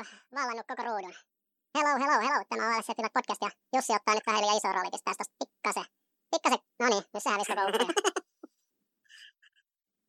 [0.00, 1.14] On vallannut koko ruudun.
[1.76, 2.40] Hello, hello, hello.
[2.48, 4.90] Tämä on Alas podcast ja Jussi ottaa nyt vähän liian iso rooli.
[4.94, 5.86] Pistää tästä pikkasen.
[6.32, 6.60] Pikkasen.
[6.80, 7.64] No niin, nyt se hävisi koko.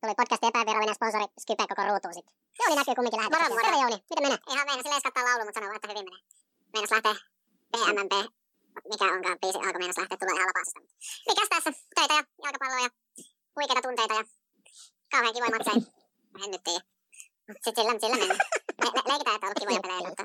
[0.00, 2.34] Tuli podcastin epävirallinen sponsori Skype koko ruutuun sitten.
[2.58, 3.48] Jouni näkyy kumminkin lähetyksessä.
[3.48, 3.66] Moro, moro.
[3.66, 4.38] Terve Jouni, miten menee?
[4.52, 6.22] Ihan meinas silleen skattaa laulu, mutta sanoo vaan, että hyvin menee.
[6.72, 7.16] Meinas lähtee
[7.72, 8.14] PMMP,
[8.90, 10.80] mikä onkaan biisi, alkoi meinas lähteä tulee ihan lapasista.
[11.28, 11.70] Mikäs tässä?
[11.96, 12.90] Töitä ja jalkapalloa ja
[13.56, 14.24] huikeita tunteita ja
[15.12, 15.80] kauhean kivoja matseja.
[16.44, 16.84] En nyt tiedä.
[17.64, 18.40] Sitten sillä, sillä mennään.
[18.86, 20.24] Että on ollut kivoja pelejä, mutta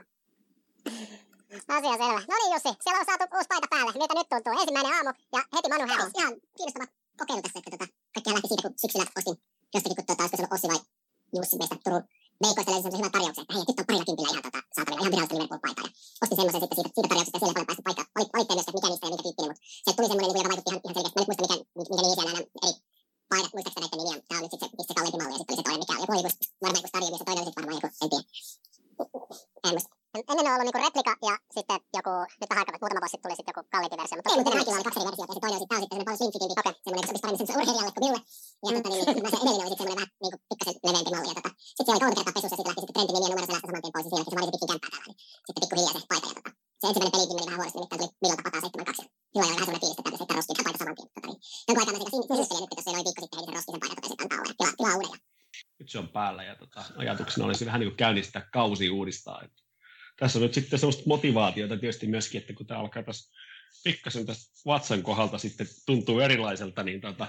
[1.75, 2.21] Asia selvä.
[2.29, 3.91] No niin Jussi, siellä on saatu uusi paita päälle.
[3.99, 4.53] Miltä nyt tuntuu?
[4.61, 6.17] Ensimmäinen aamu ja heti Manu hävisi.
[6.19, 6.87] ihan kiinnostava
[7.19, 9.37] kokeilu tässä, että tota, kaikkiaan lähti siitä, kun syksyllä ostin
[9.73, 10.81] jostakin, kun tota, olisiko se ollut Ossi vai
[11.35, 12.03] Jussi meistä Turun
[12.43, 15.11] Veikoista löysin semmoisen hyvän tarjouksen, että hei, nyt on parilla kympillä ihan tota, saatavilla ihan
[15.13, 15.87] virallista Liverpool-paitaa.
[15.87, 18.05] Ja ostin semmoisen sitten siitä, siitä tarjouksesta, siellä paljon päästä paikkaa.
[18.15, 20.51] Valit, valittiin myös, että mikä niistä ja minkä tyyppinen, mutta se tuli semmoinen, niin joka
[20.51, 21.15] vaikutti ihan, ihan selkeästi.
[21.15, 22.73] Mä nyt muista, mikä, minkä nimi siellä nämä eri
[23.31, 25.65] paidat, muistaakseni näiden nimiä, tämä on nyt sitten se, mistä malli, ja sitten oli se
[25.67, 27.89] toinen, mikä joku oli joku, varmaan joku Stadium, ja se toinen oli sitten varmaan joku,
[28.03, 28.25] en tiedä.
[29.65, 29.97] En muista.
[30.29, 33.37] Ennen on ollut niinku replika ja sitten joku, nyt vähän aikaa, muutama vuosi sitten tuli
[33.39, 34.15] sitten joku kalliimpi versio.
[34.17, 35.77] Mutta Ei, mutta ne kaikilla oli kaksi eri versiota, ja se toinen on sitten, tää
[35.77, 36.73] on sitten semmoinen paljon slimfitimpi, okay.
[36.85, 38.21] semmoinen, sopisi paremmin semmoiselle urheilijalle kuin minulle.
[38.63, 41.29] Ja tota, niin, niin, se edellinen oli sitten semmoinen vähän niin kuin pikkasen leveämpi malli,
[41.31, 43.31] ja tota, sitten siellä oli kolme kertaa pesussa, ja sitten lähti sitten trendin nimi ja
[43.31, 45.93] numero selästä saman tien pois, ja siinä se vaadittiin pitkin kämppää täällä, niin sitten pikkuhiljaa
[45.95, 48.61] se paita, ja tota, se ensimmäinen pelikin meni vähän huonosti, nimittäin tuli Villolta pataa
[49.01, 51.09] 7-2, ja silloin oli vähän semmoinen fiilis, että täytyy heittää roskiin, paita saman tien.
[51.13, 53.75] Tota, niin, jonkun aikaa mä sitä sisustelin, nyt tässä noin viikko sitten heitin sen roskiin
[53.75, 55.17] sen paidan, totesin, että antaa olla, tilaa, tilaa uuden, ja
[55.79, 59.41] nyt se on päällä ja tota, ajatuksena olisi vähän niin kuin käynnistää kausi uudistaa.
[59.43, 59.51] Et
[60.19, 63.33] tässä on nyt sitten sellaista motivaatiota tietysti myöskin, että kun tämä alkaa tässä
[63.83, 67.27] pikkasen tästä vatsan kohdalta sitten tuntuu erilaiselta, niin tota,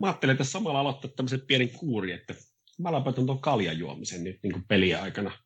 [0.00, 2.34] mä ajattelin tässä samalla aloittaa tämmöisen pienen kuuri, että
[2.78, 5.38] mä lopetan tuon kaljan juomisen nyt niin kuin pelien aikana.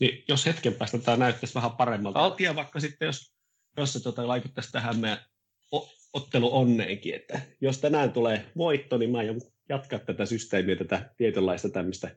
[0.00, 3.35] Niin jos hetken päästä tämä näyttäisi vähän paremmalta, Al- tiedä vaikka sitten, jos,
[3.76, 5.18] jos se tota, vaikuttaisi tähän meidän
[6.12, 11.68] ottelu onneenkin, että jos tänään tulee voitto, niin mä aion jatkaa tätä systeemiä, tätä tietynlaista
[11.68, 12.16] tämmöistä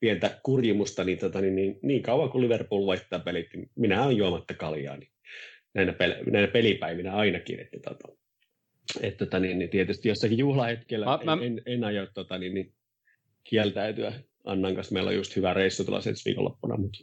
[0.00, 4.16] pientä kurjimusta, niin, tota, niin, niin, niin kauan kuin Liverpool voittaa pelit, niin minä olen
[4.16, 5.12] juomatta kaljaa, niin
[5.74, 8.08] näinä, pel- näinä pelipäivinä ainakin, että, tota,
[9.00, 12.74] että tota, niin, niin tietysti jossakin juhlahetkellä Mä- mä, en, en aio tota, niin, niin,
[13.44, 14.12] kieltäytyä.
[14.44, 16.98] Annan kanssa meillä on just hyvä reissu tuolla ensi viikonloppuna, mutta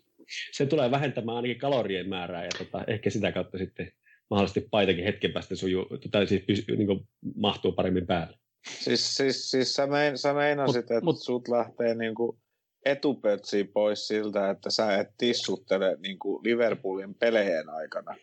[0.52, 3.92] se tulee vähentämään ainakin kalorien määrää ja tota, ehkä sitä kautta sitten
[4.30, 8.38] mahdollisesti paitakin hetken päästä sujuu, tai siis pysy, niin kuin mahtuu paremmin päälle.
[8.70, 12.40] Siis, siis, siis sä, mein, sä meinasit, Mut- että mut- sut lähtee niinku
[12.86, 18.16] etupötsi pois siltä, että sä et tissuttele niinku Liverpoolin pelejen aikana.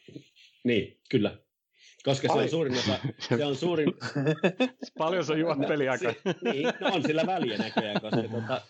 [0.65, 1.39] Niin, kyllä.
[2.05, 2.99] Koska se on suurin osa,
[3.39, 3.89] se on suurin,
[4.99, 6.13] Paljon sä juot No, peliaikaa.
[6.13, 6.19] si-
[6.53, 8.63] niin, no on sillä väliä näköjään, koska tota,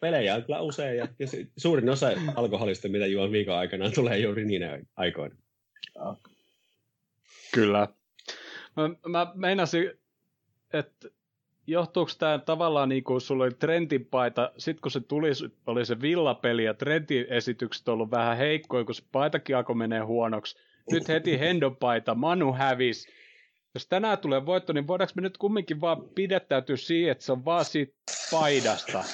[0.00, 1.08] pelejä on kyllä usein ja,
[1.56, 5.36] suurin osa alkoholista, mitä juon viikon aikana, tulee juuri niinä aikoina.
[7.54, 7.88] Kyllä.
[8.76, 9.90] Mä, mä meinasin,
[10.72, 11.08] että
[11.66, 15.30] johtuuko tämä tavallaan niin kuin sulla oli trendin paita, sitten kun se tuli,
[15.66, 20.56] oli se villapeli ja trendin esitykset ollut vähän heikkoja, kun se paitakin alkoi menee huonoksi.
[20.90, 23.08] Nyt heti Hendon paita, Manu hävis.
[23.74, 27.44] Jos tänään tulee voitto, niin voidaanko me nyt kumminkin vaan pidettäytyä siihen, että se on
[27.44, 27.92] vaan siitä
[28.30, 29.04] paidasta,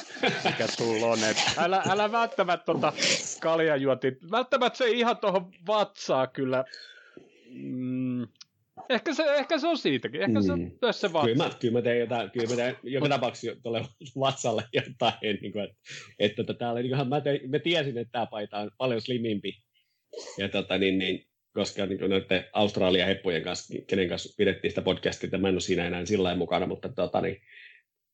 [0.44, 1.19] mikä sulla on.
[1.31, 2.93] Et älä, älä välttämättä tota
[3.41, 4.12] kaljajuoti.
[4.31, 6.65] Välttämättä se ihan tuohon vatsaa kyllä.
[7.50, 8.22] Mm,
[8.89, 10.22] ehkä, se, ehkä se on siitäkin.
[10.22, 10.71] Ehkä se on Mm.
[10.83, 11.44] myös se Kyllä vatsa.
[11.44, 13.84] mä, kyllä mä teen jotain, kyllä mä teen joka tapauksessa tuolle
[14.21, 15.77] vatsalle jotain, niin kuin, että,
[16.19, 19.00] että tota, tää oli, niin kuin, mä, tein, mä tiesin, että tämä paita on paljon
[19.00, 19.62] slimimpi,
[20.38, 24.83] ja tota, niin, niin, koska niin kuin noiden Australian heppujen kanssa, kenen kanssa pidettiin sitä
[24.83, 27.43] podcastia, että mä en ole siinä enää sillä mukana, mutta tota, niin,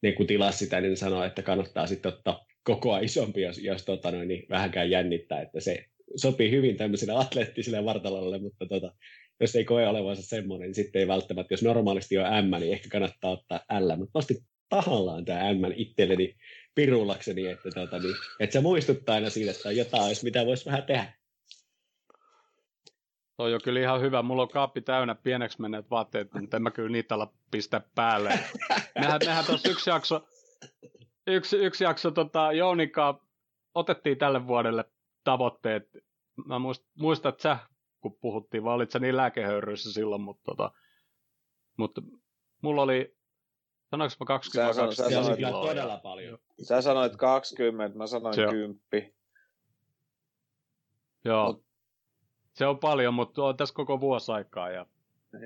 [0.03, 4.10] ne kun tilasi sitä, niin sanoi, että kannattaa sitten ottaa kokoa isompi, jos, jos tota,
[4.10, 5.84] niin vähänkään jännittää, että se
[6.16, 8.92] sopii hyvin tämmöiselle atleettiselle vartalolle, mutta tota,
[9.41, 12.88] jos ei koe olevansa semmoinen, niin sitten ei välttämättä, jos normaalisti on M, niin ehkä
[12.88, 14.34] kannattaa ottaa L, mutta nosti
[14.69, 16.36] tahallaan tämä M itselleni
[16.74, 20.83] pirulakseni, että, tota, niin, että se muistuttaa aina siitä, että jotain, jos mitä voisi vähän
[20.83, 21.22] tehdä.
[23.42, 24.22] Toi on kyllä ihan hyvä.
[24.22, 28.39] Mulla on kaappi täynnä pieneksi menneet vaatteet, mutta en mä kyllä niitä ala pistää päälle.
[29.00, 30.27] Mehän, mehän tuossa yksi jakso,
[31.27, 33.21] yksi, yksi jakso tota, Jounika
[33.74, 34.84] otettiin tälle vuodelle
[35.24, 35.89] tavoitteet.
[36.47, 37.59] Mä muist, muistan, että sä,
[38.00, 40.71] kun puhuttiin, vaan olit sä niin lääkehöyryissä silloin, mutta, tota,
[41.77, 42.03] mutta
[42.60, 43.16] mulla oli,
[43.91, 46.39] sanoinko mä 20 Sä sanoit- sä sanoit- kyllä kiloa todella paljon.
[46.62, 49.15] Sä sanoit 20, mä sanoin on- 10.
[51.24, 51.53] Joo.
[51.53, 51.72] Mut-
[52.54, 54.87] Se on paljon, mutta on tässä koko vuosi aikaa ja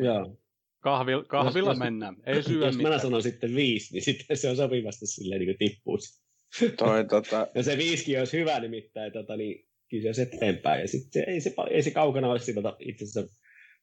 [0.00, 0.36] Joo.
[0.80, 2.16] kahvilla, kahvilla Jos- mennään.
[2.26, 3.00] Ei syö Jos mä mitään.
[3.00, 5.98] sanon sitten viisi, niin sitten se on sopivasti silleen niin kuin tippuu.
[6.78, 10.80] Toi, tota, Ja se viisikin olisi hyvä nimittäin, tota, niin kyllä se olisi eteenpäin.
[10.80, 13.40] Ja sitten ei, se, ei se kaukana olisi siltä, itse asiassa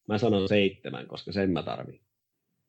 [0.08, 2.02] mä sanon seitsemän, koska sen mä tarvin.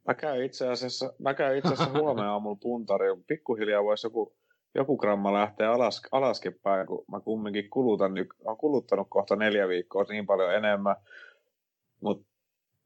[0.07, 3.23] mä käyn itse asiassa, mä käyn itse asiassa huomenna aamulla puntarilla.
[3.29, 4.37] Pikkuhiljaa voisi joku
[4.75, 8.13] joku gramma lähtee alas, alaskin päin, kun mä kumminkin kulutan,
[8.45, 10.97] olen kuluttanut kohta neljä viikkoa niin paljon enemmän,
[12.01, 12.27] mutta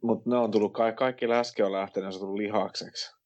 [0.02, 3.17] mut ne on tullut, kaikki, kaikki läske on lähtenyt, se on tullut lihakseksi.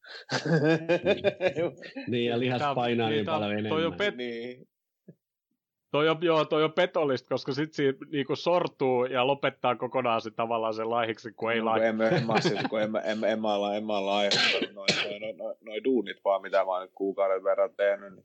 [1.04, 2.04] niin.
[2.10, 3.70] niin, ja lihas painaa niin, niin paljon enemmän.
[3.70, 4.68] Toi on pet- niin.
[5.90, 10.30] Toi on, joo, toi on petollista, koska sit siinä niinku sortuu ja lopettaa kokonaan se
[10.30, 11.86] tavallaan sen laihiksi, kun ei no, laiha.
[11.86, 14.30] En, en, en, kun en, en, en, en, mä en mä noin
[14.74, 14.88] noi,
[15.20, 18.24] noi, noi, noi, duunit vaan, mitä mä oon nyt kuukauden verran tehnyt, niin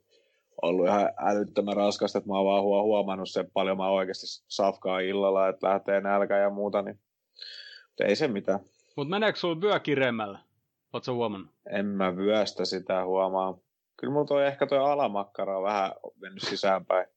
[0.62, 5.50] ollut ihan älyttömän raskasta, että mä oon vaan huomannut sen paljon mä oikeasti safkaa illalla,
[5.50, 7.00] että lähtee nälkä ja muuta, niin
[7.98, 8.59] mutta ei se mitään.
[8.95, 10.39] Mutta meneekö sulla vyö kireemmällä?
[10.94, 11.51] Oletko huomannut?
[11.69, 13.57] En mä vyöstä sitä huomaa.
[13.98, 17.07] Kyllä mulla toi ehkä toi alamakkara on vähän mennyt sisäänpäin.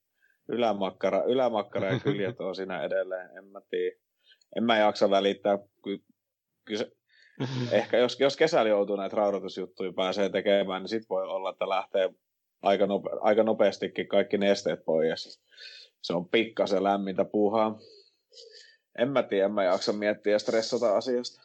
[0.48, 3.96] Ylämakkara, ylämakkara ja kyljet on siinä edelleen, en mä tiedä.
[4.56, 5.58] En mä jaksa välittää.
[5.82, 6.92] Kyllä se,
[7.76, 12.10] ehkä jos, jos kesällä joutuu näitä raudoitusjuttuja pääsee tekemään, niin sit voi olla, että lähtee
[12.62, 15.42] aika, nope, aika nopeastikin kaikki nesteet pois.
[16.02, 17.78] Se on pikkasen lämmintä puuhaa.
[18.98, 21.42] En mä tiedä, en mä jaksa miettiä ja stressata asiasta.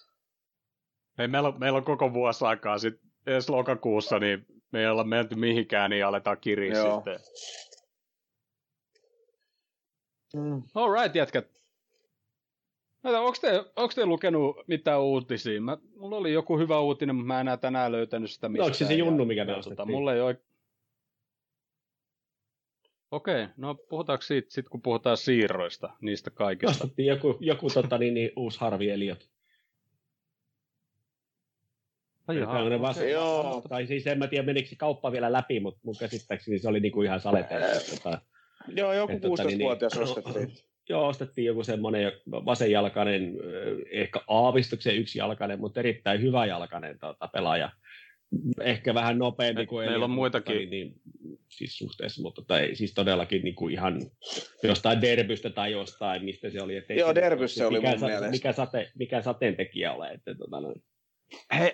[1.19, 5.03] Ei, meillä, on, meillä on koko vuosi aikaa sitten edes lokakuussa, niin me ei olla
[5.03, 6.95] menty mihinkään, niin aletaan kiriä Joo.
[6.95, 7.19] sitten.
[10.35, 10.63] Mm.
[10.75, 11.55] All right, jätkät.
[13.03, 15.61] Onko te, onko te lukenut mitään uutisia?
[15.61, 18.63] Mä, mulla oli joku hyvä uutinen, mutta mä en enää tänään löytänyt sitä mistään.
[18.63, 20.41] No, onko se se junnu, mikä me tota, Mulla ei ole...
[23.15, 26.67] Okei, no puhutaanko siitä sit, kun puhutaan siirroista, niistä kaikista?
[26.67, 29.29] Nostettiin joku, joku tota, niin, niin, uusi Harvi Eliot.
[32.27, 32.81] Ai jaha, okay.
[32.81, 33.63] vasta, Joo.
[33.69, 36.79] Tai siis en mä tiedä, menikö se kauppa vielä läpi, mutta mun käsittääkseni se oli
[36.79, 37.95] niinku ihan saleteltu.
[37.95, 38.21] Tota,
[38.67, 40.65] Joo, joku 16-vuotias tota, niin, ostettiin.
[40.89, 43.37] Joo, ostettiin joku semmoinen vasenjalkainen,
[43.91, 47.71] ehkä aavistuksen jalkainen, mutta erittäin hyvä jalkainen tota, pelaaja.
[48.61, 50.55] Ehkä vähän nopeampi kuin Meillä on muitakin.
[50.55, 51.01] Niin, niin,
[51.57, 54.01] siis suhteessa, mutta tai, siis todellakin niin kuin ihan
[54.63, 56.73] jostain derbystä tai jostain, mistä se oli.
[56.89, 58.31] Joo, se, derbys se oli mikä, mun sa, mielestä.
[58.31, 60.09] Mikä, sate, mikä sateentekijä ole.
[60.09, 60.83] Että, tota, noin.
[61.59, 61.73] Hei,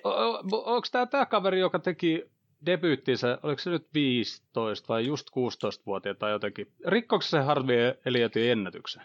[0.51, 2.23] onko tämä tämä kaveri, joka teki
[2.65, 9.03] debyyttinsä, oliko se nyt 15 vai just 16-vuotiaat tai jotenkin, rikkoiko se Harvey Elliotin ennätyksen?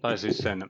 [0.00, 0.60] tai siis sen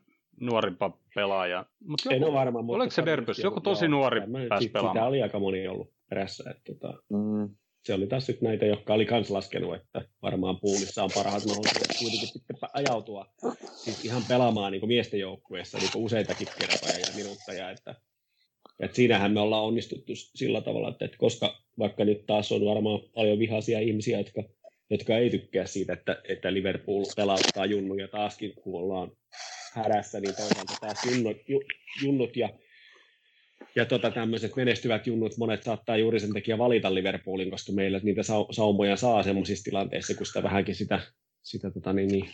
[0.41, 1.67] nuorimpa pelaaja.
[1.85, 2.77] Mut joku, en ole varma, mutta...
[2.77, 3.39] Oliko se Derbys?
[3.39, 4.97] Joku tosi joo, nuori pääsi pelaamaan.
[4.97, 6.51] Sitä oli aika moni ollut perässä.
[6.51, 7.55] Että, tota, mm.
[7.85, 11.97] Se oli taas nyt näitä, jotka oli kans laskenut, että varmaan puulissa on parhaat mahdollisuudet
[11.99, 13.35] kuitenkin sitten ajautua
[13.85, 17.95] siis ihan pelaamaan niin miesten joukkueessa niin useitakin kertoja ja minuutteja, että
[18.81, 23.01] et siinähän me ollaan onnistuttu sillä tavalla, että, että koska vaikka nyt taas on varmaan
[23.15, 24.43] paljon vihaisia ihmisiä, jotka,
[24.91, 29.13] jotka ei tykkää siitä, että, että Liverpool pelauttaa junnuja taaskin, kun ollaan
[29.75, 31.37] hädässä, niin toisaalta taas junnut,
[32.03, 32.49] junnut ja,
[33.77, 38.23] ja tota, tämmöiset menestyvät junnut, monet saattaa juuri sen takia valita Liverpoolin, koska meillä niitä
[38.51, 41.01] saumoja saa semmoisissa tilanteissa, kun sitä vähänkin sitä,
[41.43, 42.31] sitä tota, niin, niin,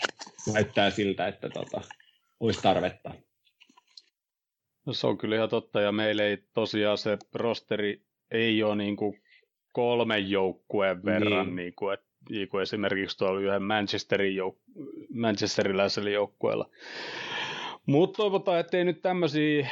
[0.52, 1.80] näyttää siltä, että tota,
[2.40, 3.14] olisi tarvetta.
[4.86, 8.96] No se on kyllä ihan totta, ja meillä ei tosiaan se rosteri ei ole niin
[8.96, 9.22] kuin
[9.72, 11.56] kolmen joukkueen verran, niin.
[11.56, 14.84] Niin kuin, että, niin kuin esimerkiksi tuolla yhden Manchesterin jouk-
[15.14, 16.70] Manchesteriläisellä joukkueella.
[17.86, 19.70] Mutta toivotaan, ettei nyt tämmöisiä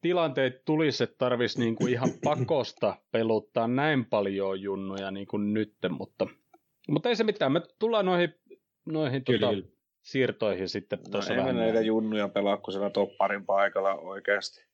[0.00, 5.74] tilanteita tulisi, että tarvitsisi niin kuin ihan pakosta peluttaa näin paljon junnuja niin kuin nyt,
[5.90, 6.26] mutta,
[6.88, 7.52] mutta ei se mitään.
[7.52, 8.34] Me tullaan noihin,
[8.86, 9.68] noihin kyllä, tota, kyllä
[10.02, 11.56] siirtoihin sitten no, tuossa no, vähän.
[11.56, 14.68] näitä junnuja pelaa kuin siellä topparin paikalla oikeasti.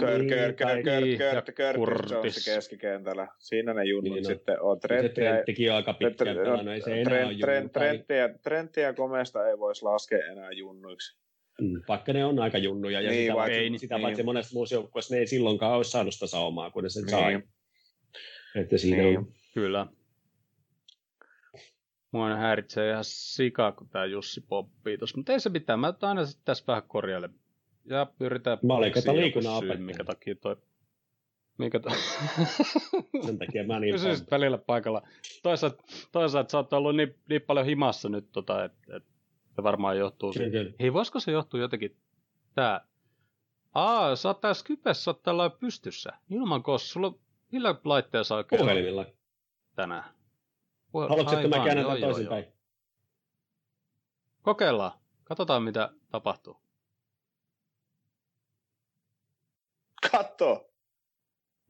[0.00, 3.28] Kör, kör, kör, kör, kör, kör, keskikentällä.
[3.38, 4.80] Siinä ne junnut niin, sitten on.
[4.80, 9.58] Trenttiä, Trenttikin on aika pitkään pelannut, ei se enää ole trent, trenttiä, trenttiä komesta ei
[9.58, 11.25] voisi laskea enää junnuiksi.
[11.60, 14.02] Mm, vaikka ne on aika junnuja, ja niin, sitä, vaikka, ei, sitä niin.
[14.02, 17.10] paitsi monessa muussa joukkueessa ne ei silloinkaan olisi saanut sitä saumaa, kun ne sen niin.
[17.10, 17.42] sai.
[18.54, 19.18] Että siinä niin.
[19.18, 19.32] on.
[19.54, 19.86] Kyllä.
[22.12, 25.16] Mua häiritsee ihan sika, kun tää Jussi poppii tossa.
[25.16, 27.30] Mutta ei se mitään, mä aina sitten tässä vähän korjaile.
[27.84, 30.56] Ja yritän Mä olin kato liikunnan minkä takia toi...
[31.58, 31.90] Minkä to...
[33.26, 35.02] Sen takia mä niin Pysyisit välillä paikalla.
[35.42, 39.04] Toisaalta, toisaalta sä oot ollut niin, niin paljon himassa nyt, tota, että et,
[39.56, 40.58] se varmaan johtuu siitä.
[40.80, 41.96] Hei, voisiko se johtua jotenkin
[42.54, 42.86] tää?
[43.74, 46.12] Aa, sä oot tää Skypessä, sä oot tällä pystyssä.
[46.30, 47.14] Ilman koska sulla
[47.52, 48.60] millä laitteella saa oikein?
[48.60, 49.06] Puhelimilla.
[49.74, 50.04] Tänään.
[50.94, 52.44] Haluatko, että mä käännän toisinpäin?
[54.42, 54.92] Kokeillaan.
[55.24, 56.56] Katsotaan, mitä tapahtuu.
[60.12, 60.70] Katso!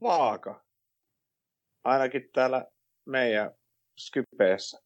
[0.02, 0.64] Vaaka.
[1.85, 2.66] Ainakin täällä
[3.05, 3.52] meidän
[3.97, 4.86] Skypeessä.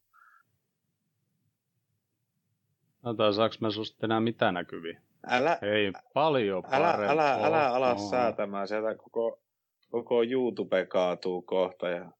[3.04, 5.00] Ota, saaks mä susta enää mitään näkyviä?
[5.26, 7.98] Älä, Ei, paljon älä, älä, älä ala no.
[7.98, 8.68] säätämään.
[8.68, 9.42] Sieltä koko,
[9.90, 12.10] koko YouTube kaatuu kohta ja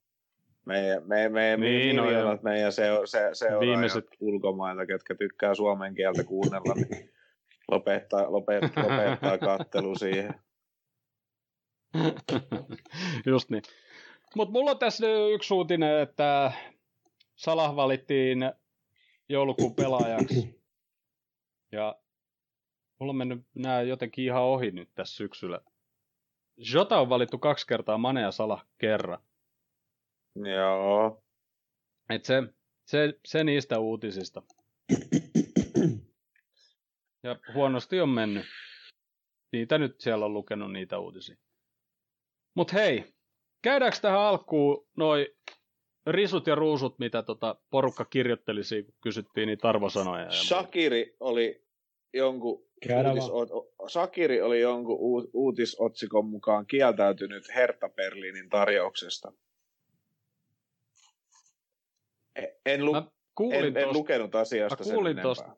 [0.67, 5.55] Meidän, me, me, me, Niin, no miljoonat meidän se, se, seuraajat Viimeiset- ulkomailta, ketkä tykkää
[5.55, 7.11] suomen kieltä kuunnella, niin
[7.71, 10.35] lopettaa, lopettaa, lopettaa kattelu siihen.
[13.27, 13.63] Just niin.
[14.37, 16.53] Mutta mulla on tässä yksi uutinen, että
[17.37, 18.53] Salah valittiin
[19.29, 20.60] joulukuun pelaajaksi.
[21.73, 22.01] Ja
[22.99, 25.61] mulla on mennyt nämä jotenkin ihan ohi nyt tässä syksyllä.
[26.57, 29.19] Jota on valittu kaksi kertaa, Mane ja Salah kerran.
[30.35, 31.23] Joo.
[32.11, 32.43] Et se,
[32.87, 34.43] se, se niistä uutisista.
[37.23, 38.47] Ja huonosti on mennyt.
[39.53, 41.37] Niitä nyt siellä on lukenut niitä uutisia.
[42.55, 43.15] Mut hei,
[43.63, 45.35] käydäänkö tähän alkuun noi
[46.07, 50.31] risut ja ruusut, mitä tota porukka kirjoitteli siinä, kun kysyttiin niitä arvosanoja.
[50.31, 51.63] Shakiri oli
[52.13, 59.33] jonkun Käydään uutis, o, Shakiri oli jonkun uutisotsikon mukaan kieltäytynyt Hertha Berliinin tarjouksesta.
[62.37, 63.05] E- En, lu, Mä
[63.35, 65.57] kuulin, en, en tosta, lukenut asiasta Mä kuulin sen tosta.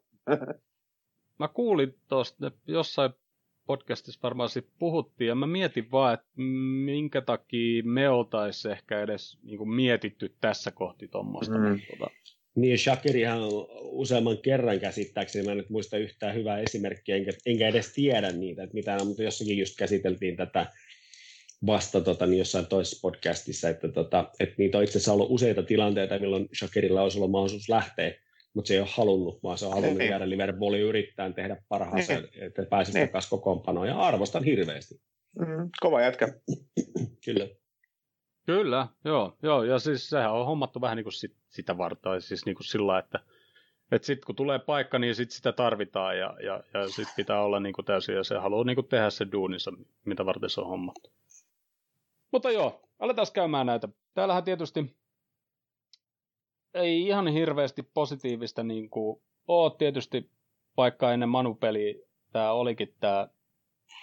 [1.39, 3.13] mä kuulin tosta, että jossain
[3.66, 6.28] podcastissa varmaan siitä puhuttiin, ja mä mietin vaan, että
[6.85, 11.59] minkä takia me oltais ehkä edes niin kuin mietitty tässä kohti tuommoista.
[11.59, 11.64] Mm.
[11.64, 11.81] Mm.
[11.90, 12.11] Tota,
[12.54, 17.69] Niin, Shakirihan on useamman kerran käsittääkseni, mä en nyt muista yhtään hyvää esimerkkiä, enkä, enkä
[17.69, 20.66] edes tiedä niitä, että mitä, mutta jossakin just käsiteltiin tätä
[21.66, 25.62] vasta tota, niin jossain toisessa podcastissa, että, tota, että niitä on itse asiassa ollut useita
[25.62, 28.14] tilanteita, milloin Shakirilla olisi ollut mahdollisuus lähteä,
[28.54, 30.11] mutta se ei ole halunnut, vaan se on halunnut Niin.
[30.11, 33.09] jäädä Liverpooliin yrittää tehdä parhaansa, että pääsisi Niin.
[33.09, 35.00] takaisin kokoonpanoon, ja arvostan hirveästi.
[35.38, 36.28] Mm, kova jätkä.
[37.25, 37.49] Kyllä.
[38.47, 42.47] Kyllä, joo, joo, ja siis sehän on hommattu vähän niin kuin sit, sitä varten, siis
[42.47, 43.21] niin kuin sillä, että
[43.92, 47.61] että sitten kun tulee paikka, niin sit sitä tarvitaan ja, ja, ja sitten pitää olla
[47.61, 49.73] niin kuin täysin ja se haluaa niin kuin tehdä se duuninsa,
[50.04, 51.12] mitä varten se on hommattu.
[52.32, 53.88] Mutta joo, aletaan käymään näitä.
[54.14, 54.97] Täällähän tietysti
[56.75, 60.31] ei ihan hirveästi positiivista niin kuin ole tietysti,
[60.76, 61.95] vaikka ennen Manu-peliä
[62.33, 63.29] tämä olikin tämä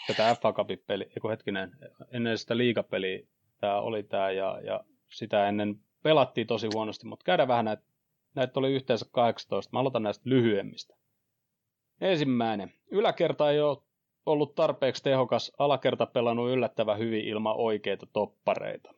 [0.07, 1.71] tätä FA Cupin peli, eiku hetkinen,
[2.11, 3.27] ennen sitä liigapeliä
[3.59, 7.83] tämä oli tämä ja, ja sitä ennen pelattiin tosi huonosti, mutta käydään vähän näitä,
[8.35, 9.69] näitä oli yhteensä 18.
[9.73, 10.95] Mä aloitan näistä lyhyemmistä.
[12.01, 12.73] Ensimmäinen.
[12.91, 13.77] Yläkerta ei ole
[14.25, 18.93] ollut tarpeeksi tehokas, alakerta pelannut yllättävän hyvin ilman oikeita toppareita.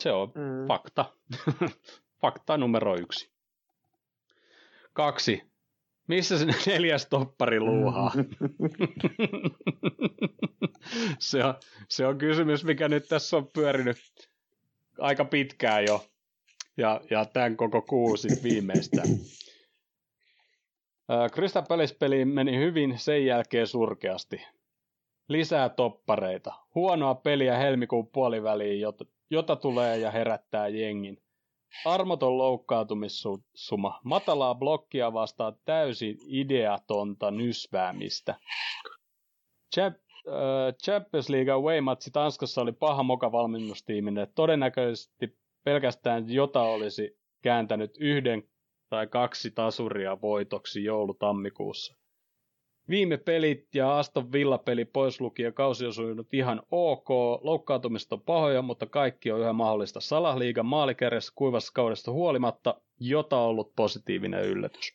[0.00, 0.66] Se on Mm.
[0.68, 1.04] fakta.
[2.22, 3.30] fakta numero yksi.
[4.92, 5.52] Kaksi.
[6.08, 8.12] Missä se neljäs toppari luuhaa?
[11.18, 11.54] se, on,
[11.88, 13.96] se on kysymys, mikä nyt tässä on pyörinyt
[14.98, 16.06] aika pitkään jo.
[16.76, 19.08] Ja, ja tämän koko kuu sitten viimeistään.
[21.08, 24.46] Ää, Crystal Palace-peli meni hyvin, sen jälkeen surkeasti.
[25.28, 26.52] Lisää toppareita.
[26.74, 31.22] Huonoa peliä helmikuun puoliväliin, jota, jota tulee ja herättää jengin.
[31.84, 34.00] Armoton loukkaantumissuma.
[34.04, 38.34] Matalaa blokkia vastaan täysin ideatonta nysväämistä.
[39.76, 44.28] Champ- äh, Champions League away-matsi Tanskassa oli paha moka valmennustiimille.
[44.34, 48.42] Todennäköisesti pelkästään Jota olisi kääntänyt yhden
[48.88, 52.01] tai kaksi tasuria voitoksi joulu-tammikuussa.
[52.88, 57.08] Viime pelit ja Aston Villa-peli pois lukien kausi on sujunut ihan ok.
[57.40, 60.00] Loukkaantumiset on pahoja, mutta kaikki on yhä mahdollista.
[60.00, 64.92] Salahliigan maalikärjessä kuivassa kaudesta huolimatta, jota on ollut positiivinen yllätys.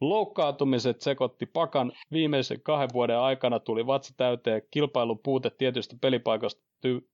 [0.00, 1.92] Loukkaantumiset sekoitti pakan.
[2.12, 4.62] Viimeisen kahden vuoden aikana tuli vatsa täyteen.
[4.70, 7.08] Kilpailun puute tietystä pelipaikoista ty-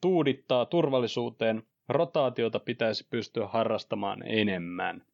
[0.00, 1.62] tuudittaa turvallisuuteen.
[1.88, 5.06] Rotaatiota pitäisi pystyä harrastamaan enemmän.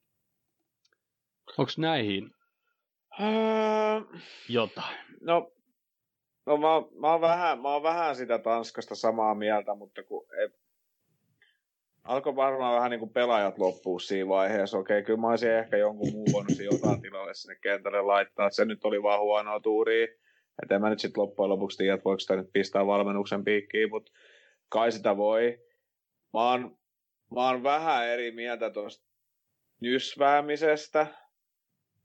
[1.59, 2.31] Onko näihin
[3.21, 4.97] Öö, jotain?
[5.21, 5.53] No,
[6.47, 6.69] no mä,
[7.01, 10.49] mä, oon vähän, mä oon vähän sitä Tanskasta samaa mieltä, mutta kun ei,
[12.05, 14.79] alkoi varmaan vähän niin kuin pelaajat loppuu siinä vaiheessa.
[14.79, 18.85] Okei, kyllä mä olisin ehkä jonkun muun voinut jotain tilalle sinne kentälle laittaa, se nyt
[18.85, 20.07] oli vaan huonoa tuuria.
[20.63, 23.91] Että en mä nyt sitten loppujen lopuksi tiedä, että voiko sitä nyt pistää valmennuksen piikkiin,
[23.91, 24.13] mutta
[24.69, 25.59] kai sitä voi.
[26.33, 26.79] Mä oon,
[27.35, 29.07] mä oon vähän eri mieltä tuosta
[29.81, 31.07] nysväämisestä,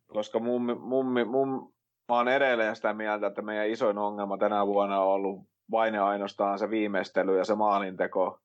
[0.07, 1.73] koska mun, mun, mun,
[2.09, 6.07] mä oon edelleen sitä mieltä, että meidän isoin ongelma tänä vuonna on ollut vain ja
[6.07, 8.39] ainoastaan se viimeistely ja se maalinteko.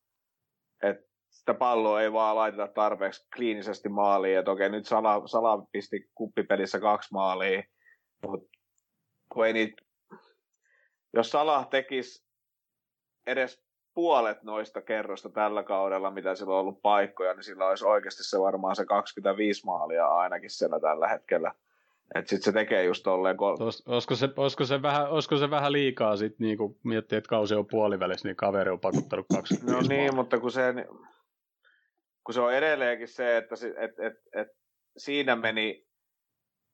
[0.83, 4.39] Että sitä palloa ei vaan laiteta tarpeeksi kliinisesti maaliin.
[4.39, 7.63] Että okei, nyt Sala, Sala pisti kuppipelissä kaksi maalia,
[8.27, 8.59] mutta
[9.33, 9.83] kun ei niitä,
[11.15, 12.27] jos Salah tekisi
[13.27, 18.25] edes puolet noista kerrosta tällä kaudella, mitä sillä on ollut paikkoja, niin sillä olisi oikeasti
[18.25, 21.55] se varmaan se 25 maalia ainakin siellä tällä hetkellä.
[22.15, 25.51] Että sitten se tekee just tolleen, kol- Olis- Olisiko se, olisiko se, vähän, olisiko se
[25.51, 29.73] vähän liikaa sit, niin kun miettii, että kausi on puolivälissä, niin kaveri on pakottanut 25
[29.75, 30.13] No niin, maalia.
[30.13, 30.75] mutta kun se,
[32.25, 34.49] kun se on edelleenkin se, että et, et, et,
[34.97, 35.87] siinä meni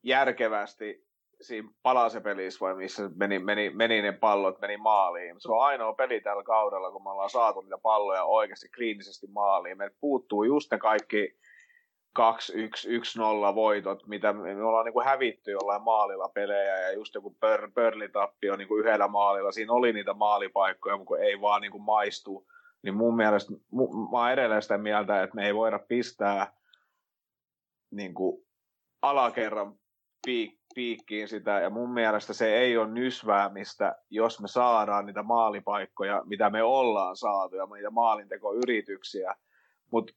[0.02, 1.05] järkevästi
[1.40, 5.36] siinä palasepelissä vai missä meni, meni, meni ne pallot, meni maaliin.
[5.38, 9.78] Se on ainoa peli tällä kaudella, kun me ollaan saatu niitä palloja oikeasti kliinisesti maaliin.
[9.78, 11.38] Meiltä puuttuu just ne kaikki
[12.18, 17.70] 2-1-1-0 voitot, mitä me ollaan niin kuin hävitty jollain maalilla pelejä ja just joku pör,
[17.74, 19.52] pörlitappio niin kuin yhdellä maalilla.
[19.52, 22.46] Siinä oli niitä maalipaikkoja, mutta ei vaan niin kuin maistu.
[22.82, 23.52] Niin mun mielestä,
[24.10, 26.52] mä oon edelleen sitä mieltä, että me ei voida pistää
[27.90, 28.46] niin kuin
[29.02, 29.74] alakerran
[30.26, 36.23] piik, piikkiin sitä, ja mun mielestä se ei ole nysväämistä, jos me saadaan niitä maalipaikkoja,
[36.26, 39.35] mitä me ollaan saatu, ja niitä maalintekoyrityksiä,
[39.92, 40.12] mutta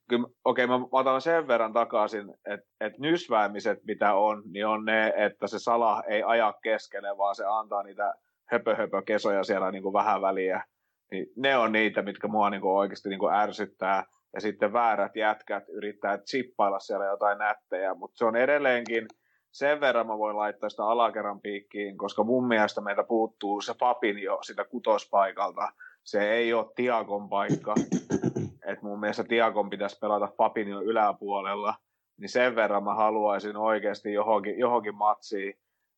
[0.46, 5.14] okei, okay, mä otan sen verran takaisin, että et nysväämiset, mitä on, niin on ne,
[5.16, 8.14] että se sala ei aja keskelle, vaan se antaa niitä
[8.46, 10.64] höpö, höpö kesoja siellä niin kuin vähän väliä.
[11.12, 14.06] Niin ne on niitä, mitkä mua niin kuin oikeasti niin kuin ärsyttää.
[14.34, 19.06] Ja sitten väärät jätkät yrittää chippailla siellä jotain nättejä, mutta se on edelleenkin–
[19.52, 24.20] sen verran mä voin laittaa sitä alakerran piikkiin, koska mun mielestä meiltä puuttuu se papin
[24.20, 25.72] jo sitä kutospaikalta.
[26.04, 27.76] Se ei ole Tiakon paikka.
[28.72, 31.76] Et mun mielestä Tiakon pitäisi pelata papin jo yläpuolella.
[32.20, 35.54] Niin sen verran mä haluaisin oikeasti johonkin, johonkin matsiin,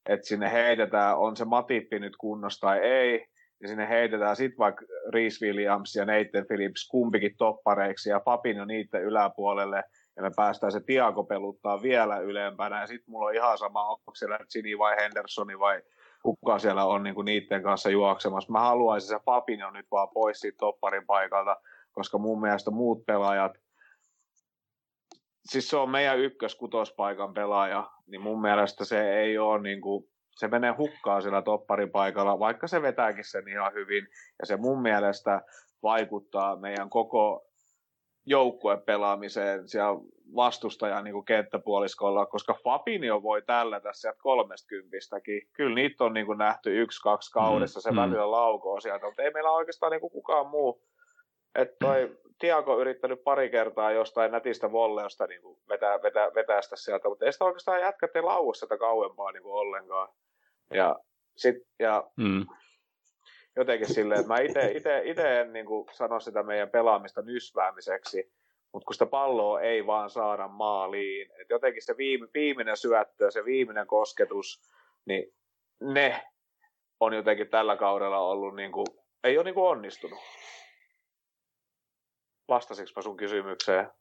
[0.10, 3.26] että sinne heitetään, on se Matippi nyt kunnossa tai ei,
[3.62, 8.66] ja sinne heitetään sitten vaikka Reese Williams ja Nathan Phillips kumpikin toppareiksi ja papin jo
[8.66, 9.84] niiden yläpuolelle,
[10.22, 14.16] ja me päästään se Tiago peluttaa vielä ylempänä, ja sitten mulla on ihan sama, onko
[14.16, 15.82] siellä Gini vai Hendersoni vai
[16.24, 18.52] kuka siellä on niin kuin niiden kanssa juoksemassa.
[18.52, 21.58] Mä haluaisin se Fabinho nyt vaan pois siitä topparin paikalta,
[21.92, 23.52] koska mun mielestä muut pelaajat,
[25.46, 30.48] siis se on meidän ykkös-kutospaikan pelaaja, niin mun mielestä se ei ole niin kuin, se
[30.48, 34.08] menee hukkaan sillä topparin paikalla, vaikka se vetääkin sen ihan hyvin,
[34.40, 35.42] ja se mun mielestä
[35.84, 37.51] vaikuttaa meidän koko
[38.32, 40.00] joukkuepelaamiseen siellä
[40.36, 45.42] vastustajan niin kenttäpuoliskolla, koska Fabinho voi tällätä sieltä kolmestkympistäkin.
[45.54, 47.98] Kyllä niitä on niin kuin nähty yksi, kaksi kaudessa, mm, se mm.
[47.98, 50.84] välillä laukoo sieltä, mutta ei meillä oikeastaan niin kuin kukaan muu.
[51.56, 56.76] Että toi Tiago yrittänyt pari kertaa jostain nätistä volleosta niin kuin vetää, vetää, vetää sitä
[56.76, 60.10] sieltä, mutta ei sitä oikeastaan jätkät ei lauua sitä kauempaa niin kuin ollenkaan.
[60.74, 60.96] Ja,
[61.38, 62.46] sit, ja mm
[63.56, 64.40] jotenkin silleen, että mä
[65.04, 68.34] itse en niin kuin sano sitä meidän pelaamista nysväämiseksi,
[68.74, 73.46] mutta kun sitä palloa ei vaan saada maaliin, että jotenkin se viime, viimeinen syöttö, se
[73.46, 74.62] viimeinen kosketus,
[75.06, 75.34] niin
[75.82, 76.24] ne
[77.00, 78.88] on jotenkin tällä kaudella ollut, niin kuin,
[79.24, 80.20] ei ole niin kuin onnistunut.
[82.48, 83.92] Vastasitko sun kysymykseen?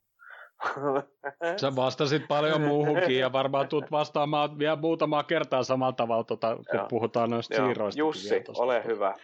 [1.56, 6.64] Sä vastasit paljon muuhunkin ja varmaan tulet vastaamaan vielä muutamaa kertaa samalla tavalla, tota, kun
[6.78, 6.86] Joo.
[6.88, 7.66] puhutaan noista Joo.
[7.66, 7.98] siirroista.
[7.98, 9.14] Jussi, ole hyvä.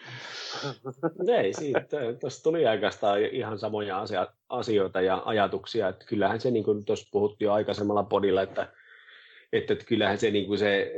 [1.38, 4.04] Ei, siitä, tuossa tuli oikeastaan ihan samoja
[4.48, 8.68] asioita ja ajatuksia, että kyllähän se, niin kuin tuossa puhuttiin jo aikaisemmalla podilla, että,
[9.52, 10.92] että, että kyllähän se, niin kuin se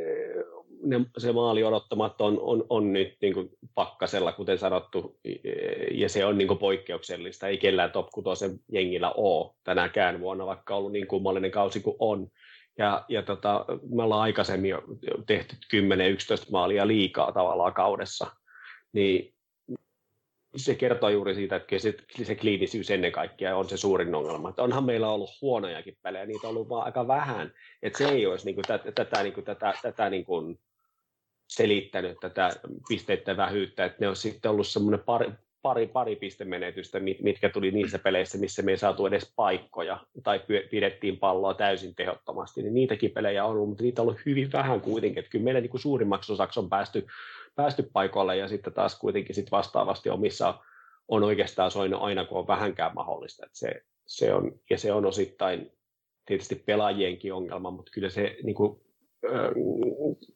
[0.83, 5.19] ne, se maali odottamat on, on, on nyt niin kuin pakkasella, kuten sanottu,
[5.91, 7.49] ja se on niin kuin poikkeuksellista.
[7.49, 12.29] Ei kellään top 6 jengillä ole tänäkään vuonna, vaikka ollut niin kummallinen kausi kuin on.
[12.79, 14.83] Ja, ja tota, me ollaan aikaisemmin jo
[15.27, 15.79] tehty 10-11
[16.51, 18.27] maalia liikaa tavallaan kaudessa.
[18.93, 19.35] Niin
[20.57, 24.49] se kertoo juuri siitä, että se, se kliinisyys ennen kaikkea on se suurin ongelma.
[24.49, 27.53] Että onhan meillä ollut huonojakin pelejä, niitä on ollut vaan aika vähän.
[27.83, 30.59] Että se ei olisi niin kuin, tätä, tätä, niin kuin, tätä, tätä niin kuin,
[31.49, 32.51] selittänyt tätä
[32.89, 35.33] pisteiden vähyyttä, että ne on sitten ollut semmoinen pari,
[35.63, 41.19] pari, pari pistemenetystä, mitkä tuli niissä peleissä, missä me ei saatu edes paikkoja tai pidettiin
[41.19, 45.19] palloa täysin tehottomasti, niin niitäkin pelejä on ollut, mutta niitä on ollut hyvin vähän kuitenkin,
[45.19, 47.07] että kyllä meillä niin kuin suurimmaksi osaksi on päästy,
[47.55, 50.55] päästy paikoille ja sitten taas kuitenkin sit vastaavasti omissa
[51.09, 55.07] on oikeastaan soinut aina, kun on vähänkään mahdollista, että se, se on, ja se on
[55.07, 55.73] osittain
[56.27, 58.81] tietysti pelajienkin ongelma, mutta kyllä se niin kuin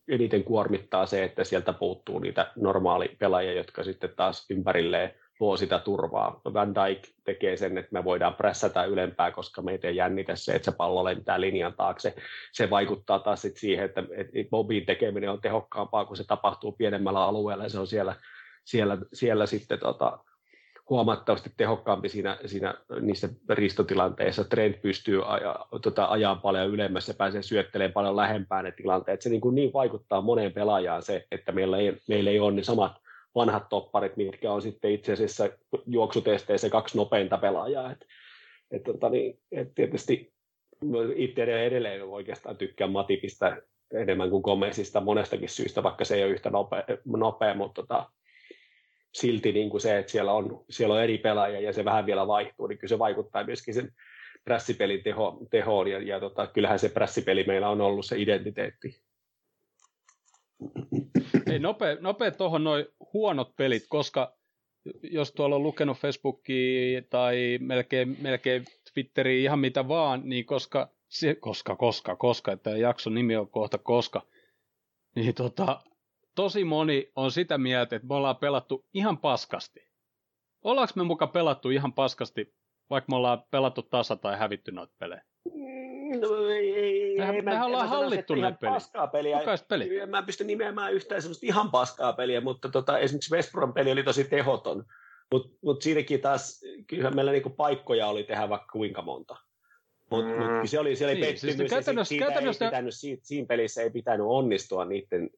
[0.09, 6.41] eniten kuormittaa se, että sieltä puuttuu niitä normaalipelaajia, jotka sitten taas ympärilleen luo sitä turvaa.
[6.55, 10.71] Van Dijk tekee sen, että me voidaan pressata ylempää, koska meitä ei jännitä se, että
[10.71, 12.15] se pallo lentää linjan taakse.
[12.53, 14.03] Se vaikuttaa taas sit siihen, että,
[14.51, 18.17] Bobin tekeminen on tehokkaampaa, kun se tapahtuu pienemmällä alueella ja se on siellä,
[18.65, 20.19] siellä, siellä sitten tota,
[20.93, 24.45] huomattavasti tehokkaampi siinä, siinä niissä ristotilanteissa.
[24.45, 29.23] Trent pystyy aja, tota, ajaa paljon ylemmässä ja pääsee syöttelemään paljon lähempään ne tilanteet.
[29.23, 32.63] Se niin, kuin niin vaikuttaa moneen pelaajaan se, että meillä ei, meillä ei ole ne
[32.63, 32.93] samat
[33.35, 35.51] vanhat topparit, mitkä on sitten itse asiassa
[35.87, 37.93] juoksutesteissä kaksi nopeinta pelaajaa.
[37.93, 38.07] Et,
[38.71, 40.33] et, tota, niin, et tietysti
[41.17, 43.57] itse edelleen oikeastaan tykkään Matipista
[43.95, 48.11] enemmän kuin Gomezista monestakin syystä, vaikka se ei ole yhtä nopea, nopea mutta tota,
[49.13, 52.27] silti niin kuin se, että siellä on, siellä on eri pelaajia ja se vähän vielä
[52.27, 53.93] vaihtuu, niin kyllä se vaikuttaa myöskin sen
[54.45, 59.03] prässipelin teho, tehoon, ja, ja tota, kyllähän se prässipeli meillä on ollut se identiteetti.
[61.51, 64.37] Ei, nopea, nopea tuohon noin huonot pelit, koska
[65.03, 70.89] jos tuolla on lukenut Facebookia tai melkein, melkein Twitteriä, ihan mitä vaan, niin koska,
[71.41, 74.23] koska, koska, koska, että jakson nimi on kohta koska,
[75.15, 75.81] niin tota,
[76.35, 79.81] tosi moni on sitä mieltä, että me ollaan pelattu ihan paskasti.
[80.65, 82.55] Ollaanko me muka pelattu ihan paskasti,
[82.91, 85.23] vaikka me ollaan pelattu tasa tai hävitty noita pelejä?
[86.21, 88.75] No, ei, ei, Mehän- ei, mehän ollaan mä hallittu ne pelit.
[88.75, 89.41] Paskaa peliä.
[89.69, 90.07] Peli?
[90.07, 93.93] Mä en pysty nimeämään yhtään semmoista ihan paskaa peliä, mutta tota, esimerkiksi West Brom peli
[93.93, 94.85] oli tosi tehoton.
[95.33, 99.37] Mutta mut siinäkin taas, kyllähän meillä niinku paikkoja oli tehdä vaikka kuinka monta.
[100.11, 100.53] Mutta Mm.
[100.61, 103.23] mut, se oli, se oli Niin, siis pettymys, ja käytännössä- siitä käytännössä- ei pitänyt, siitä,
[103.27, 105.31] siinä pelissä ei pitänyt onnistua niiden,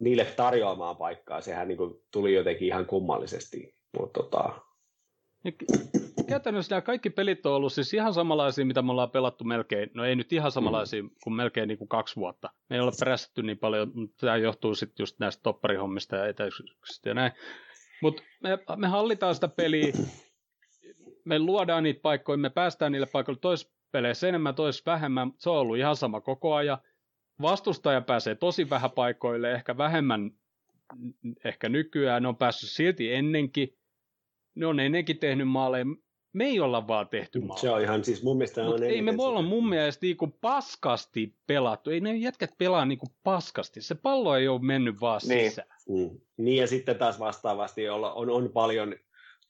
[0.00, 1.40] niille tarjoamaan paikkaa.
[1.40, 3.74] Sehän niinku tuli jotenkin ihan kummallisesti.
[3.98, 4.60] Mutta tota,
[5.44, 5.64] Niin k-
[6.28, 10.04] Käytännössä nämä kaikki pelit on ollut siis ihan samanlaisia, mitä me ollaan pelattu melkein, no
[10.04, 11.10] ei nyt ihan samanlaisia mm.
[11.22, 12.50] kuin melkein niin kuin kaksi vuotta.
[12.68, 17.08] Me ei ole prässätty niin paljon, mutta tämä johtuu sitten just näistä topparihommista ja etäisyyksistä
[17.08, 17.32] ja näin.
[18.02, 19.92] Mutta me, me hallitaan sitä peliä,
[21.24, 25.56] me luodaan niitä paikkoja, me päästään niille paikoille tois peleissä enemmän, tois vähemmän, se on
[25.56, 26.78] ollut ihan sama koko ajan.
[27.42, 30.30] Vastustaja pääsee tosi vähän paikoille, ehkä vähemmän
[31.44, 33.76] ehkä nykyään, ne on päässyt silti ennenkin,
[34.54, 35.84] ne on ennenkin tehnyt maaleja,
[36.32, 37.60] me ei olla vaan tehty maaleja.
[37.60, 41.36] se on ihan siis mun mielestä Mut on ei me olla mun mielestä niinku paskasti
[41.46, 41.90] pelattu.
[41.90, 43.80] Ei ne jätkät pelaa niinku paskasti.
[43.80, 45.50] Se pallo ei ole mennyt vaan Niin.
[45.50, 45.68] sisään.
[45.88, 46.20] Mm.
[46.36, 48.94] Niin ja sitten taas vastaavasti olla, on, on paljon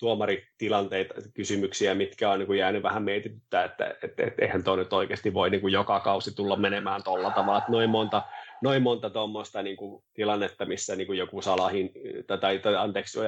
[0.01, 4.93] tuomaritilanteita, kysymyksiä, mitkä on niin kuin jäänyt vähän mietityttää, että, että, että eihän tuo nyt
[4.93, 8.23] oikeasti voi niin kuin joka kausi tulla menemään tuolla tavalla, että noin monta,
[8.63, 11.93] noin monta tuommoista niin kuin tilannetta, missä niin kuin joku Salahin,
[12.27, 13.19] tai, tai, anteeksi,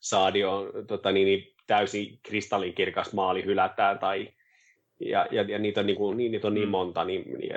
[0.00, 4.28] Saadio tota, niin, niin, täysin kristallinkirkas maali hylätään, tai
[5.00, 6.70] ja, ja, ja niitä on, niin, kuin, niitä on niin Mm.
[6.70, 7.50] monta, niin niin,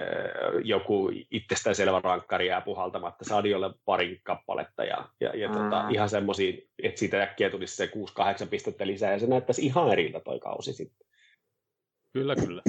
[0.63, 5.54] joku itsestäänselvä rankkari jää puhaltamatta Sadiolle pari kappaletta ja, ja, ja Mm.
[5.54, 7.89] tota, ihan semmoisia, että siitä äkkiä tulisi se
[8.45, 11.08] 6-8 pistettä lisää ja se näyttäisi ihan eriltä toi kausi sitten.
[12.13, 12.62] Kyllä, kyllä.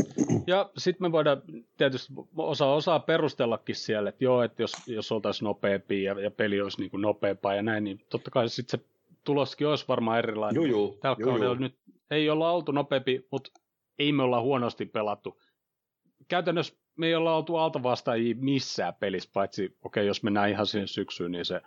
[0.46, 1.42] Ja sitten me voidaan
[1.76, 6.60] tietysti osa osaa perustellakin siellä, että joo, että jos, jos oltaisiin nopeampia ja, ja peli
[6.60, 8.86] olisi niin kuin nopeampaa ja näin, niin totta kai sitten se
[9.24, 10.56] tuloskin olisi varmaan erilainen.
[10.56, 11.54] Juu, juu, Tällä juu.
[11.54, 11.74] nyt
[12.10, 13.50] ei olla oltu nopeampi, mutta
[14.00, 15.40] ei me olla huonosti pelattu.
[16.28, 20.88] Käytännössä me ei olla oltu altavastaajia missään pelissä, paitsi okei, okay, jos mennään ihan siihen
[20.88, 21.60] syksyyn, niin se,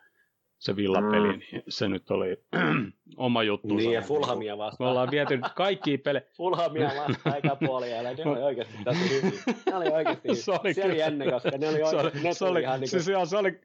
[0.60, 1.40] se villapeli, Mm.
[1.40, 2.38] niin se nyt oli
[3.18, 3.76] oma juttu.
[3.76, 4.90] Niin ja Fulhamia Me vastaan.
[4.90, 6.24] ollaan viety kaikkia pelejä.
[6.38, 9.32] Fulhamia vastaan eikä puoli ja ne oli oikeasti tässä hyviä.
[9.66, 10.96] Ne oli oikeasti Se oli se oli kyllä.
[10.96, 13.38] jännä, koska ne oli Se oli, oikeasti, ne se oli, ihan niin kuin, ihan, se
[13.38, 13.62] oli,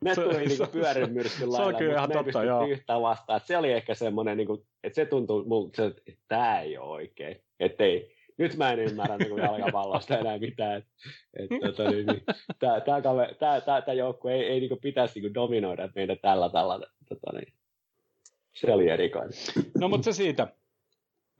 [0.00, 2.66] ne se- tuli se- niin kuin pyörän myrskyn se lailla, kyllä ihan totta, joo.
[2.66, 3.40] yhtään vastaan.
[3.40, 7.42] Se oli ehkä semmoinen, niin kuin, että se tuntui multa, että tämä ei ole oikein.
[7.60, 10.76] Että ei, nyt mä en ymmärrä niin jalkapallosta enää mitään.
[10.76, 10.94] Että,
[11.54, 12.22] että, tota, niin, niin,
[12.58, 16.80] tämä, kaveri- tämä, tämä, tämä joukko ei, ei niin pitäisi niin dominoida meitä tällä tällä.
[17.08, 17.52] Tota, niin.
[18.54, 19.32] Se oli erikoinen.
[19.80, 20.48] no mutta se siitä.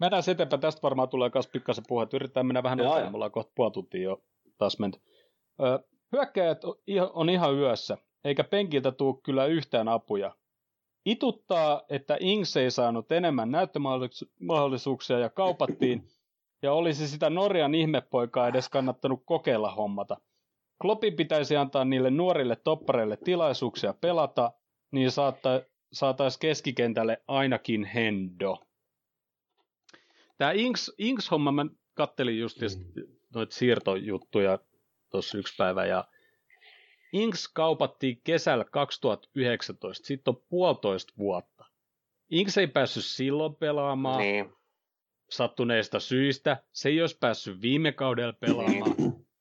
[0.01, 3.31] Mennään se eteenpäin, tästä varmaan tulee myös pikkasen puhe, yritetään mennä vähän nopeammin, mulla on
[3.31, 4.23] kohta puoli tuntia jo
[4.59, 4.99] taas menty.
[5.61, 5.79] Ö,
[6.13, 6.75] hyökkäjät on
[7.13, 10.35] on ihan yössä, eikä penkiltä tuu kyllä yhtään apuja.
[11.05, 16.09] Ituttaa, että Ings ei saanut enemmän näyttömahdollisuuksia ja kaupattiin,
[16.63, 20.17] ja olisi sitä Norjan ihmepoikaa edes kannattanut kokeilla hommata.
[20.83, 24.53] Kloppin pitäisi antaa niille nuorille toppareille tilaisuuksia pelata,
[24.91, 25.61] niin saattaa,
[25.93, 28.59] saataisiin keskikentälle ainakin Hendo.
[30.39, 33.03] Tämä Inks, Inks-homma, mä kattelin just mm.
[33.35, 34.59] noita siirtojuttuja
[35.11, 36.05] tuossa yksi päivä, ja
[37.17, 41.65] Inks kaupattiin kesällä 2019, siitä on puolitoista vuotta.
[42.31, 44.53] Inks ei päässyt silloin pelaamaan Niin.
[45.31, 48.97] sattuneista syistä, se ei olisi päässyt viime kaudella pelaamaan.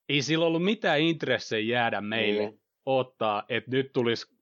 [0.08, 2.60] Ei sillä ollut mitään intressejä jäädä meille Niin.
[2.86, 4.36] ottaa, että nyt tulisi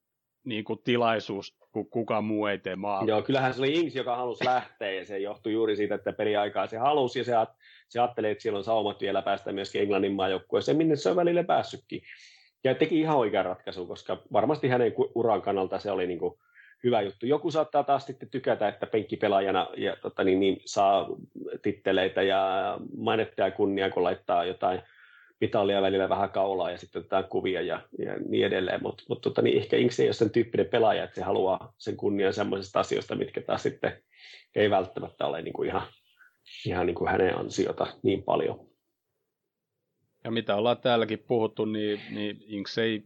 [0.45, 3.11] niin kuin, tilaisuus, kun kukaan muu ei tee maalla.
[3.11, 6.67] Joo, kyllähän se oli Ings, joka halusi lähteä ja se johtui juuri siitä, että peliaikaa
[6.67, 7.33] se halusi ja se,
[7.89, 11.45] se ajatteli, että siellä on saumat vielä päästä myöskin Englannin maajoukkueeseen, minne se on välillä
[11.45, 12.03] päässytkin.
[12.65, 16.39] Ja teki ihan oikean ratkaisun, koska varmasti hänen uran kannalta se oli niin kuin
[16.85, 17.27] hyvä juttu.
[17.27, 21.09] Joku saattaa taas sitten tykätä, että penkkipelaajana ja, tota, niin, niin, saa
[21.63, 24.83] titteleitä ja mainetta ja kunnia, kun laittaa jotain
[25.41, 28.83] mitalia välillä vähän kaulaa ja sitten otetaan kuvia ja, ja niin edelleen.
[28.83, 31.97] Mutta mut, tota, niin ehkä Inks ei ole sen tyyppinen pelaaja, että se haluaa sen
[31.97, 34.03] kunnian semmoisista asioista, mitkä taas sitten
[34.55, 35.83] ei välttämättä ole niin kuin ihan,
[36.67, 38.74] ihan niin kuin hänen ansiota niin paljon.
[40.25, 43.05] Ja mitä ollaan täälläkin puhuttu, niin, niin Inks ei,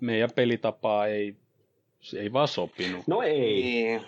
[0.00, 1.36] meidän pelitapaa ei,
[2.00, 3.06] se ei vaan sopinut.
[3.06, 3.62] No ei.
[3.62, 4.02] Niin.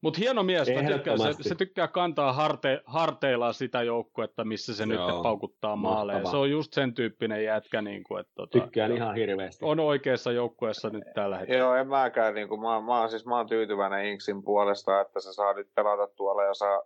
[0.00, 4.86] Mutta hieno mies, mä tykkään, se, se tykkää kantaa harte, harteillaan sitä joukkuetta, missä se
[4.86, 6.24] nyt Joo, paukuttaa maaleja.
[6.24, 9.64] Se on just sen tyyppinen jätkä, niin kuin, että tota, Tykkään ihan hirveästi.
[9.64, 11.58] on oikeassa joukkueessa nyt tällä hetkellä.
[11.58, 12.34] Joo, en mäkään.
[12.34, 15.74] Niin kuin, mä, mä, oon, siis, mä oon tyytyväinen Inksin puolesta, että se saa nyt
[15.74, 16.82] pelata tuolla ja saa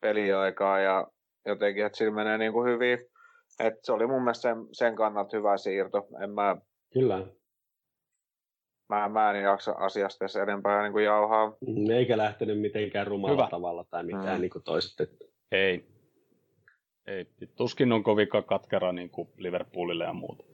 [0.00, 1.06] peliaikaa ja
[1.46, 2.98] jotenkin, että sillä menee niin kuin hyvin.
[3.60, 6.06] Et se oli mun mielestä sen, sen kannalta hyvä siirto.
[6.22, 6.56] En mä,
[6.92, 7.26] Kyllä.
[8.88, 11.48] mä, mä en jaksa asiasta edes enempää niin kuin jauhaa.
[11.66, 13.48] Mm, Eikä lähtenyt mitenkään rumalla Hyvä.
[13.50, 14.40] tavalla tai mitään Mm.
[14.40, 15.00] niin kuin toiset.
[15.00, 15.84] että Ei.
[17.06, 17.26] Ei.
[17.56, 20.44] Tuskin on kovinkaan katkera niin kuin Liverpoolille ja muuta.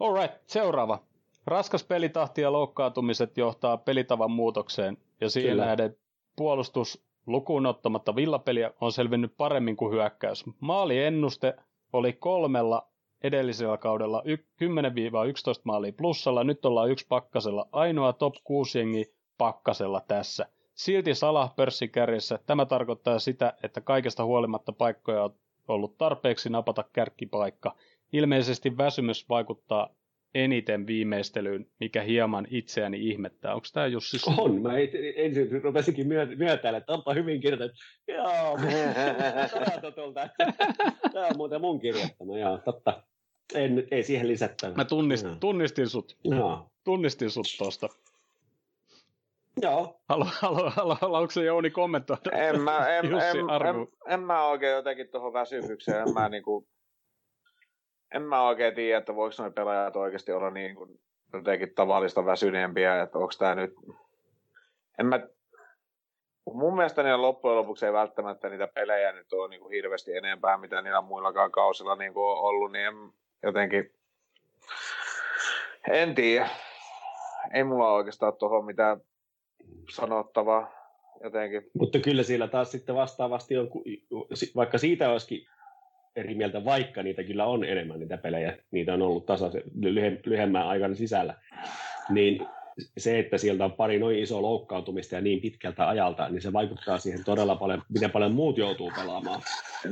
[0.00, 1.02] Alright, seuraava.
[1.46, 5.64] Raskas pelitahti ja loukkaantumiset johtaa pelitavan muutokseen, ja siihen Kyllä.
[5.64, 5.96] nähden
[6.36, 10.44] puolustus lukuun ottamatta villapeliä on selvinnyt paremmin kuin hyökkäys.
[10.60, 11.54] Maaliennuste
[11.92, 12.88] oli kolmella
[13.22, 17.68] edellisellä kaudella y- 10-11 maalia plussalla, nyt ollaan yksi pakkasella.
[17.72, 20.46] Ainoa top 6 jengi pakkasella tässä.
[20.74, 22.38] Silti Salah pörssin kärjessä.
[22.46, 25.34] Tämä tarkoittaa sitä, että kaikesta huolimatta paikkoja on
[25.68, 27.74] ollut tarpeeksi napata kärkkipaikka.
[28.12, 29.88] Ilmeisesti väsymys vaikuttaa
[30.34, 33.54] eniten viimeistelyyn, mikä hieman itseäni ihmettää.
[33.54, 34.34] Onko tämä Jussi sun?
[34.38, 37.78] On, mä et- ensin rupesinkin myö- myötäillä, että onpa hyvin kirjoitettu.
[38.08, 38.58] Joo,
[39.80, 40.28] Totolta.
[41.12, 43.02] Tämä on muuten mun kirjoittama, joo, totta.
[43.54, 44.74] En, ei siihen lisättävä.
[44.74, 45.34] Mä tunnist, Joo.
[45.40, 46.70] tunnistin sut, Joo.
[46.84, 47.88] tunnistin sut tosta.
[49.62, 52.30] Joo, Halu, halu, halu, haluatko se Jouni kommentoida?
[52.30, 56.68] En mä, en, Jussi en, en, en, mä oikein jotenkin tuohon väsymykseen, en mä niinku,
[58.14, 61.00] en mä oikein tiedä, että voiko nuo pelaajat oikeasti olla niin kuin
[61.32, 63.74] jotenkin tavallista väsyneempiä, että onko tämä nyt,
[64.98, 65.20] en mä,
[66.52, 70.58] mun mielestä niillä loppujen lopuksi ei välttämättä niitä pelejä nyt ole niin kuin hirveästi enempää,
[70.58, 72.94] mitä niillä muillakaan kausilla niin kuin on ollut, niin en,
[73.42, 73.94] jotenkin,
[75.90, 76.48] en tiedä.
[77.54, 79.00] Ei mulla oikeastaan tuohon mitään
[79.90, 80.72] sanottavaa
[81.22, 81.70] jotenkin.
[81.78, 83.68] mutta kyllä siellä taas sitten vastaavasti on,
[84.56, 85.48] vaikka siitä olisikin
[86.16, 89.62] eri mieltä, vaikka niitä kyllä on enemmän niitä pelejä, niitä on ollut tasaisen
[90.24, 91.34] lyhyemmän aikana sisällä,
[92.10, 92.46] niin
[92.98, 96.98] se, että sieltä on pari noin iso loukkaantumista ja niin pitkältä ajalta, niin se vaikuttaa
[96.98, 99.42] siihen todella paljon, miten paljon muut joutuu pelaamaan.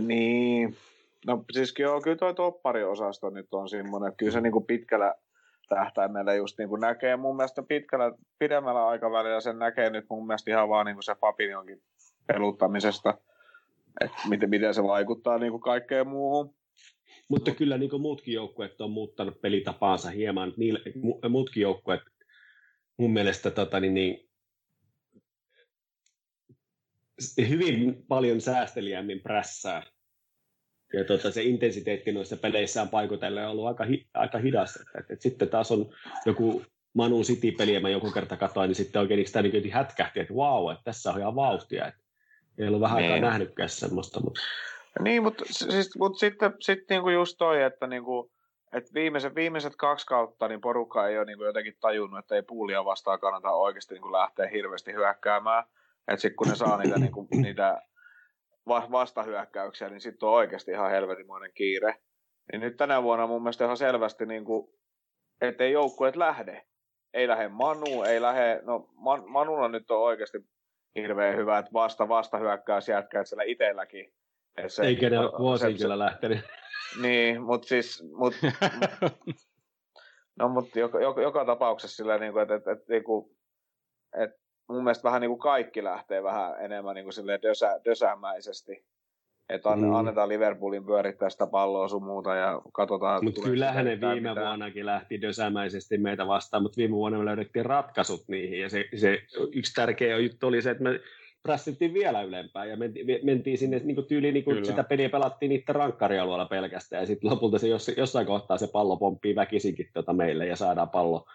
[0.06, 0.76] Niin.
[1.26, 5.14] No siis joo, kyllä tuo toppariosasto nyt on semmoinen, että kyllä se niinku pitkällä
[5.68, 10.68] tähtäimellä just niinku näkee mun mielestä pitkällä, pidemmällä aikavälillä sen näkee nyt mun mielestä ihan
[10.68, 11.82] vaan niinku se Fabinjonkin
[12.26, 13.14] peluttamisesta,
[14.00, 16.54] että miten, miten se vaikuttaa niinku kaikkeen muuhun.
[17.28, 20.54] Mutta kyllä niin muutkin joukkueet on muuttanut pelitapaansa hieman.
[20.56, 22.00] Niillä, mu- muutkin joukkueet
[22.96, 24.28] mun mielestä tota, niin, niin,
[27.48, 29.82] hyvin paljon säästeliämmin prässää.
[30.92, 34.76] Ja tota, se intensiteetti noissa peleissä on paikotellen ollut aika, hi, aika hidas.
[34.76, 35.94] Et, et sitten taas on
[36.26, 40.70] joku Manu City-peliä, mä joku kerta katsoin, niin sitten oikein sitä niin hätkähti, että vau,
[40.70, 41.86] että tässä on ihan vauhtia.
[41.86, 41.94] Et
[42.58, 43.22] ei ollut vähän aikaa Niin.
[43.22, 44.40] nähnytkään semmoista, mutta
[45.00, 48.32] Niin, mutta, siis, mutta sitten sit niinku just toi, että niinku,
[48.72, 52.84] et viimeiset, viimeiset kaksi kautta niin porukka ei ole niinku jotenkin tajunnut, että ei puulia
[52.84, 55.64] vastaan kannata oikeasti niinku lähteä hirveästi hyökkäämään.
[56.08, 57.82] Että sitten kun ne saa niitä, niinku, niitä
[58.68, 61.96] va- vastahyökkäyksiä, niin sitten on oikeasti ihan helvetimoinen kiire.
[62.52, 64.74] Niin nyt tänä vuonna mun mielestä ihan selvästi, niinku,
[65.40, 66.66] että ei joukkueet lähde.
[67.14, 70.38] Ei lähde Manu, ei lähde, no Man, Manulla nyt on oikeasti
[70.96, 74.12] hirveän hyvä, että vasta vastahyökkäys jätkää siellä itselläkin.
[74.66, 76.38] Se- eikä ne ole se- vuosiin se- kyllä lähtenyt.
[77.02, 78.34] Niin, mutta siis, mut,
[80.38, 83.36] no mutta joka, joka, joka tapauksessa sillä niinku, että et, et, niinku,
[84.22, 84.30] et
[84.68, 88.86] mun mielestä vähän niinku kaikki lähtee vähän enemmän niinku silleen dösä, dösämäisesti.
[89.48, 89.94] Että an, Mm.
[89.94, 93.24] annetaan Liverpoolin pyörittää sitä palloa sun muuta ja katsotaan.
[93.24, 94.46] Mutta kyllähän ne viime mitään.
[94.46, 98.60] vuonnakin lähti dösämäisesti meitä vastaan, mutta viime vuonna me löydettiin ratkaisut niihin.
[98.60, 101.00] Ja se, se yksi tärkeä juttu oli se, että me
[101.42, 104.66] prassittiin vielä ylempään ja mentiin, mentiin sinne niin kuin tyyliin, niin kuin Kyllä.
[104.66, 107.02] sitä peliä pelattiin niiden rankkarialueella pelkästään.
[107.02, 110.88] Ja sitten lopulta se jos, jossain kohtaa se pallo pomppii väkisinkin tota meille ja saadaan
[110.88, 111.26] pallo,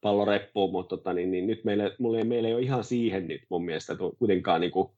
[0.00, 3.42] pallo reppuun, mutta tota, niin, niin nyt meille, mulle, meillä ei ole ihan siihen nyt
[3.48, 4.90] mun mielestä kuitenkaan niin kuin,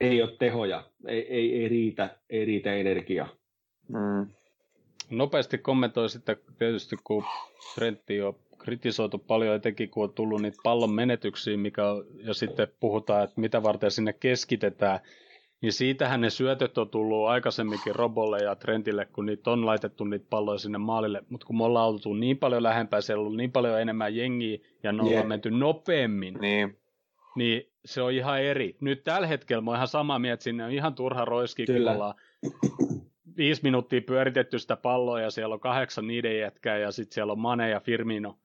[0.00, 3.26] ei ole tehoja, ei, ei, ei, riitä, ei riitä energia.
[3.88, 4.26] Mm.
[5.10, 7.24] Nopeasti kommentoi sitten tietysti, kun
[7.74, 12.68] Trentti on kritisoitu paljon, etenkin kun on tullut niitä pallon menetyksiä, mikä on, ja sitten
[12.80, 15.00] puhutaan, että mitä varten sinne keskitetään,
[15.60, 20.26] niin siitähän ne syötöt on tullut aikaisemminkin Robolle ja Trentille, kun niitä on laitettu niitä
[20.30, 23.52] palloja sinne maalille, mutta kun me ollaan oltu niin paljon lähempää, siellä on ollut niin
[23.52, 25.26] paljon enemmän jengiä, ja ne ollaan Jep.
[25.26, 26.78] menty nopeammin, Niin,
[27.36, 28.76] niin se on ihan eri.
[28.80, 31.74] Nyt tällä hetkellä mä oon ihan samaa mieltä, että sinne on ihan turha roiski, kun
[31.74, 31.92] Kyllä.
[31.92, 32.14] ollaan
[33.36, 37.38] viisi minuuttia pyöritetty sitä palloa ja siellä on kahdeksan niiden jätkää ja sitten siellä on
[37.38, 38.38] Mane ja Firmino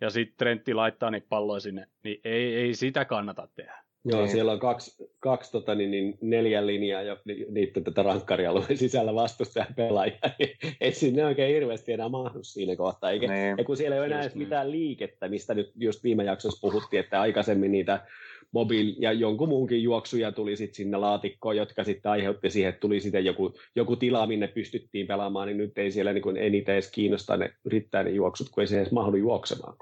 [0.00, 3.86] ja sitten Trentti laittaa niitä palloja sinne, niin ei, ei sitä kannata tehdä.
[4.08, 4.30] Joo, Niin.
[4.30, 9.14] siellä on kaksi, kaksi tota, niin, niin, neljä linjaa ja ni- niiden tätä rankkarialueen sisällä
[9.14, 10.18] vastustajan pelaajia.
[10.80, 13.10] Ei sinne oikein hirveästi enää mahdu siinä kohtaa.
[13.10, 13.54] Eikä, Niin.
[13.58, 14.38] ja kun siellä ei ole enää niin.
[14.38, 18.06] mitään liikettä, mistä nyt just viime jaksossa puhuttiin, että aikaisemmin niitä
[18.52, 23.00] mobiil- ja jonkun muunkin juoksuja tuli sitten sinne laatikkoon, jotka sitten aiheutti siihen, että tuli
[23.00, 26.90] sitten joku, joku tila, minne pystyttiin pelaamaan, niin nyt ei siellä niin kuin, niitä edes
[26.90, 29.76] kiinnosta ne yrittää ne juoksut, kun ei se edes mahdu juoksemaan.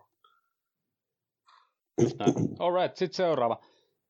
[2.58, 3.60] Alright, sitten seuraava.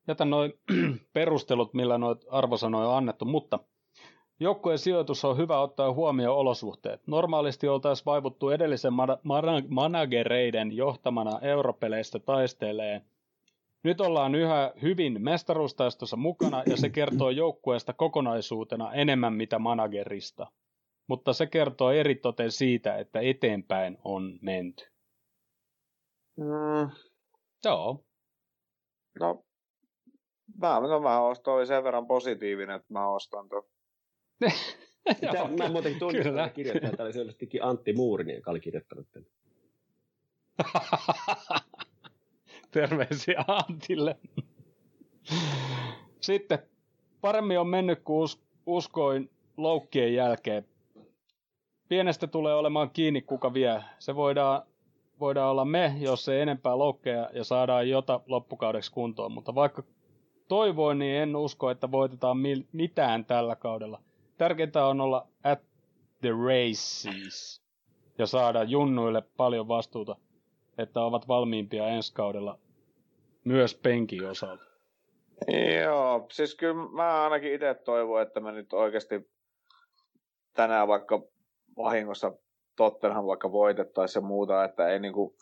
[0.07, 0.53] Jätän noin
[1.13, 3.59] perustelut, millä noit arvosanoja on annettu, mutta
[4.39, 7.07] joukkueen sijoitus on hyvä ottaa huomioon olosuhteet.
[7.07, 13.01] Normaalisti oltaisiin vaivuttu edellisen mana- mana- managereiden johtamana europeleistä taistelee.
[13.85, 20.47] Nyt ollaan yhä hyvin mestaruustaistossa mukana ja se kertoo joukkueesta kokonaisuutena enemmän mitä managerista.
[21.07, 24.87] Mutta se kertoo eritoten siitä, että eteenpäin on menty.
[26.37, 26.89] Mm,
[27.65, 28.05] Joo,
[29.19, 29.45] no,
[30.61, 33.63] mä, no, mä oon toi sen verran positiivinen, että mä ostan tuon.
[35.21, 36.45] Joo, mä muuten tunnistan, kyllä.
[36.45, 39.29] että kirjoittaja, että oli selvästikin Antti Muurinen, joka oli kirjoittanut tämän.
[42.75, 44.17] Terveisiä Antille.
[46.19, 46.59] Sitten
[47.21, 50.65] paremmin on mennyt kuin us- uskoin loukkien jälkeen.
[51.87, 53.83] Pienestä tulee olemaan kiinni kuka vie.
[53.99, 54.61] Se voidaan,
[55.19, 59.31] voidaan olla me, jos ei enempää loukkeja ja saadaan jota loppukaudeksi kuntoon.
[59.31, 59.83] Mutta vaikka
[60.47, 62.37] toivoin, niin en usko, että voitetaan
[62.71, 64.01] mitään tällä kaudella.
[64.37, 65.59] Tärkeintä on olla at
[66.21, 67.61] the races
[68.17, 70.15] ja saada junnuille paljon vastuuta,
[70.77, 72.59] että ovat valmiimpia ensi kaudella
[73.45, 74.63] myös penkin osalta.
[75.83, 79.29] Joo, siis kyllä mä ainakin itse toivon, että me nyt oikeasti
[80.53, 81.21] tänään vaikka
[81.77, 82.31] vahingossa
[82.75, 85.35] Tottenham vaikka voitettaisiin ja muuta, että ei niinku,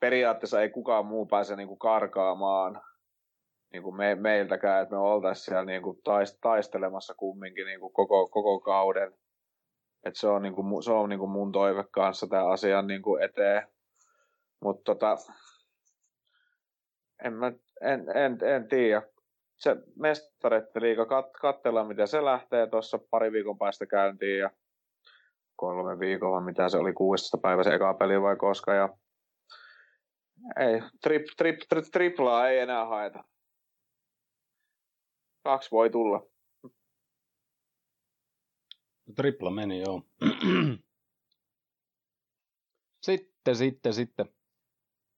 [0.00, 2.82] periaatteessa ei kukaan muu pääse niinku karkaamaan
[3.72, 9.12] niinku me, meiltäkään, että me oltaisiin siellä niinku taist, taistelemassa kumminkin niinku koko, koko kauden.
[10.04, 13.68] Et se on, niinku, se on niinku mun toive kanssa tämä asian niinku eteen.
[14.60, 15.16] Mutta tota,
[17.24, 19.02] en, mä, en, en, en tiedä.
[19.58, 24.50] Se mestareiden liiga, kat, katsellaan miten se lähtee tuossa pari viikon päästä käyntiin ja
[25.56, 28.88] kolme viikolla, mitä se oli 16 päivä se eka peli vai koska ja
[30.60, 33.24] ei, trip, trip, trip, triplaa ei enää haeta.
[35.44, 36.26] Kaksi voi tulla.
[39.16, 40.02] Tripla meni, joo.
[43.06, 44.39] sitten, sitten, sitten.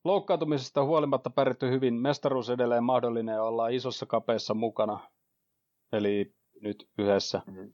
[0.05, 1.95] Loukkaantumisesta huolimatta pärjätty hyvin.
[1.95, 5.01] Mestaruus edelleen mahdollinen ja ollaan isossa kapeessa mukana.
[5.93, 7.43] Eli nyt yhdessä.
[7.47, 7.65] Mhm.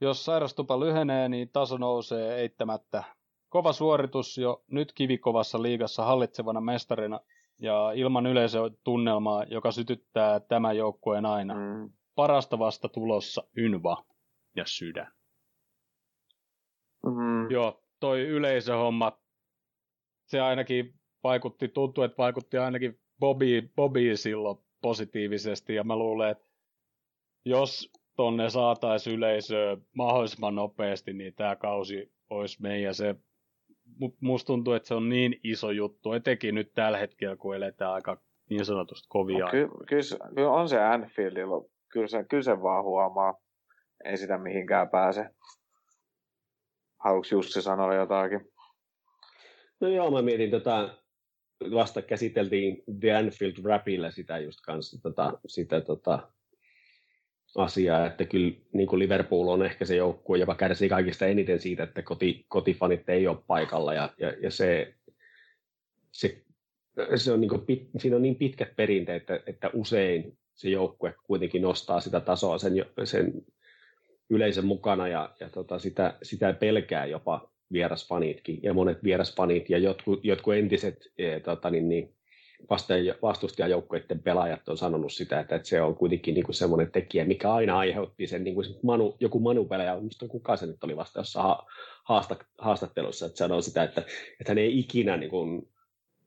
[0.00, 3.04] Jos sairastupa lyhenee, niin taso nousee eittämättä.
[3.48, 7.20] Kova suoritus jo nyt kivikovassa liigassa hallitsevana mestarina
[7.58, 11.54] ja ilman yleisötunnelmaa, joka sytyttää tämän joukkueen aina.
[11.54, 11.92] Mm.
[12.14, 14.04] Parasta vasta tulossa Ynva
[14.56, 15.12] ja sydän.
[17.06, 17.50] Mm.
[17.50, 19.18] Joo, toi yleisöhomma,
[20.26, 20.95] se ainakin
[21.26, 26.48] vaikutti, tuntuu, että vaikutti ainakin Bobby, Bobby silloin positiivisesti, ja mä luulen, että
[27.44, 33.14] jos tonne saataisiin yleisöä mahdollisimman nopeasti, niin tämä kausi olisi meidän se,
[34.02, 37.92] mu- musta tuntuu, että se on niin iso juttu, etenkin nyt tällä hetkellä, kun eletään
[37.92, 39.44] aika niin sanotusti kovia.
[39.44, 43.34] No, ky, kyllä, se- kyllä on se Anfieldilla, kyllä se, kyllä se vaan huomaa.
[44.04, 45.30] Ei sitä mihinkään pääse.
[47.04, 48.52] Haluatko Jussi sanoa jotakin?
[49.80, 50.88] No joo, mä mietin tota,
[51.60, 56.28] vasta käsiteltiin The Anfield Rapilla sitä just kanssa, tota, sitä tota,
[57.56, 61.82] asiaa, että kyllä niin kuin Liverpool on ehkä se joukkue, joka kärsii kaikista eniten siitä,
[61.82, 64.94] että koti, kotifanit ei ole paikalla ja, ja, ja se,
[66.12, 66.42] se,
[67.16, 71.14] se on niin kuin pit, siinä on niin pitkät perinteet, että, että usein se joukkue
[71.22, 72.72] kuitenkin nostaa sitä tasoa sen,
[73.04, 73.32] sen
[74.30, 80.24] yleisön mukana ja, ja tota, sitä, sitä pelkää jopa vierasfanitkin ja monet vierasfanit ja jotkut,
[80.24, 82.16] jotkut entiset e, tota, niin, niin,
[83.22, 87.52] vastustajajoukkueiden pelaajat on sanonut sitä, että, että se on kuitenkin niin kuin semmoinen tekijä, mikä
[87.52, 91.46] aina aiheutti sen, niin kuin manu, joku Manu-pelaaja, musta kuka se nyt oli vasta jossain
[91.46, 91.66] ha,
[92.04, 94.00] haasta, haastattelussa, että sanoo sitä, että,
[94.40, 95.68] että hän ei ikinä niin kuin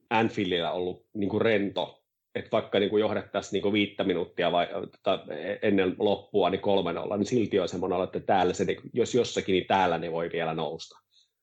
[0.09, 2.03] Anfieldillä ollut niin kuin rento,
[2.35, 5.25] että vaikka niin kuin johdettaisiin niin kuin viittä minuuttia vai, tota,
[5.61, 9.53] ennen loppua niin kolmen olla, niin silti on semmoinen että täällä se, niin- jos jossakin,
[9.53, 10.99] niin täällä ne voi vielä nousta.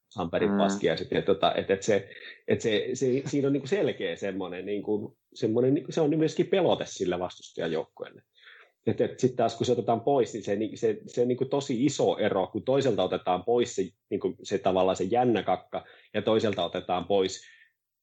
[0.09, 0.59] Samperin Mm.
[0.59, 2.09] paskia sitten, että, tota, että, että, se,
[2.49, 6.01] että se, se, siinä on niin kuin selkeä semmoinen, niin kuin, semmoinen, niin kuin- se
[6.01, 8.23] on myöskin pelote sille vastustajajoukkueelle.
[8.87, 11.39] Että, että sitten taas kun se otetaan pois, niin se, niin- se, se on niin
[11.39, 15.43] kuin tosi iso ero, kun toiselta otetaan pois se, niin kuin se tavallaan se jännä
[15.43, 15.85] kakka
[16.15, 17.41] ja toiselta otetaan pois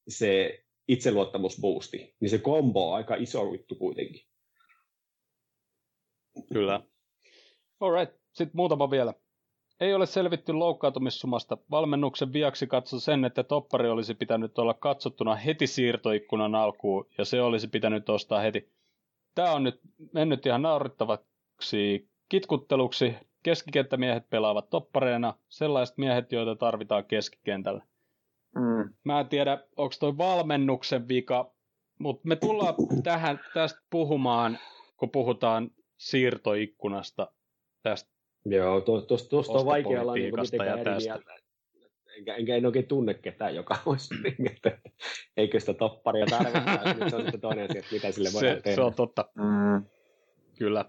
[0.07, 4.21] se itseluottamusboosti, niin se kombo on aika iso juttu kuitenkin.
[6.53, 6.81] Kyllä.
[7.79, 9.13] Alright, sitten muutama vielä.
[9.79, 11.57] Ei ole selvitty loukkaantumissumasta.
[11.71, 17.41] Valmennuksen viaksi katso sen, että toppari olisi pitänyt olla katsottuna heti siirtoikkunan alkuun, ja se
[17.41, 18.71] olisi pitänyt ostaa heti.
[19.35, 19.79] Tämä on nyt
[20.13, 23.15] mennyt ihan naurettavaksi kitkutteluksi.
[23.43, 27.83] Keskikenttämiehet pelaavat toppareina, sellaiset miehet, joita tarvitaan keskikentällä.
[28.55, 28.93] Mm.
[29.03, 31.51] Mä en tiedä, onko toi valmennuksen vika,
[31.99, 34.59] mutta me tullaan tähän, tästä puhumaan,
[34.97, 37.31] kun puhutaan siirtoikkunasta
[37.81, 38.12] tästä
[38.45, 41.13] Joo, tuosta tuosta on vaikea olla niin mitenkään eri tästä.
[41.13, 41.33] mieltä.
[42.17, 44.77] Enkä, enkä en oikein tunne ketään, joka olisi niin, että
[45.37, 46.93] eikö sitä topparia tarvita.
[46.93, 48.75] Nyt se on sitten toinen asia, että mitä sille se, tehdä.
[48.75, 49.85] se on totta, Mm.
[50.57, 50.85] kyllä.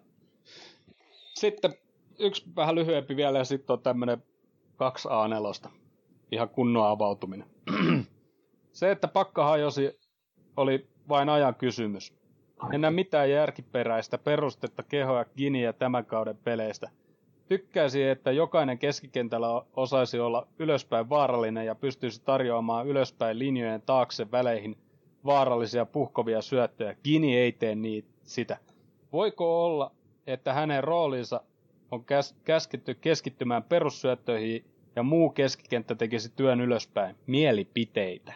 [1.34, 1.74] Sitten
[2.18, 4.22] yksi vähän lyhyempi vielä ja sitten on tämmöinen
[4.76, 5.68] 2A4.
[6.32, 7.46] Ihan kunnon avautuminen.
[8.72, 10.00] se, että pakka hajosi,
[10.56, 12.14] oli vain ajan kysymys.
[12.72, 16.90] En näe mitään järkiperäistä perustetta kehoa Gini ja tämän kauden peleistä.
[17.48, 24.76] Tykkäisin, että jokainen keskikentällä osaisi olla ylöspäin vaarallinen ja pystyisi tarjoamaan ylöspäin linjojen taakse väleihin
[25.24, 26.96] vaarallisia puhkovia syöttöjä.
[27.04, 28.58] Gini ei tee niitä, sitä.
[29.12, 29.90] Voiko olla,
[30.26, 31.40] että hänen roolinsa
[31.90, 34.64] on käs- käsketty keskittymään perussyöttöihin
[34.96, 37.16] ja muu keskikenttä tekisi työn ylöspäin?
[37.26, 38.32] Mielipiteitä.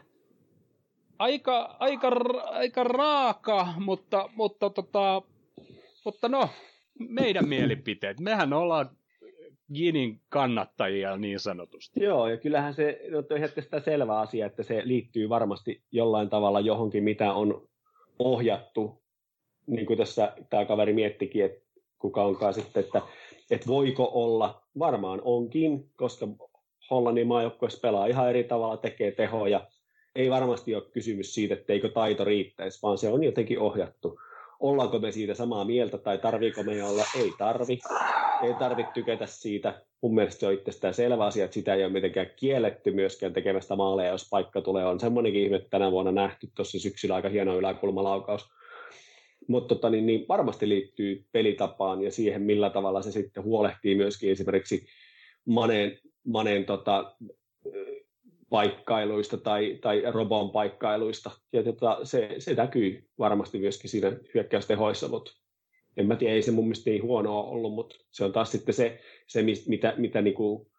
[1.18, 2.08] Aika, aika,
[2.44, 5.22] aika raaka, mutta, mutta, tota,
[6.04, 6.48] mutta no,
[6.98, 8.20] meidän mielipiteet.
[8.20, 8.90] Mehän ollaan
[9.74, 12.04] Ginin kannattajia niin sanotusti.
[12.04, 16.28] Joo, ja kyllähän se no, on ihan sitä selvä asia, että se liittyy varmasti jollain
[16.28, 17.68] tavalla johonkin, mitä on
[18.18, 19.02] ohjattu.
[19.66, 21.60] Niin kuin tässä tämä kaveri miettikin, että
[21.98, 23.02] kuka onkaan sitten, että,
[23.50, 26.26] että voiko olla, varmaan onkin, koska
[26.90, 29.66] Hollannin maajoukkueessa pelaa ihan eri tavalla, tekee tehoja.
[30.14, 34.20] Ei varmasti ole kysymys siitä, että eikö taito riittäisi, vaan se on jotenkin ohjattu.
[34.60, 37.04] Ollaanko me siitä samaa mieltä tai tarviiko me olla?
[37.16, 37.78] Ei tarvi.
[38.42, 39.82] Ei tarvitse tykätä siitä.
[40.02, 43.76] Mun mielestä se on itsestään selvä asia, että sitä ei ole mitenkään kielletty myöskään tekemästä
[43.76, 44.86] maaleja, jos paikka tulee.
[44.86, 48.48] On semmoinenkin ihme tänä vuonna nähty tuossa syksyllä aika hieno yläkulmalaukaus.
[49.48, 54.30] Mutta tota, niin, niin varmasti liittyy pelitapaan ja siihen, millä tavalla se sitten huolehtii myöskin
[54.30, 54.86] esimerkiksi
[55.44, 57.16] Maneen, Maneen tota,
[58.50, 61.30] paikkailuista tai, tai Robon paikkailuista.
[61.52, 65.32] Ja tota, se, se näkyy varmasti myöskin siinä hyökkäystehoissa, mutta
[65.96, 68.74] en mä tiedä, ei se mun mielestä niin huonoa ollut, mutta se on taas sitten
[68.74, 70.70] se, se mitä, mitä, niinku,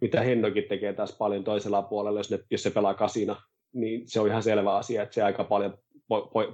[0.00, 4.20] mitä Hennokin tekee taas paljon toisella puolella, jos, ne, jos se pelaa kasina, niin se
[4.20, 5.78] on ihan selvä asia, että se aika paljon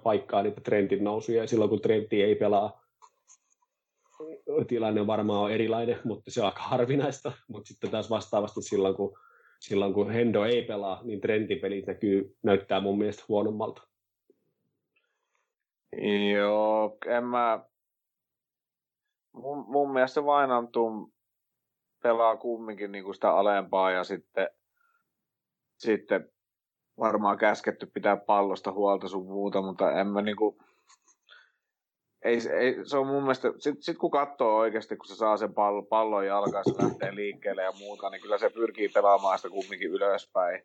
[0.03, 2.83] paikkaa niitä trendin nousuja, ja silloin kun trendi ei pelaa,
[4.69, 9.19] tilanne on varmaan erilainen, mutta se on aika harvinaista, mutta sitten taas vastaavasti silloin, kun
[9.63, 13.83] silloin kun Hendo ei pelaa, niin trendinpelit näkyy, näyttää mun mielestä huonommalta.
[16.35, 17.65] Joo, en mä...
[19.33, 21.13] Mun, mun mielestä se Vainantum
[22.03, 24.49] pelaa kumminkin niinku sitä alempaa ja sitten,
[25.79, 26.33] sitten
[26.99, 30.62] varmaan käsketty pitää pallosta huolta sun muuta, mutta en mä niinku...
[32.25, 35.55] Ei, ei, se on mun mielestä, sit, sit kun katsoo oikeasti, kun se saa sen
[35.55, 39.91] pallon, pallon jalkaan, se lähtee liikkeelle ja muuta, niin kyllä se pyrkii pelaamaan sitä kumminkin
[39.91, 40.63] ylöspäin.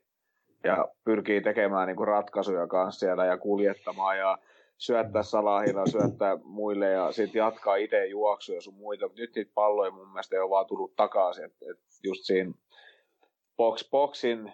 [0.64, 4.38] Ja pyrkii tekemään niinku ratkaisuja kanssa siellä ja kuljettamaan ja
[4.78, 9.10] syöttää Salahilla, syöttää muille ja sitten jatkaa itse juoksuja sun muita.
[9.18, 11.45] Nyt niitä palloja mun mielestä ei ole vaan tullut takaisin.
[11.45, 12.51] Et, et just siinä
[13.58, 14.53] box, boxin,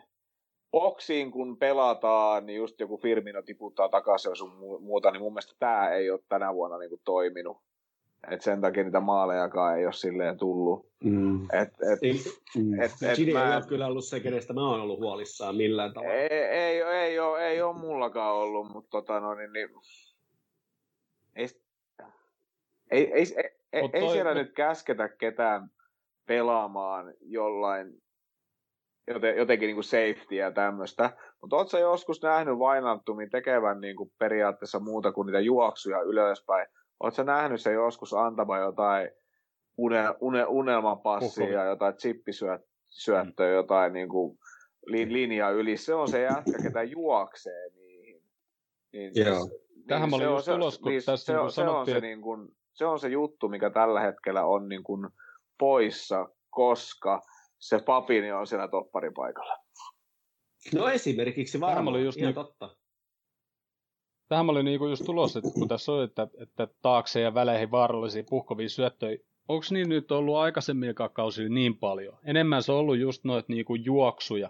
[0.74, 5.34] boxiin kun pelataan, niin just joku Firmino tiputtaa takaisin ja sun mu- muuta, niin mun
[5.34, 7.58] mielestä tämä ei ole tänä vuonna niinku toiminut.
[8.32, 10.90] Et sen takia niitä maalejakaan ei ole silleen tullut.
[11.04, 11.44] Mm.
[11.44, 12.14] Et, et, Ei,
[12.58, 12.82] mm.
[12.82, 15.94] Et- et Gini mä- ei ole kyllä ollut se, kenestä mä oon ollut huolissaan millään
[15.94, 16.14] tavalla.
[16.14, 19.70] ei, ei, ei, ole, ei ole mullakaan ollut, mutta tota, no, niin, niin,
[21.36, 21.48] ei,
[22.92, 23.26] ei, ei, ei,
[23.74, 25.70] ei, ei toi- siellä mut- nyt käsketä ketään
[26.26, 28.02] pelaamaan jollain
[29.08, 31.10] joten, jotenkin niin kuin safety ja tämmöistä.
[31.42, 36.68] Mutta ootko sä joskus nähnyt Vainantumin tekevän niin kuin periaatteessa muuta kuin niitä juoksuja ylöspäin?
[37.00, 39.10] Ootko sä nähnyt se joskus antama jotain
[39.78, 41.54] une, une, unelmapassia Uhu.
[41.54, 44.40] ja jotain chippisyöttöä, jotain niin kuin
[44.86, 45.78] lin, linjaa yli?
[45.78, 48.24] Se on se jätkä, ketä juoksee niihin.
[48.94, 49.50] Niin, Joo.
[49.88, 51.92] Tähän mä olin se on tulos, kun niin, tässä se, niin on, se, on se,
[51.92, 55.10] että- niin kuin, se on se juttu, mikä tällä hetkellä on niin kuin
[55.60, 57.22] poissa, koska
[57.64, 59.58] se papini on siellä topparipaikalla.
[60.74, 62.76] No esimerkiksi Tähän varmaan, oli just ihan niin- totta.
[64.30, 67.72] Tähän mä olin niinku just tulos, että kun tässä on, että, että taakse ja väleihin
[67.72, 72.18] vaarallisia puhkovia syöttöjä, onko niin nyt ollut aikaisemmin kausi niin paljon?
[72.24, 74.50] Enemmän se on ollut just noita niinku juoksuja.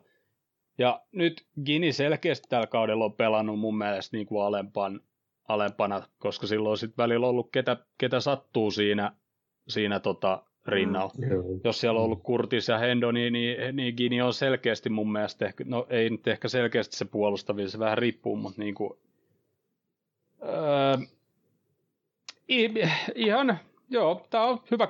[0.78, 5.01] Ja nyt Gini selkeästi tällä kaudella on pelannut mun mielestä niinku alempan,
[5.47, 9.16] alempana, koska silloin sitten välillä ollut ketä, ketä sattuu siinä
[9.68, 11.11] siinä tota, rinnalla.
[11.30, 11.43] Joo.
[11.64, 15.45] Jos siellä on ollut Kurtis ja Hendo, niin, niin, niin Gini on selkeästi mun mielestä,
[15.45, 18.93] ehkä, no ei nyt ehkä selkeästi se puolustavin, se vähän riippuu, mutta niin kuin,
[20.43, 20.97] öö,
[23.16, 23.59] ihan,
[23.89, 24.88] joo, tämä on hyvä,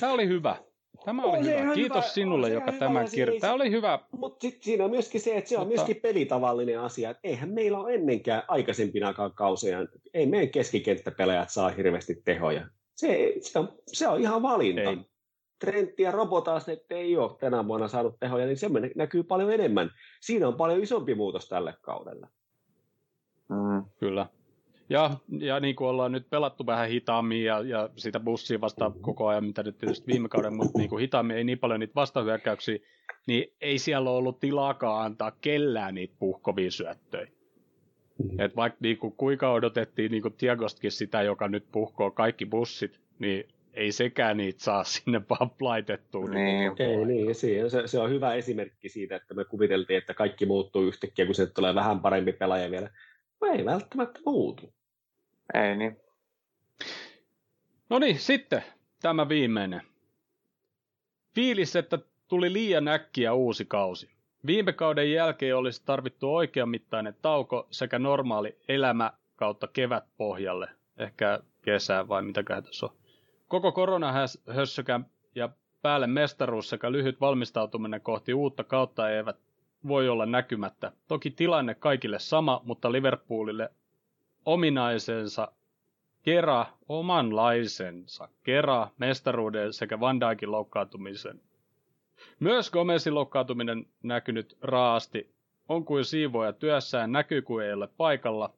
[0.00, 0.56] tämä oli hyvä.
[1.04, 1.74] Tämä oli On se hyvä.
[1.74, 2.08] Kiitos hyvä.
[2.12, 3.30] sinulle, joka hyvä tämän kirjoitti.
[3.30, 3.98] siis- Tämä oli hyvä.
[4.12, 7.10] Mutta sitten siinä on myöskin se, että se on Mutta- myöskin pelitavallinen asia.
[7.10, 9.78] Että eihän meillä ole ennenkään aikaisempinakaan kausia,
[10.14, 12.66] ei meidän keskikenttäpelaajat saa hirveästi tehoja.
[12.98, 14.82] Se, se, on, se on ihan valinta.
[14.82, 14.98] Ei.
[15.58, 19.52] Trentti ja Robo taas, että ei ole tänä vuonna saanut tehoja, niin se näkyy paljon
[19.52, 19.90] enemmän.
[20.20, 22.26] Siinä on paljon isompi muutos tälle kaudelle.
[23.48, 23.84] Mm.
[24.00, 24.26] Kyllä.
[24.90, 29.26] Ja, ja niin kuin ollaan nyt pelattu vähän hitaammin ja, ja sitä bussia vasta koko
[29.26, 32.78] ajan, mitä nyt tietysti viime kauden, mutta niin kuin hitaammin ei niin paljon niitä vastahyökkäyksiä,
[33.26, 37.37] niin ei siellä ole ollut tilaakaan antaa kellään niitä puhkovia syöttöjä.
[38.18, 38.40] Mm.
[38.40, 43.00] Et vaikka niin kuin, kuinka odotettiin niin kuin Tiagostakin sitä, joka nyt puhkoo kaikki bussit,
[43.18, 46.28] niin ei sekään niitä saa sinne vaan laitettua.
[46.28, 46.70] Niin.
[46.70, 50.46] koko Ei niin, se, se, se on hyvä esimerkki siitä, että me kuviteltiin, että kaikki
[50.46, 52.90] muuttuu yhtäkkiä, kun se tulee vähän parempi pelaaja vielä.
[53.40, 54.72] No ei välttämättä muutu.
[55.54, 55.96] Ei niin.
[57.90, 58.62] No niin, sitten
[59.02, 59.82] tämä viimeinen.
[61.34, 61.98] Fiilis, että
[62.28, 64.10] tuli liian äkkiä uusi kausi.
[64.48, 70.70] Viime kauden jälkeen olisi tarvittu oikeamittainen tauko sekä normaali elämä kautta kevät pohjalle.
[70.96, 72.92] Ehkä kesää vai mitäköhän tässä on.
[73.48, 75.48] Koko koronahössökän ja
[75.82, 79.36] päälle mestaruus sekä lyhyt valmistautuminen kohti uutta kautta eivät
[79.88, 80.92] voi olla näkymättä.
[81.08, 83.70] Toki tilanne kaikille sama, mutta Liverpoolille
[84.44, 85.52] ominaisensa
[86.22, 91.40] kera omanlaisensa kera mestaruuden sekä Van Dijkin loukkaantumisen.
[92.40, 95.34] Myös Gomezin loukkaantuminen näkynyt raasti.
[95.68, 98.52] On kuin siivoja työssään, näkyy kuin ei ole paikalla.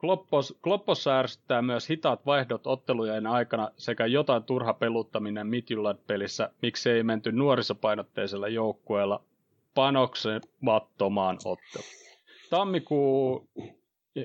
[0.00, 7.02] Kloppos, Kloppossa ärsyttää myös hitaat vaihdot ottelujen aikana sekä jotain turha peluttaminen Midtjylland-pelissä, miksi ei
[7.02, 9.22] menty nuorisopainotteisella joukkueella
[9.74, 11.92] panoksemattomaan otteluun.
[12.50, 13.48] Tammikuu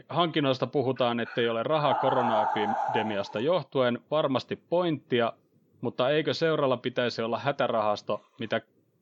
[0.10, 5.34] hankinnoista puhutaan, ettei ole rahaa koronaepidemiasta johtuen, varmasti pointtia,
[5.88, 8.62] mutta eikö seuralla pitäisi olla hätärahasto, mitä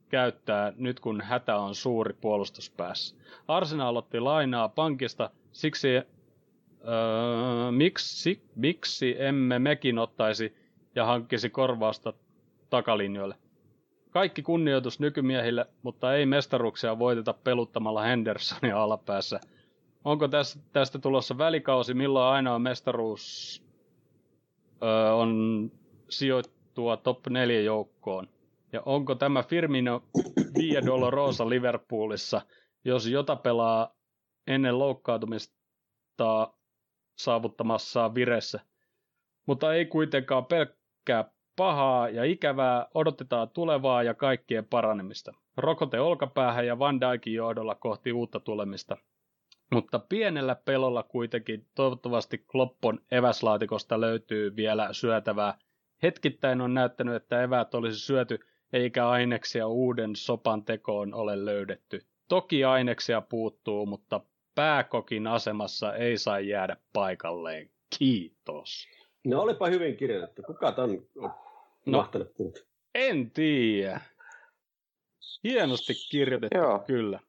[0.09, 3.15] käyttää nyt kun hätä on suuri puolustuspäässä.
[3.47, 6.03] Arsenal otti lainaa pankista, siksi öö,
[7.71, 10.55] miksi, miksi emme mekin ottaisi
[10.95, 12.13] ja hankkisi korvausta
[12.69, 13.35] takalinjoille.
[14.09, 19.39] Kaikki kunnioitus nykymiehille, mutta ei mestaruuksia voiteta peluttamalla Hendersonia alapäässä.
[20.03, 23.63] Onko tästä, tästä tulossa välikausi, milloin ainoa mestaruus
[24.83, 25.71] öö, on
[26.75, 28.27] sijoittua top 4 joukkoon?
[28.73, 30.03] Ja onko tämä Firmino
[30.57, 32.41] Via Dolorosa Liverpoolissa,
[32.85, 33.95] jos jota pelaa
[34.47, 36.51] ennen loukkaantumista
[37.17, 38.59] saavuttamassa viressä?
[39.45, 45.33] Mutta ei kuitenkaan pelkkää pahaa ja ikävää, odotetaan tulevaa ja kaikkien paranemista.
[45.57, 48.97] Rokote olkapäähän ja Van Dijkin johdolla kohti uutta tulemista.
[49.71, 55.57] Mutta pienellä pelolla kuitenkin toivottavasti Kloppon eväslaatikosta löytyy vielä syötävää.
[56.03, 58.39] Hetkittäin on näyttänyt, että eväät olisi syöty,
[58.73, 62.01] eikä aineksia uuden sopan tekoon ole löydetty.
[62.27, 64.21] Toki aineksia puuttuu, mutta
[64.55, 67.69] pääkokin asemassa ei saa jäädä paikalleen.
[67.99, 68.87] Kiitos.
[69.25, 70.41] No olipa hyvin kirjoitettu.
[70.43, 71.31] Kuka ton on
[71.85, 71.97] No.
[71.97, 72.53] mahtanut puhua?
[72.95, 74.01] En tiedä.
[75.43, 76.79] Hienosti kirjoitettu, Joo.
[76.79, 77.19] kyllä.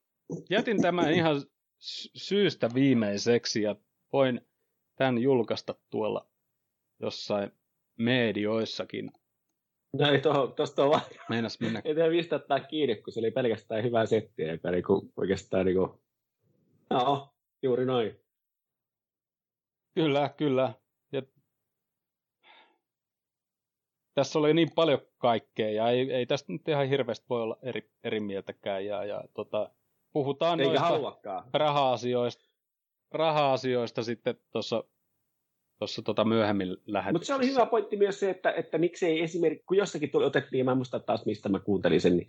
[0.50, 1.40] Jätin tämän ihan
[1.78, 3.76] sy- syystä viimeiseksi ja
[4.12, 4.40] voin
[4.96, 6.26] tämän julkaista tuolla
[7.00, 7.52] jossain
[7.98, 9.12] medioissakin.
[9.92, 11.82] No ei toho, tosta on vaan, Meinas mennä.
[11.84, 16.00] ei tehdä mistä ottaa kiinni, kun se oli pelkästään hyvää settiä, joka niinku, oikeastaan niinku,
[16.90, 18.20] no, juuri noin.
[19.94, 20.74] Kyllä, kyllä.
[21.12, 21.22] Ja
[24.14, 27.90] tässä oli niin paljon kaikkea ja ei, ei tästä nyt ihan hirveästi voi olla eri,
[28.04, 28.86] eri mieltäkään.
[28.86, 29.70] Ja, ja tota,
[30.12, 31.44] puhutaan Eikä noista haluakaan.
[31.52, 32.44] raha-asioista,
[33.12, 34.84] raha-asioista sitten tuossa
[35.78, 37.34] tuossa tota myöhemmin Mutta lähetyksessä.
[37.34, 40.70] se oli hyvä pointti myös se, että, että miksei esimerkiksi, kun jossakin tuli, otettiin, mä
[40.70, 42.28] en muista taas mistä mä kuuntelin sen, niin,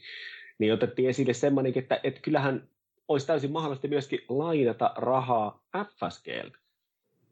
[0.59, 2.67] niin otettiin esille semmoinen, että, että kyllähän
[3.07, 6.57] olisi täysin mahdollista myöskin lainata rahaa FSGltä.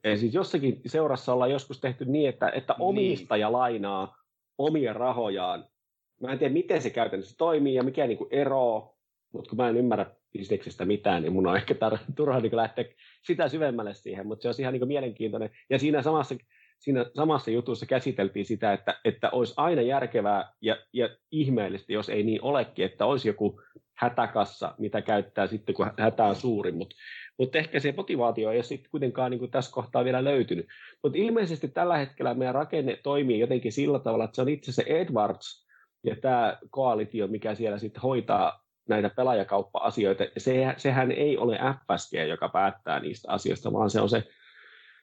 [0.03, 2.81] Eli siis jossakin seurassa ollaan joskus tehty niin, että, että Niin.
[2.87, 4.17] omistaja lainaa
[4.57, 5.65] omia rahojaan.
[6.21, 8.95] Mä en tiedä, miten se käytännössä toimii ja mikä niin ero,
[9.31, 10.05] mutta kun mä en ymmärrä
[10.37, 12.85] bisneksestä mitään, niin mun on ehkä tar- turha niin lähteä
[13.23, 15.49] sitä syvemmälle siihen, mutta se on ihan niin mielenkiintoinen.
[15.69, 16.35] Ja siinä samassa,
[16.79, 22.23] siinä samassa jutussa käsiteltiin sitä, että, että olisi aina järkevää ja, ja ihmeellistä, jos ei
[22.23, 23.61] niin olekin, että olisi joku
[23.97, 26.95] hätäkassa, mitä käyttää sitten, kun hätä on suuri, mutta
[27.37, 30.65] mutta ehkä se motivaatio ei ole sitten kuitenkaan niin tässä kohtaa vielä löytynyt.
[31.03, 34.83] Mutta ilmeisesti tällä hetkellä meidän rakenne toimii jotenkin sillä tavalla, että se on itse se
[34.87, 35.67] Edwards
[36.03, 40.23] ja tämä koalitio, mikä siellä sitten hoitaa näitä pelaajakauppa-asioita.
[40.37, 44.23] Se, sehän ei ole FSG, joka päättää niistä asioista, vaan se on se,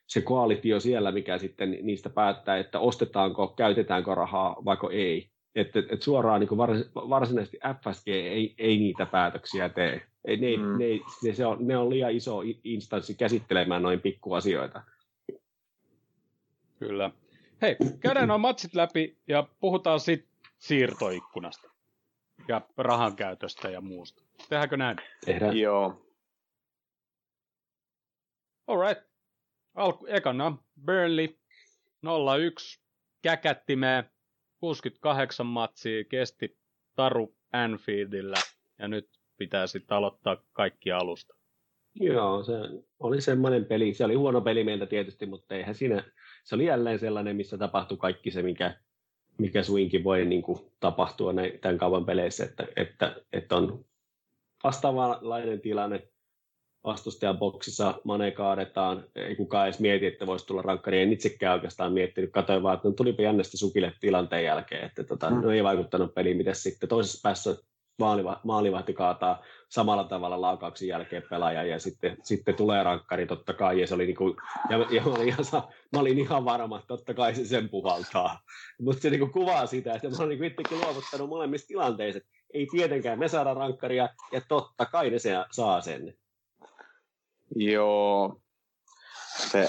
[0.07, 5.29] se koalitio siellä, mikä sitten niistä päättää, että ostetaanko, käytetäänkö rahaa vaiko ei.
[5.55, 10.03] Että et, et suoraan niin vars, varsinaisesti FSG ei, ei niitä päätöksiä tee.
[10.25, 10.79] Ei, ne, mm.
[10.79, 10.87] ne,
[11.23, 14.83] ne, se on, ne on liian iso instanssi käsittelemään noin pikkuasioita.
[16.79, 17.11] Kyllä.
[17.63, 20.29] Hei, käydään nuo matsit läpi ja puhutaan sitten
[20.59, 21.72] siirtoikkunasta
[22.49, 24.23] ja rahan käytöstä ja muusta.
[24.49, 24.97] Tehdäänkö näin?
[25.25, 25.57] Tehdään.
[25.57, 26.07] Joo.
[28.67, 29.13] Alright.
[29.75, 31.29] Alku, ekana Burnley
[32.07, 32.81] 0-1
[33.23, 34.05] käkättimeen
[34.61, 36.59] 68 matsia kesti
[36.97, 38.37] Taru Anfieldillä
[38.79, 41.35] ja nyt pitää sitten aloittaa kaikki alusta.
[41.95, 42.53] Joo, se
[42.99, 43.95] oli semmoinen peli.
[43.95, 46.05] Se oli huono peli meiltä tietysti, mutta eihän siinä,
[46.45, 48.81] se oli jälleen sellainen, missä tapahtui kaikki se, mikä,
[49.43, 53.85] mikä suinkin voi niin kuin, tapahtua näin, tämän kauan peleissä, että, että, että on
[54.65, 56.09] vastaavanlainen tilanne,
[56.85, 61.93] vastustajan boksissa Mane kaadetaan, ei kukaan edes mieti, että voisi tulla rankkari, en itsekään oikeastaan
[61.93, 65.41] miettinyt, katsoin vaan, että no, tulipa jännästi sukille tilanteen jälkeen, että tota, mm.
[65.41, 66.89] no ei vaikuttanut peliin, mitä sitten.
[66.89, 67.57] Toisessa päässä
[68.03, 73.81] maalivahti, maalivahti kaataa samalla tavalla laukauksen jälkeen pelaaja ja sitten, sitten tulee rankkari totta kai
[73.81, 74.37] ja se oli niinku,
[74.71, 75.45] ja, ja mä, olin ihan,
[75.93, 78.41] mä olin ihan varma, että totta kai se sen puhaltaa.
[78.81, 82.21] Mutta se niinku kuvaa sitä, että mä olin niinku itsekin luovuttanut molemmissa tilanteissa,
[82.55, 86.15] ei tietenkään me saada rankkaria ja totta kai ne se, saa sen.
[87.57, 88.41] Joo.
[89.37, 89.69] Se,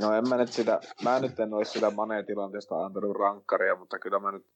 [0.00, 4.18] no en mä nyt sitä, mä nyt en olisi sitä Mane-tilanteesta antanut rankkaria, mutta kyllä
[4.18, 4.46] mä nyt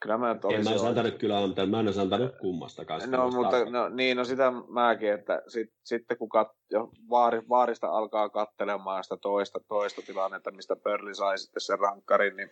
[0.00, 3.10] Kyllä mä nyt en mä olisi antanut kyllä antaa, mä en olisi antanut kummastakaan.
[3.10, 7.88] No, mutta no, niin, no sitä mäkin, että sit, sitten kun kat, jo vaari, vaarista
[7.88, 12.50] alkaa kattelemaan sitä toista, toista tilannetta, mistä Pörli sai sitten sen rankkarin, niin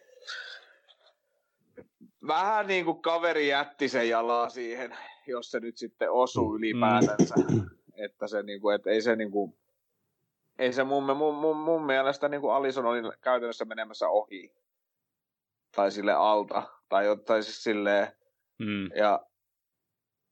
[2.27, 4.97] vähän niin kuin kaveri jätti sen jalaa siihen,
[5.27, 6.57] jos se nyt sitten osuu mm.
[6.57, 7.35] ylipäätänsä.
[7.51, 7.67] Mm.
[7.95, 9.59] Että se niin kuin, että ei se niin kuin,
[10.59, 14.53] ei se mun, mun, mun, mun mielestä niin kuin Alison oli käytännössä menemässä ohi.
[15.77, 16.78] Tai sille alta.
[16.89, 18.09] Tai, tai siis silleen.
[18.59, 18.87] Mm.
[18.97, 19.21] Ja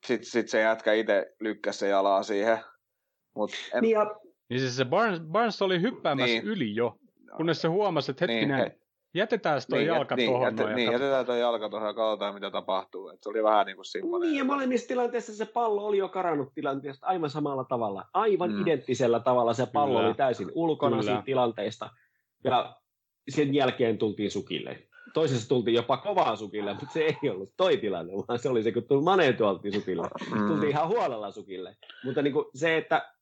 [0.07, 2.59] sitten sit se jätkä itse lykkäsi se jalaa siihen.
[3.36, 3.82] Mut en...
[3.82, 4.04] niin, ja...
[4.48, 6.44] niin siis se Barnes, Barnes oli hyppäämässä niin.
[6.44, 6.98] yli jo,
[7.36, 8.78] kunnes se huomasi, että hetkinen, niin, he...
[9.14, 10.46] Jätetään tuo niin, jalka niin, tuohon.
[10.46, 13.09] Jätet, niin, jätetään tuo jalka tuohon ja katsotaan, mitä tapahtuu.
[13.09, 14.28] Et se oli vähän niin kuin semmoinen.
[14.28, 18.04] Niin, ja molemmissa tilanteissa se pallo oli jo karannut tilanteesta aivan samalla tavalla.
[18.14, 18.62] Aivan mm.
[18.62, 20.09] identtisellä tavalla se pallo Kyllä.
[20.09, 21.02] oli täysin ulkona Kyllä.
[21.02, 21.90] siitä tilanteesta.
[22.44, 22.76] Ja
[23.28, 24.88] sen jälkeen tultiin sukille.
[25.16, 28.72] Toisessa tultiin jopa kovaa sukille, mutta se ei ollut toi tilanne, vaan se oli se,
[28.72, 30.08] kun tuli Mane tuoltiin sukille.
[30.34, 30.48] Mm.
[30.48, 31.76] Tultiin ihan huolella sukille.
[32.04, 33.12] Mutta niin kuin se, että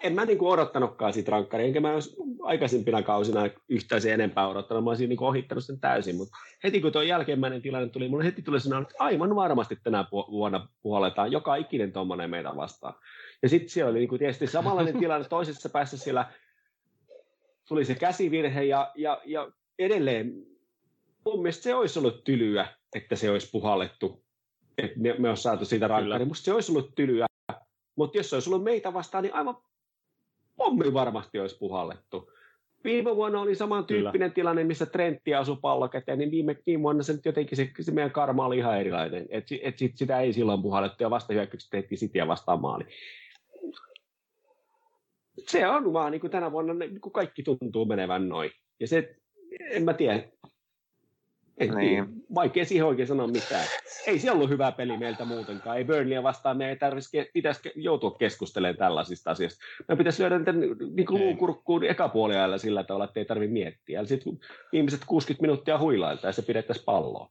[0.00, 4.84] en mä niinku odottanutkaan siitä rankkaria, enkä mä olisi aikaisempina kausina yhtään sen enempää odottanut,
[4.84, 8.42] mä olisin niinku ohittanut sen täysin, mutta heti kun tuo jälkeenmäinen tilanne tuli, mulle heti
[8.42, 12.94] tuli sellainen, että aivan varmasti tänä vuonna puoletaan joka ikinen tuommoinen meitä vastaan.
[13.42, 16.32] Ja sitten siellä oli niinku tietysti samanlainen tilanne toisessa päässä siellä,
[17.68, 20.51] tuli se käsivirhe ja, ja, ja edelleen
[21.24, 24.24] mun mielestä se olisi ollut tylyä, että se olisi puhallettu,
[24.78, 26.24] että me, me olisi saatu siitä rankkari.
[26.24, 27.26] Musta se olisi ollut tylyä,
[27.96, 29.56] mutta jos se olisi ollut meitä vastaan, niin aivan
[30.56, 32.32] pommi varmasti olisi puhallettu.
[32.84, 34.34] Viime vuonna oli samantyyppinen Kyllä.
[34.34, 38.10] tilanne, missä Trentti asui pallo käteen, niin viime, viime vuonna se jotenkin se, se meidän
[38.10, 39.26] karma oli ihan erilainen.
[39.30, 42.84] Et, et sit, sitä ei silloin puhallettu ja vasta hyökkäykset tehtiin Cityä vastaan maali.
[45.46, 48.50] Se on vaan niin kuin tänä vuonna, niin kuin kaikki tuntuu menevän noin.
[48.80, 49.16] Ja se,
[49.70, 50.28] en mä tiedä,
[51.58, 52.06] en niin.
[52.34, 53.66] Vaikea siihen oikein sanoa mitään.
[54.06, 55.78] Ei se ollut hyvä peli meiltä muutenkaan.
[55.78, 59.64] Ei Burnleyä vastaan, me ei tarvitsisi, pitäisi joutua keskustelemaan tällaisista asioista.
[59.88, 64.00] Me pitäisi lyödä niitä niin kuin luukurkkuun ekapuoliajalla sillä tavalla, että ei tarvitse miettiä.
[64.00, 64.40] Eli sitten
[64.72, 67.30] viimeiset 60 minuuttia huilailta ja se pidettäisiin palloa.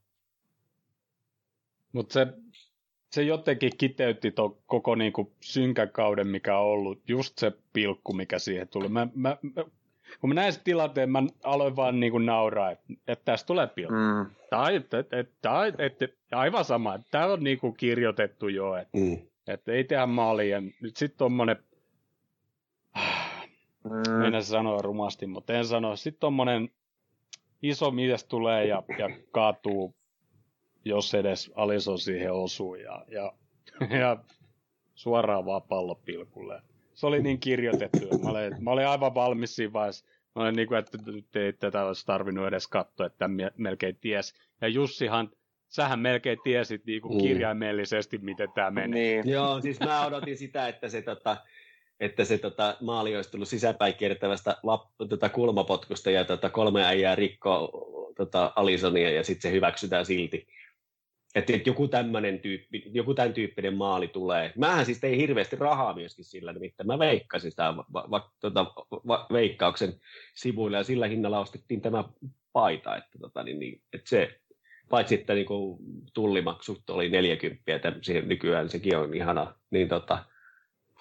[1.94, 2.28] Mutta se,
[3.12, 8.40] se jotenkin kiteytti tuon koko niinku synkän kauden, mikä on ollut, just se pilkku, mikä
[8.40, 8.90] siihen tuli.
[8.90, 9.64] Mä, mä, mä
[10.20, 13.68] kun mä näin sen tilanteen, mä aloin vaan niin kuin nauraa, että, että tästä tulee
[13.68, 13.94] pilkku.
[13.94, 14.26] Mm.
[14.50, 15.20] Tai, että, että,
[15.66, 19.18] että, että, aivan sama, että tämä on niin kuin kirjoitettu jo, että, mm.
[19.48, 20.62] että ei tehdä maalia.
[20.82, 21.58] Nyt sitten tuommoinen,
[23.84, 24.34] mm.
[24.34, 26.70] en sanoa rumasti, mutta en sano, sitten tuommoinen
[27.62, 29.96] iso mies tulee ja, ja kaatuu,
[30.86, 33.34] jos edes Alison siihen osuu ja, ja,
[34.00, 34.18] ja
[34.96, 36.62] suoraan vaan pallopilkulle
[37.02, 40.80] se oli niin kirjoitettu, mä olin, mä olin aivan valmis siinä vaiheessa Olen niin kuin,
[40.80, 44.34] että nyt ei tätä olisi tarvinnut edes katsoa, että melkein ties.
[44.62, 45.32] Ja Jussihan,
[45.68, 47.22] sähän melkein tiesit niin kuin mm.
[47.22, 49.24] kirjaimellisesti, miten tämä menee.
[49.24, 49.30] Niin.
[49.30, 51.38] Joo, siis mä odotin sitä, että se, tota,
[52.00, 57.16] että se tota, maali olisi tullut sisäpäin kiertävästä lap, tota, kulmapotkusta ja tota, kolme äijää
[57.16, 57.70] rikkoa
[58.18, 60.48] tota, Alisonia ja sitten se hyväksytään silti.
[61.36, 64.54] Että et joku tämmöinen tyyppi, joku tämän tyyppinen maali tulee.
[64.58, 68.66] Mähän siis tein hirveästi rahaa myöskin sillä, nimittäin mä veikkasin sitä va, va, tota,
[69.08, 69.94] va, veikkauksen
[70.36, 72.04] sivuilla ja sillä hinnalla ostettiin tämä
[72.54, 72.98] paita.
[72.98, 74.40] Että, tota, niin, niin, että se,
[74.90, 75.78] paitsi että niin kuin,
[76.14, 80.26] tullimaksut oli 40, että siihen nykyään sekin on ihana, niin tota,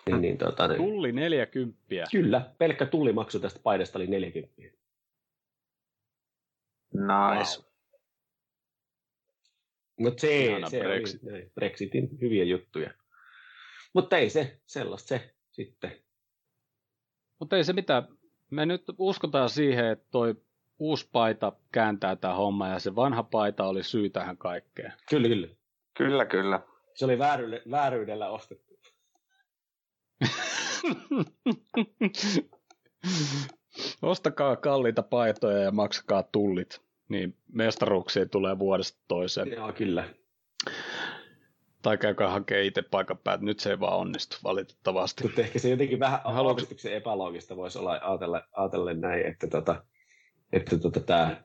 [0.07, 1.79] niin, niin, tota, niin, Tulli 40.
[2.13, 4.63] Kyllä, pelkkä tullimaksu tästä paidasta oli 40.
[6.93, 7.61] Nice.
[7.61, 7.70] Wow.
[10.01, 11.23] Mutta se, se Brexit.
[11.23, 12.91] oli näin, Brexitin hyviä juttuja.
[13.95, 15.93] Mutta ei se, sellaista se sitten.
[17.39, 18.09] Mutta ei se mitään.
[18.51, 20.35] Me nyt uskotaan siihen, että toi
[20.79, 24.93] uusi paita kääntää tämä homma ja se vanha paita oli syy tähän kaikkeen.
[25.11, 25.49] Kyllä, kyllä.
[25.97, 26.61] Kyllä, kyllä.
[26.95, 28.81] Se oli vääryydellä, vääryydellä ostettu.
[34.03, 39.53] Ostakaa kalliita paitoja ja maksakaa tullit niin mestaruuksia tulee vuodesta toiseen.
[39.53, 40.05] Joo, kyllä.
[41.83, 43.45] Tai käykää hakea itse paikan päältä.
[43.45, 45.25] Nyt se ei vaan onnistu valitettavasti.
[45.25, 46.67] Mutta ehkä se jotenkin vähän Haluatko...
[46.91, 49.85] epäloogista voisi olla ajatella, ajatella näin, että, tota,
[50.53, 51.45] että tota, tämä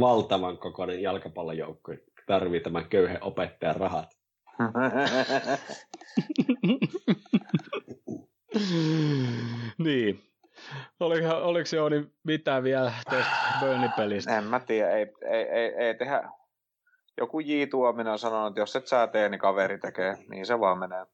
[0.00, 1.92] valtavan kokoinen jalkapallojoukko
[2.26, 4.20] tarvii tämän köyhen opettajan rahat.
[9.78, 10.29] niin,
[11.00, 14.38] Oliko, oliko Jouni mitään vielä tästä Burnley-pelistä?
[14.38, 16.30] En mä tiedä, ei, ei, ei, ei tehdä.
[17.16, 17.66] Joku J.
[17.70, 20.16] Tuominen on sanonut, että jos et sä tee, niin kaveri tekee.
[20.28, 21.06] Niin se vaan menee.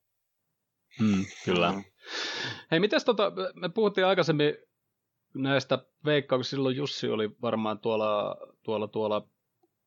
[0.99, 1.73] Hmm, kyllä.
[1.73, 1.85] Hmm.
[2.71, 4.57] Hei, mitäs tota, me puhuttiin aikaisemmin
[5.35, 9.29] näistä veikkauksista, silloin Jussi oli varmaan tuolla, tuolla, tuolla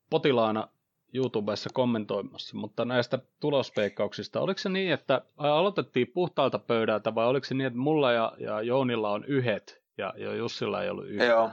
[0.09, 0.67] potilaana
[1.13, 7.55] YouTubessa kommentoimassa, mutta näistä tulospeikkauksista, oliko se niin, että aloitettiin puhtaalta pöydältä vai oliko se
[7.55, 11.27] niin, että mulla ja, ja Jounilla on yhdet ja, ja Jussilla ei ollut yhdet?
[11.27, 11.51] Joo.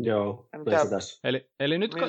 [0.00, 0.80] Joo, mitä,
[1.24, 2.06] eli, eli nyt, ka-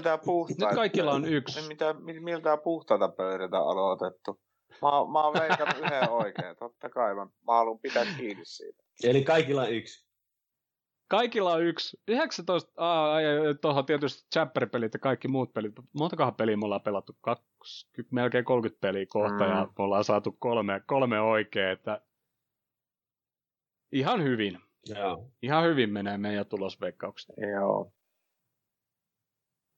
[0.49, 1.67] nyt kaikilla on yksi.
[1.67, 4.39] Mitä, miltä puhtaalta pöydältä aloitettu?
[4.81, 8.83] Mä, mä oon veikannut yhden oikein, totta kai mä, mä haluan pitää kiinni siitä.
[9.03, 10.08] Eli kaikilla on yksi.
[11.09, 11.97] Kaikilla on yksi.
[12.07, 15.73] 19, aa, ja tuohon tietysti chapper-pelit ja kaikki muut pelit.
[15.93, 17.17] Montakohan peliä me ollaan pelattu?
[17.21, 19.49] 20, melkein 30 peliä kohta mm.
[19.49, 22.01] ja me ollaan saatu kolme, kolme oikein, että
[23.91, 24.59] ihan hyvin.
[24.85, 25.31] Joo.
[25.41, 27.35] Ihan hyvin menee meidän tulosveikkaukset.
[27.51, 27.93] Joo.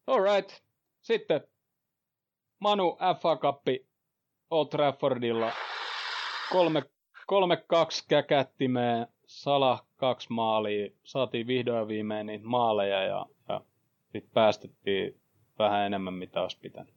[0.07, 0.63] Alright.
[1.01, 1.41] Sitten
[2.59, 3.61] Manu FA Cup
[4.49, 5.53] Old Traffordilla 3-2
[8.09, 13.61] käkättimeen Salah kaksi maalia, saatiin vihdoin viimein niitä maaleja ja, ja
[14.03, 15.21] sitten päästettiin
[15.59, 16.93] vähän enemmän mitä olisi pitänyt.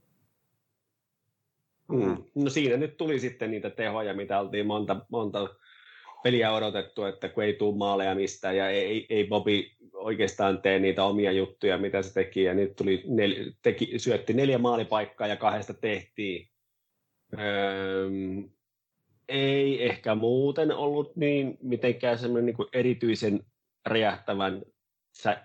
[1.89, 2.24] Mm.
[2.35, 5.49] No siinä nyt tuli sitten niitä tehoja, mitä oltiin monta, monta
[6.22, 11.05] peliä odotettu, että kun ei tule maaleja mistään ja ei, ei Bobi oikeastaan tee niitä
[11.05, 15.74] omia juttuja, mitä se teki, ja nyt tuli nel, teki, syötti neljä maalipaikkaa ja kahdesta
[15.74, 16.49] tehtiin.
[17.39, 18.11] Öö,
[19.29, 23.41] ei ehkä muuten ollut niin mitenkään semmoinen niin erityisen
[23.87, 24.62] räjähtävän
[25.12, 25.43] sä,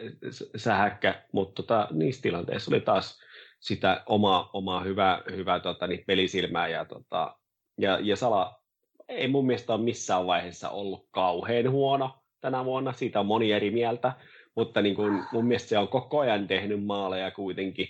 [0.56, 3.20] sähäkkä, mutta tota, niissä tilanteissa oli taas
[3.60, 7.38] sitä omaa, omaa hyvää, hyvää tota, niin pelisilmää ja, tota,
[7.78, 8.60] ja, ja Sala
[9.08, 13.72] ei mun mielestä ole missään vaiheessa ollut kauhean huono tänä vuonna, siitä on moni eri
[13.72, 14.14] mieltä,
[14.56, 17.88] mutta niin kuin, mun mielestä se on koko ajan tehnyt maaleja kuitenkin,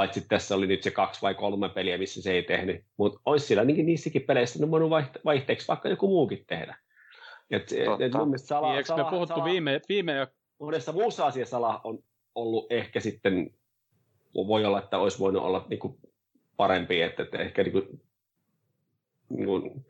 [0.00, 3.46] paitsi tässä oli nyt se kaksi vai kolme peliä, missä se ei tehnyt, mutta olisi
[3.46, 4.90] siellä niin niissäkin peleissä niin voinut
[5.24, 6.76] vaihteeksi vaikka joku muukin tehdä.
[7.50, 10.26] Et, et mun mielestä Sala, niin, Sala, me puhuttu Sala, viime, viime ja...
[10.58, 11.98] Monessa muussa asiassa Sala on
[12.34, 13.50] ollut ehkä sitten,
[14.34, 15.98] voi olla, että olisi voinut olla niin kuin
[16.56, 18.02] parempi, että, että ehkä niin kuin,
[19.28, 19.86] niin kuin,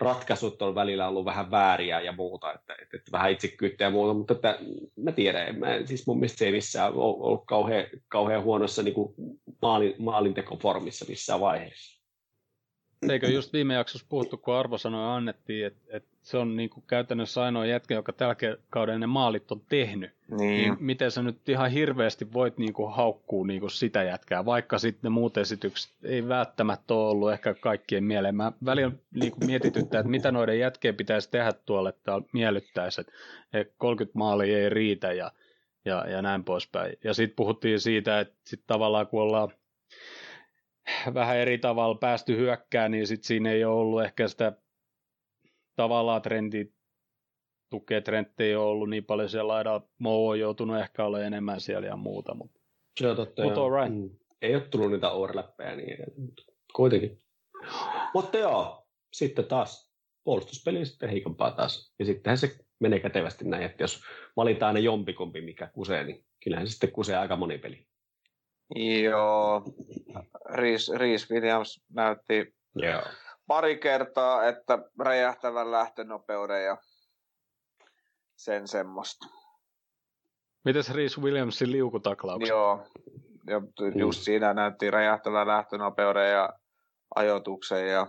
[0.00, 4.14] ratkaisut on välillä ollut vähän vääriä ja muuta, että, että, että vähän itsekyyttä ja muuta,
[4.14, 4.58] mutta että,
[4.96, 9.14] mä tiedän, mä, siis mun mielestä se ei missään ollut kauhean, kauhean huonossa niin kuin
[9.62, 11.97] maalin, maalintekoformissa missään vaiheessa.
[13.10, 17.42] Eikö just viime jaksossa puhuttu, kun arvosanoja annettiin, että, että se on niin kuin käytännössä
[17.42, 18.36] ainoa jätkä, joka tällä
[18.70, 20.10] kauden ne maalit on tehnyt.
[20.30, 20.38] Niin.
[20.38, 24.78] niin miten sä nyt ihan hirveästi voit niin kuin haukkua niin kuin sitä jätkää, vaikka
[24.78, 28.36] sitten ne muut esitykset ei välttämättä ole ollut ehkä kaikkien mieleen.
[28.36, 33.12] Mä välillä niin kuin mietityttää, että mitä noiden jätkeen pitäisi tehdä tuolle, että miellyttäisi, että
[33.78, 35.32] 30 maalia ei riitä ja,
[35.84, 36.96] ja, ja näin poispäin.
[37.04, 39.48] Ja sitten puhuttiin siitä, että sit tavallaan kun ollaan
[41.14, 44.52] vähän eri tavalla päästy hyökkään, niin sitten siinä ei ole ollut ehkä sitä
[45.76, 46.72] tavallaan trendi
[47.70, 49.88] tukee Trent ei ole ollut niin paljon siellä laidalla.
[49.98, 52.60] Mo on joutunut ehkä olemaan enemmän siellä ja muuta, mutta
[53.00, 53.42] Se on totta.
[53.42, 53.64] Mut joo.
[53.64, 53.98] all right.
[53.98, 54.10] Mm.
[54.42, 56.42] Ei ole tullut niitä overlappeja niin edelleen, mutta
[56.74, 57.22] kuitenkin.
[58.14, 59.92] Mutta joo, sitten taas
[60.24, 61.94] puolustuspeli sitten heikompaa taas.
[61.98, 64.02] Ja sittenhän se menee kätevästi näin, että jos
[64.36, 67.86] valitaan ne jompikumpi, mikä kusee, niin kyllähän se sitten kusee aika moni peli.
[68.74, 69.62] Joo.
[70.50, 73.02] Reese, Reese Williams näytti Joo.
[73.46, 76.76] pari kertaa, että räjähtävän lähtönopeuden ja
[78.36, 79.26] sen semmoista.
[80.64, 82.48] mites Reese Williamsin liukutaklaukset?
[82.48, 82.86] Joo.
[83.46, 83.62] Ja
[83.94, 86.52] just siinä näytti räjähtävän lähtönopeuden ja
[87.14, 88.06] ajoituksen ja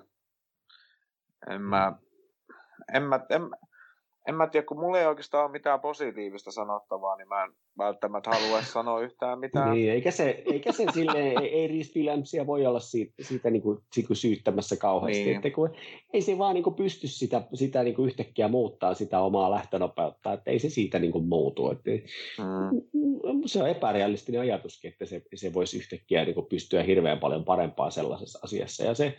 [1.50, 1.94] en mä,
[2.94, 3.42] en mä, en,
[4.28, 8.30] en mä tiedä, kun mulla ei oikeastaan ole mitään positiivista sanottavaa, niin mä en välttämättä
[8.30, 9.72] halua sanoa yhtään mitään.
[9.72, 13.62] Niin, eikä se, eikä se silleen, ei, ei Reese Williamsia voi olla siitä, siitä niin
[13.62, 15.26] kuin, siitä syyttämässä kauheasti, Niin.
[15.28, 15.36] niin.
[15.38, 15.70] että kun,
[16.14, 20.34] ei se vaan niin kuin pysty sitä, sitä niin kuin yhtäkkiä muuttaa sitä omaa lähtönopeutta,
[20.34, 21.72] että ei se siitä niin kuin muutu.
[21.72, 21.92] Että,
[22.38, 23.42] Mm.
[23.46, 27.92] se on epärealistinen ajatuskin, että se, se voisi yhtäkkiä niin kuin pystyä hirveän paljon parempaan
[27.92, 28.84] sellaisessa asiassa.
[28.84, 29.16] Ja se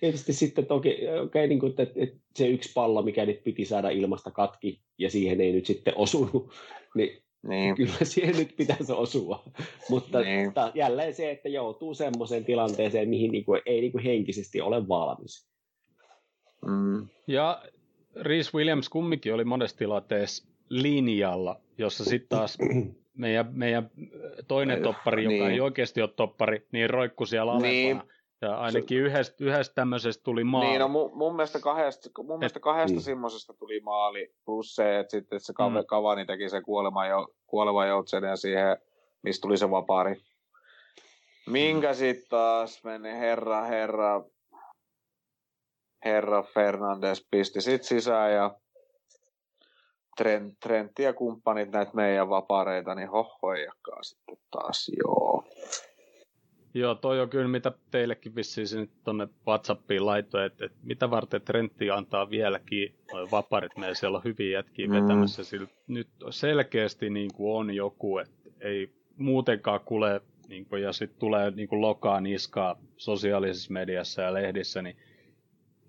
[0.00, 3.90] tietysti sitten toki, okay, niin kuin, että, että se yksi pallo, mikä nyt piti saada
[3.90, 6.52] ilmasta katki, ja siihen ei nyt sitten osunut,
[6.94, 7.74] niin Niin.
[7.76, 9.42] kyllä siihen nyt pitäisi osua.
[9.90, 10.52] Mutta Niin.
[10.52, 14.88] ta, jälleen se, että joutuu semmoiseen tilanteeseen, mihin niin kuin, ei niin kuin henkisesti ole
[14.88, 15.46] valmis.
[16.66, 17.08] Mm.
[17.26, 17.62] Ja
[18.20, 22.58] Reese Williams kumminkin oli monessa tilanteessa linjalla, jossa sitten taas
[23.18, 23.90] meidän, meidän
[24.48, 25.50] toinen toppari, joka Niin.
[25.50, 27.72] ei oikeasti ole toppari, niin roikku siellä alempana.
[27.72, 28.02] Niin.
[28.44, 30.66] Ja ainakin yhdestä, yhdestä tämmöisestä tuli maali.
[30.66, 33.02] Niin, no mun, mun mielestä kahdesta, mun mielestä kahdesta niin.
[33.02, 35.86] semmoisesta tuli maali, plus se, että sitten se Kave, Mm.
[35.86, 38.76] Kavani teki se kuolema, jo, kuolema joutsen ja siihen,
[39.22, 40.16] mistä tuli se vapaari.
[41.46, 44.24] Minkä sitten taas meni herra, herra,
[46.04, 48.54] herra Fernandes pisti sit sisään ja
[50.16, 55.44] Trent, Trentti ja kumppanit näitä meidän vapareita, niin hohoijakkaa sitten taas, joo.
[56.74, 61.10] Joo, toi on kyllä mitä teillekin vissiin se nyt tonne Whatsappiin laittoi, että, että mitä
[61.10, 64.92] varten Trentti antaa vieläkin noi vaparit, meillä siellä on hyviä jätkiä Mm.
[64.92, 70.92] vetämässä, sillä nyt selkeästi niin kuin on joku, että ei muutenkaan kuule, niin kuin, ja
[70.92, 74.96] sitten tulee niin kuin lokaa niskaa sosiaalisessa mediassa ja lehdissä, niin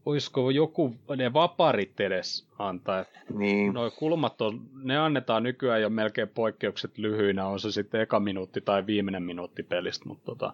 [0.05, 3.73] olisiko joku ne vaparit edes antaa, Niin.
[3.73, 8.61] Noi kulmat on, ne annetaan nykyään jo melkein poikkeukset lyhyinä, on se sitten eka minuutti
[8.61, 10.53] tai viimeinen minuutti pelistä, mutta tota,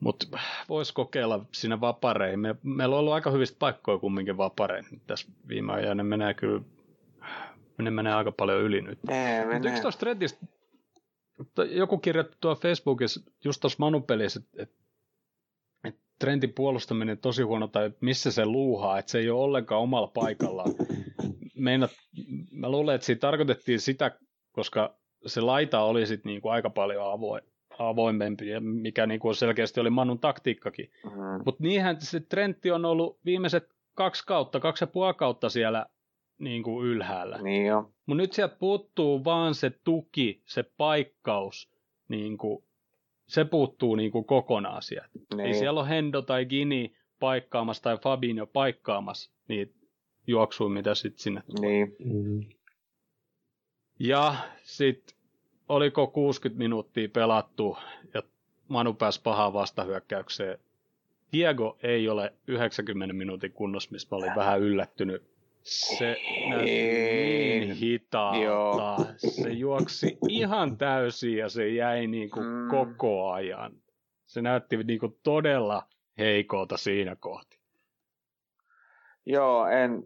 [0.00, 0.28] mut
[0.68, 2.40] voisi kokeilla siinä vapareihin.
[2.40, 6.62] Me, meillä on ollut aika hyvistä paikkoja kumminkin vapareihin tässä viime ajan, ne menee kyllä,
[7.78, 8.98] ne menee aika paljon yli nyt.
[9.08, 10.06] Nee, Mutta yksi tuosta
[11.70, 14.81] joku kirjoitti tuolla Facebookissa just tuossa Manupelissä, että et, et
[16.22, 20.74] Trentin puolustaminen tosi huono, tai missä se luuhaa, että se ei ole ollenkaan omalla paikallaan.
[21.56, 21.90] Meinat,
[22.50, 24.18] mä luulen, että siinä tarkoitettiin sitä,
[24.52, 24.96] koska
[25.26, 27.42] se laita oli sitten niinku aika paljon avoin,
[27.78, 30.90] avoimempi, mikä niinku selkeästi oli Manun taktiikkakin.
[31.04, 31.42] Mm.
[31.44, 35.86] Mutta niinhän se Trentti on ollut viimeiset kaksi kautta, kaksi ja puoli kautta siellä
[36.38, 37.42] niinku ylhäällä.
[37.42, 37.90] Niin jo.
[38.06, 41.72] Mutta nyt sieltä puuttuu vaan se tuki, se paikkaus,
[42.08, 42.64] niin kuin,
[43.32, 45.08] se puuttuu niin kuin kokonaan sieltä.
[45.34, 45.46] Niin.
[45.46, 49.74] Ei siellä ole Hendo tai Gini paikkaamassa tai Fabinho paikkaamassa niitä
[50.26, 51.70] juoksuja, mitä sitten sinne tulee.
[51.70, 51.96] Niin.
[52.04, 52.44] Mm.
[53.98, 55.16] Ja sitten
[55.68, 57.76] oliko 60 minuuttia pelattu
[58.14, 58.22] ja
[58.68, 60.58] Manu pääsi pahaan vastahyökkäykseen.
[61.32, 65.31] Diego ei ole 90 minuutin kunnossa, missä mä olin vähän yllättynyt.
[65.64, 66.16] Se
[66.48, 68.38] näytti niin hitaalta.
[68.38, 69.06] Joo.
[69.16, 72.68] Se juoksi ihan täysin ja se jäi niinku Mm.
[72.70, 73.72] koko ajan.
[74.26, 75.82] Se näytti niinku todella
[76.18, 77.58] heikolta siinä kohti.
[79.26, 80.02] Joo, en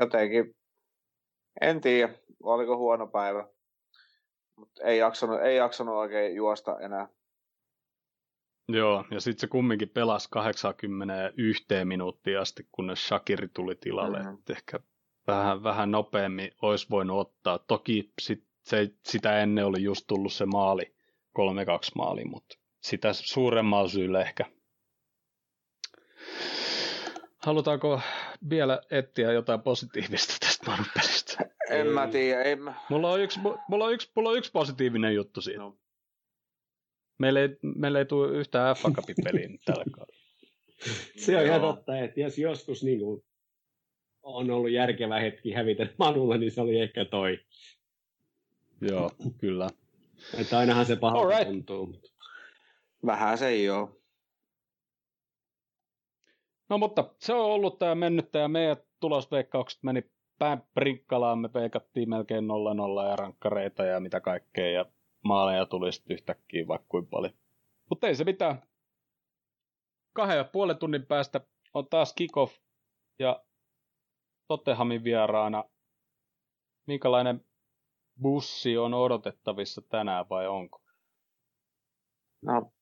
[0.00, 0.56] jotenkin,
[1.60, 3.48] en tiedä, oliko huono päivä.
[4.56, 7.08] Mutta ei jaksanut, ei jaksanut oikein juosta enää.
[8.74, 14.18] Joo, ja sitten se kumminkin pelasi 81 minuuttia asti, kunnes Shakiri tuli tilalle.
[14.18, 14.28] Mhm.
[14.28, 14.38] Mm.
[14.50, 14.80] Ehkä
[15.26, 17.58] vähän, vähän nopeammin olisi voinut ottaa.
[17.58, 20.94] Toki sit, se, sitä ennen oli just tullut se maali,
[21.38, 21.42] 3-2
[21.94, 24.44] maali, mutta sitä suuremmalla syyllä ehkä.
[27.38, 28.00] Halutaanko
[28.50, 31.36] vielä etsiä jotain positiivista tästä Manupelistä?
[31.70, 31.92] En Ei.
[31.92, 32.74] mä tiedä, mä...
[32.88, 35.60] Mulla on yksi, mulla on yksi, mulla on yksi positiivinen juttu siitä.
[35.60, 35.76] No.
[37.20, 40.20] Meillä ei, meillä ei tule yhtään Cupin peliä tällä kaudella.
[41.24, 43.24] Se on ihan totta, että jos joskus niin kuin,
[44.22, 47.38] on ollut järkevä hetki hävitä Manulle, niin se oli ehkä toi.
[48.80, 49.68] Joo, kyllä.
[50.38, 51.48] Että ainahan se pahalta Alright.
[51.48, 51.86] tuntuu.
[51.86, 52.08] mutta-
[53.06, 54.00] Vähän se ei oo.
[56.68, 60.04] No mutta se on ollut tämä mennyt ja meidän tulosveikkaukset meni
[60.38, 64.84] päin Prinkkalaan me peikattiin melkein 0-0 ja rankkareita ja mitä kaikkea ja
[65.24, 67.32] maaleja tuli sitten yhtäkkiä vaikka kuin paljon.
[67.88, 68.62] Mutta ei se mitään.
[70.12, 71.40] Kahden ja puolen tunnin päästä
[71.74, 72.58] on taas kickoff
[73.18, 73.44] ja
[74.48, 75.64] Tottenhamin vieraana.
[76.86, 77.44] Minkälainen
[78.22, 80.82] bussi on odotettavissa tänään vai onko?
[82.42, 82.72] No,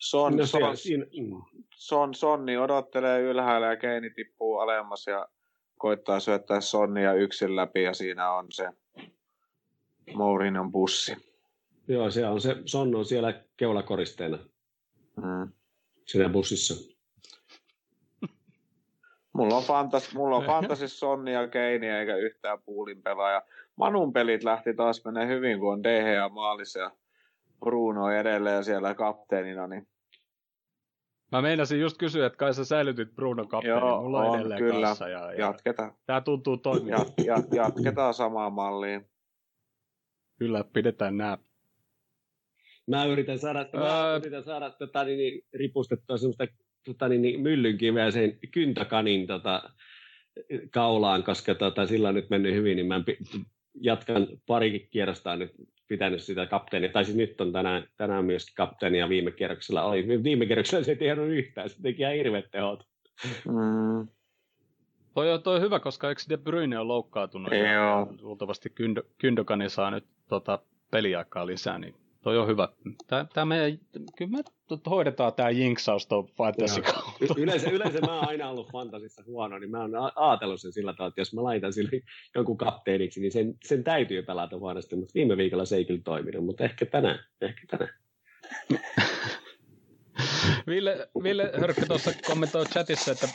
[0.00, 0.76] Son, No, son,
[1.74, 5.28] son, Sonni odottelee ylhäällä ja Keini tippuu alemmas ja
[5.78, 8.68] koittaa syöttää Sonnia yksin läpi ja siinä on se
[10.14, 11.29] Mourinon bussi.
[11.88, 14.38] Joo, se on se, Son on siellä keulakoristeena
[15.16, 15.52] Mm.
[16.06, 16.74] siinä bussissa.
[19.34, 23.42] Mulla on, fantas, mulla on fantasis Sonni ja Keini eikä yhtään puulin pelaaja.
[23.76, 26.90] Manun pelit lähti taas menee hyvin, kun on DHA maalissa ja
[27.60, 29.66] Bruno edelleen siellä kapteenina.
[29.66, 29.88] Niin
[31.32, 33.78] Mä meinasin just kysyä, että kai sä säilytit Bruno kapteeni.
[33.80, 34.86] Joo, Mulla on, on, edelleen kyllä.
[34.86, 35.08] kanssa.
[35.08, 36.90] Ja, ja jatketaan, tää tuntuu toimivan.
[36.98, 39.10] jat, jat, jatketaan samaan malliin.
[40.38, 41.38] Kyllä, pidetään nämä.
[42.90, 46.46] Mä yritän saada, mä Ää- yritän saada tota, niin, niin, ripustettua semmoista
[46.84, 49.62] tota, niin, niin, myllynkiveä sen kyntäkanin tota,
[50.70, 53.18] kaulaan, koska tota, sillä on nyt mennyt hyvin, niin mä pi-
[53.80, 55.52] jatkan parikin kierrosta nyt
[55.88, 60.22] pitänyt sitä kapteenia, tai siis nyt on tänään, tänään myöskin kapteeni ja viime kierroksella oli.
[60.22, 62.84] Viime kierroksella se ei tiennyt yhtään, se teki ihan hirveät tehot.
[63.48, 64.08] Mm.
[65.14, 67.52] Toi on, toi on hyvä, koska eikö De Bruyne on loukkaantunut?
[67.52, 67.64] Joo.
[67.64, 70.58] ja Luultavasti Kyndö, Kyndökani saa nyt tota,
[70.90, 72.68] peliaikaa lisää, niin toi on hyvä.
[73.06, 73.78] Tää, tää meidän,
[74.16, 74.42] kyllä me
[74.90, 76.82] hoidetaan tää jinksaus tuon fantasy
[77.20, 80.92] Y- Yleensä, yleensä mä oon aina ollut fantasissa huono, niin mä oon ajatellut sen sillä
[80.92, 82.00] tavalla, että jos mä laitan sille
[82.34, 86.44] jonkun kapteeniksi, niin sen, sen täytyy pelata huonosti, mutta viime viikolla se ei kyllä toiminut,
[86.44, 87.94] mutta ehkä tänään, ehkä tänään.
[90.66, 93.28] Ville, Ville Hörkkö tuossa kommentoi chatissa, että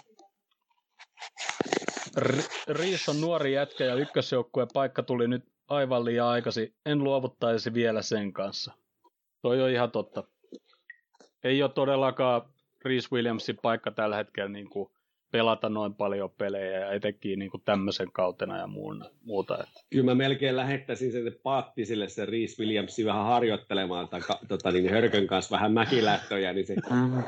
[2.67, 6.73] Riis on nuori jätkä ja ykkösjoukkueen paikka tuli nyt aivan liian aikaisin.
[6.85, 8.73] En luovuttaisi vielä sen kanssa.
[9.41, 10.23] Toi on ihan totta.
[11.43, 12.41] Ei ole todellakaan
[12.85, 14.89] Reese Williamsin paikka tällä hetkellä niin kuin
[15.31, 19.53] pelata noin paljon pelejä ja etenkin niin kuin tämmöisen kautena ja muun, muuta.
[19.63, 24.89] Että Kyllä mä melkein lähettäisin sen paattisille sen Reese Williamsin vähän harjoittelemaan tai tota, niin
[24.89, 26.75] Hörkön kanssa vähän mäkilähtöjä, niin se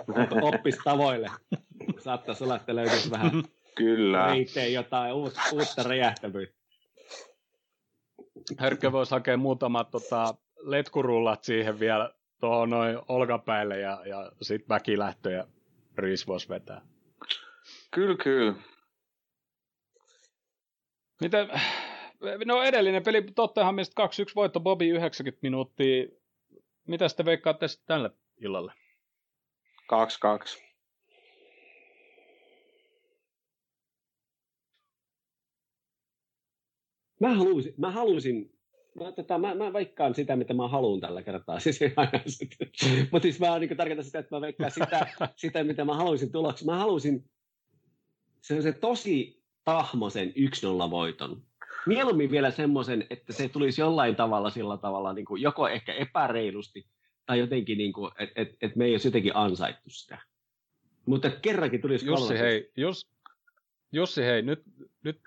[0.42, 1.28] oppisi tavoille.
[2.00, 3.44] Saattaisi olla, että löytyisi vähän
[3.76, 4.28] Kyllä.
[4.28, 6.67] reiteen jotain uutta, uutta räjähtävyyttä.
[8.58, 15.32] Hörkkö voisi hakea muutamat tota, letkurullat siihen vielä tuohon noin olkapäille ja, ja sitten väkilähtö
[15.32, 15.48] ja
[15.98, 16.82] Reese voisi vetää.
[17.92, 18.54] Kyllä, kyllä.
[21.22, 21.50] Miten,
[22.46, 26.08] no edellinen peli Tottenhamista 2-1 voitto Bobby 90 minuuttia.
[26.88, 28.74] Mitä te veikkaatte sitten tälle illalle?
[30.58, 30.67] 2-2.
[37.20, 38.58] Mä haluaisin, mä haluaisin
[39.00, 41.60] Mä, tota, mä, mä veikkaan sitä, mitä mä haluan tällä kertaa.
[41.60, 41.80] Siis.
[43.12, 46.66] Mutta siis mä niin tarkoitan sitä, että mä veikkaan sitä, sitä mitä mä haluaisin tuloksi.
[46.66, 47.30] Mä haluaisin
[48.42, 51.42] se, se tosi tahmosen 1-0 voiton.
[51.86, 56.88] Mieluummin vielä semmoisen, että se tulisi jollain tavalla sillä tavalla, niin kuin joko ehkä epäreilusti,
[57.26, 60.18] tai jotenkin, niin kuin, että et, et me ei olisi jotenkin ansaittu sitä.
[61.06, 62.40] Mutta kerrankin tulisi Jussi, kolmas.
[62.40, 63.08] hei, Jus,
[63.92, 64.64] Jussi, hei, nyt,
[65.04, 65.22] nyt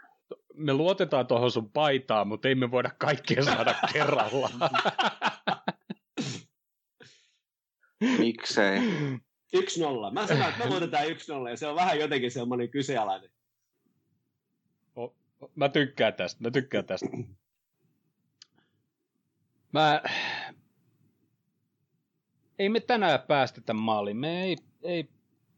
[0.55, 4.51] me luotetaan tuohon sun paitaan, mutta ei me voida kaikkea saada kerralla.
[8.19, 8.79] Miksei?
[9.57, 10.13] 1-0.
[10.13, 13.31] Mä sanon, että me voitetaan 1-0, ja se on vähän jotenkin semmoinen kyseenalainen.
[15.55, 17.07] Mä tykkään tästä, mä tykkään tästä.
[19.73, 20.03] Mä...
[22.59, 25.09] Ei me tänään päästetä maaliin, me ei, ei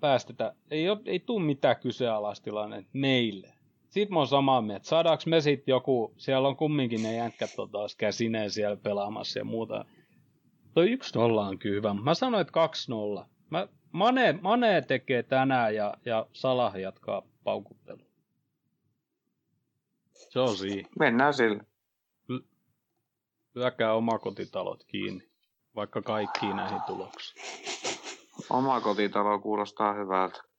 [0.00, 3.54] päästetä, ei, ole, ei tuu mitään kyseenalaistilanne meille.
[3.92, 7.78] Sitten mä oon samaa mieltä, saadaanko me sitten joku, siellä on kumminkin ne jätkät tota,
[7.98, 9.84] käsineen siellä pelaamassa ja muuta.
[10.74, 12.68] Toi 1-0 on kyllä hyvä, mä sanoin, että
[13.22, 13.26] 2-0.
[13.50, 18.06] Mä, Mane, Mane tekee tänään ja, ja Salah jatkaa paukuttelua.
[20.12, 20.88] Se on siinä.
[20.98, 21.64] Mennään sillä.
[23.54, 25.28] Lyökää omakotitalot kiinni,
[25.76, 27.44] vaikka kaikkiin näihin tuloksiin.
[28.50, 30.51] Oma kotitalo kuulostaa hyvältä.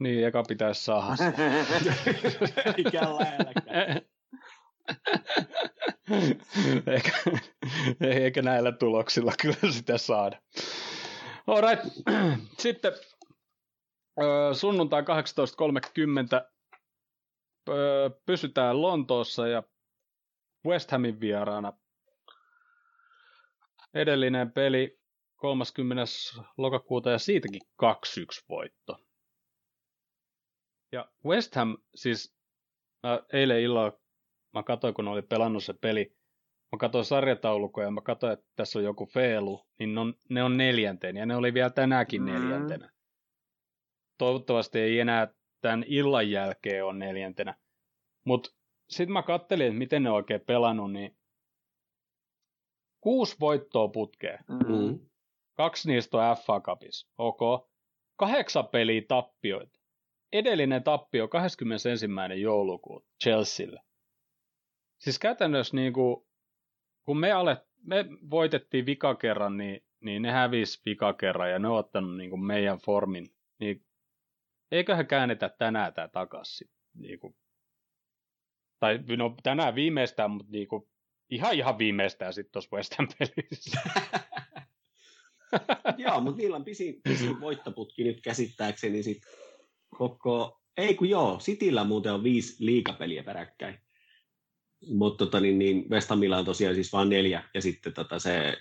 [0.00, 1.24] Niin, eka pitäisi saada se.
[2.86, 4.00] Ikään lähelläkään.
[6.94, 7.10] eikä,
[8.00, 10.40] ei- eikä näillä tuloksilla kyllä sitä saada.
[11.46, 11.84] Alright.
[12.58, 12.92] Sitten
[14.52, 16.50] sunnuntai 18.30
[17.68, 19.62] ö, pysytään Lontoossa ja
[20.66, 21.72] West Hamin vieraana.
[23.94, 24.98] Edellinen peli
[25.36, 26.02] 30.
[26.56, 27.86] lokakuuta ja siitäkin 2-1
[28.48, 29.05] voitto.
[30.96, 32.36] Ja West Ham, siis
[33.02, 33.98] mä eilen illalla,
[34.54, 36.16] mä katsoin, kun ne oli pelannut se peli,
[36.72, 40.42] mä katsoin sarjataulukoja ja mä katsoin, että tässä on joku feelu, niin ne on, ne
[40.42, 42.26] on neljäntenä, ja ne oli vielä tänäänkin mm.
[42.26, 42.90] neljäntenä.
[44.18, 47.54] Toivottavasti ei enää tämän illan jälkeen ole neljäntenä.
[48.24, 48.50] Mutta
[48.88, 51.16] sitten mä kattelin, että miten ne on oikein pelannut, niin
[53.00, 54.44] kuusi voittoa putkeen.
[54.48, 54.98] Mm.
[55.56, 57.08] Kaksi niistä on FA Cupissa.
[57.18, 57.70] Ok.
[58.16, 59.75] Kahdeksan peliä tappioita.
[60.38, 62.06] Edellinen tappio 21.
[62.40, 63.80] joulukuuta Chelsealle.
[64.98, 66.26] Siis käytännössä niin kuin,
[67.02, 71.68] kun me, alet, me voitettiin vika kerran, niin, niin ne hävisi vika kerran ja ne
[71.68, 73.26] on ottanut niin kuin meidän formin.
[73.60, 73.86] Niin
[74.70, 76.70] eiköhän käännetä tänään tämä takaisin.
[76.94, 77.36] Niin kuin,
[78.78, 80.88] tai no tänään viimeistään, mutta niin kuin,
[81.30, 83.80] ihan ihan viimeistään sitten tuossa West Ham pelissä.
[86.04, 89.22] joo, mutta niillä on pisin, pisin voittoputki nyt käsittääkseni sit
[89.98, 90.60] koko...
[90.76, 93.78] Ei kun joo, Cityllä muuten on viisi liikapeliä peräkkäin.
[94.88, 98.56] Mutta tota, niin, niin West Hamilla on tosiaan siis vain neljä, ja sitten tota, se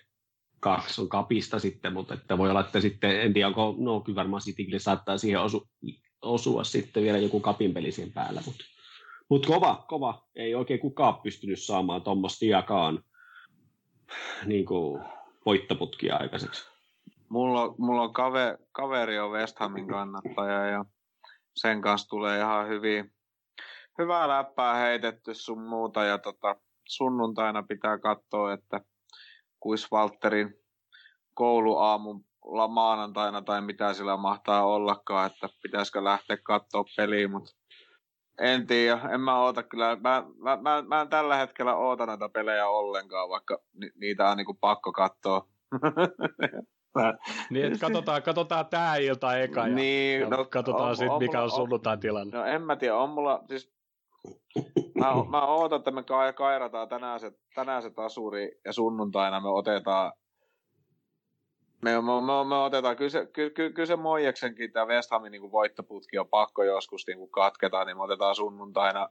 [0.59, 4.15] kaksi on kapista sitten, mutta että voi olla, että sitten, en tiedä, onko, no kyllä
[4.15, 5.67] varmaan Citylle saattaa siihen osu,
[6.21, 8.65] osua sitten vielä joku kapin peli siihen päällä, mutta
[9.29, 10.27] mut kova, kova.
[10.35, 13.03] Ei oikein kukaan pystynyt saamaan tuommoista jakaan
[14.45, 15.03] niin kuin,
[15.45, 16.69] voittoputkia aikaiseksi.
[17.29, 20.85] Mulla, mulla on kave, kaveri on West Hamin kannattaja ja
[21.55, 23.13] sen kanssa tulee ihan hyvin,
[23.97, 26.55] hyvää läppää heitetty sun muuta ja tota,
[26.87, 28.81] sunnuntaina pitää katsoa, että
[29.59, 30.53] kuis Walterin
[31.33, 32.25] kouluaamun
[32.67, 37.51] maanantaina tai mitä sillä mahtaa ollakaan, että pitäisikö lähteä katsoa peliä, mutta
[38.39, 42.29] en tiedä, en mä oota kyllä, mä, mä, mä, mä en tällä hetkellä oota näitä
[42.29, 45.47] pelejä ollenkaan, vaikka ni, niitä on niinku pakko katsoa.
[47.49, 51.51] niin, että katsotaan, katsotaan tää ilta eka ja, niin, ja no, katsotaan sitten, mikä on
[51.51, 52.37] sunnuntain tilanne.
[52.37, 53.73] No en mä tiedä, on mulla, siis
[54.95, 56.03] mä, mä ootan, että me
[56.35, 60.11] kairataan tänään se, tänään se tasuri ja sunnuntaina me otetaan
[61.81, 65.51] me, me, me, me otetaan, kyllä se, kyllä, kyllä se Moijeksenkin tämä West Hamin niin
[65.51, 69.09] voittoputki on pakko joskus niin kuin katketaan, niin me otetaan sunnuntaina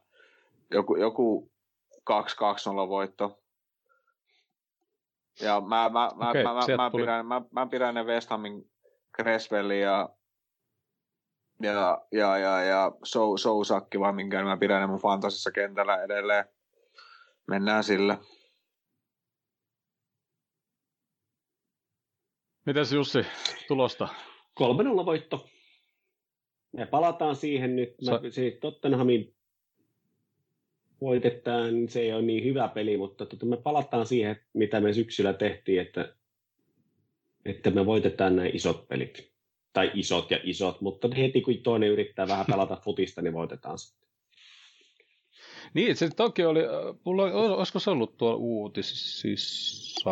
[0.70, 1.51] joku, joku
[2.11, 2.14] 2-2-0
[2.89, 3.44] voitto.
[5.41, 8.70] Ja mä, mä, mä, okay, mä, mä, mä, pidän, mä, mä pidän ne West Hamin
[9.16, 10.09] Creswellin ja
[11.62, 16.45] ja, ja, ja, ja Sou, Sousakki, vai minkä mä pidän ne mun fantasissa kentällä edelleen.
[17.47, 18.18] Mennään sillä.
[22.66, 23.26] Mites Jussi,
[23.68, 24.09] tulosta?
[24.61, 25.49] 3-0 voitto.
[26.72, 27.95] Me palataan siihen nyt.
[28.05, 29.35] Mä, Sa- siis Tottenhamin
[31.05, 35.33] voitetaan, se ei ole niin hyvä peli, mutta tota, me palataan siihen, mitä me syksyllä
[35.33, 36.15] tehtiin, että,
[37.45, 39.35] että me voitetaan nämä isot pelit.
[39.73, 44.09] Tai isot ja isot, mutta heti kun toinen yrittää vähän pelata futista, niin voitetaan sitten.
[45.75, 46.61] Niin, se toki oli,
[47.05, 50.11] mulla, olisiko se ollut tuolla uutisissa?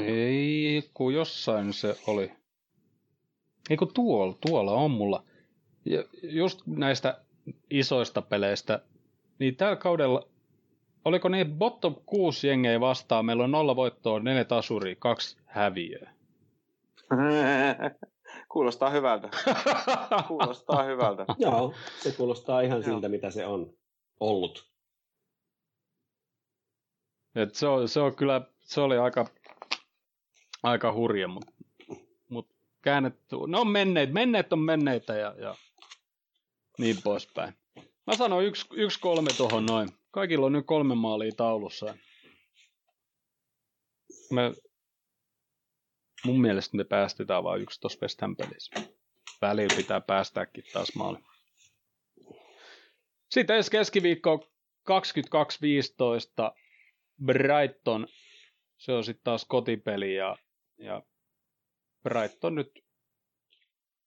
[0.00, 2.32] Ei, kun jossain se oli.
[3.70, 5.24] Ei kun tuolla, tuolla on mulla.
[5.84, 7.20] Ja just näistä
[7.70, 8.82] isoista peleistä,
[9.38, 10.26] niin tällä kaudella,
[11.04, 16.10] oliko niin bottom 6 jengejä vastaan, meillä on nolla voittoa, neljä tasuria, kaksi häviöä.
[18.52, 19.28] kuulostaa hyvältä.
[20.28, 21.26] kuulostaa hyvältä.
[21.38, 23.74] Joo, se kuulostaa ihan siltä, mitä se on
[24.20, 24.70] ollut.
[27.34, 29.26] Et se, on, se on kyllä, se oli aika,
[30.62, 31.52] aika hurja, mutta
[32.28, 32.48] mut
[32.82, 35.54] käännetty, ne on menneet, menneet on menneitä ja, ja
[36.80, 37.54] niin poispäin.
[38.06, 39.88] Mä sanoin yksi, yksi kolme tuohon noin.
[40.10, 41.94] Kaikilla on nyt kolme maalia taulussa.
[44.30, 44.52] Me,
[46.24, 48.80] mun mielestä me päästetään vain yksi tuossa West Ham pelissä.
[49.42, 51.18] Välillä pitää päästääkin taas maali.
[53.30, 54.46] Sitten ensi keskiviikko
[54.90, 56.56] 22.15
[57.24, 58.06] Brighton.
[58.78, 60.36] Se on sitten taas kotipeli ja,
[60.78, 61.02] ja
[62.02, 62.84] Brighton nyt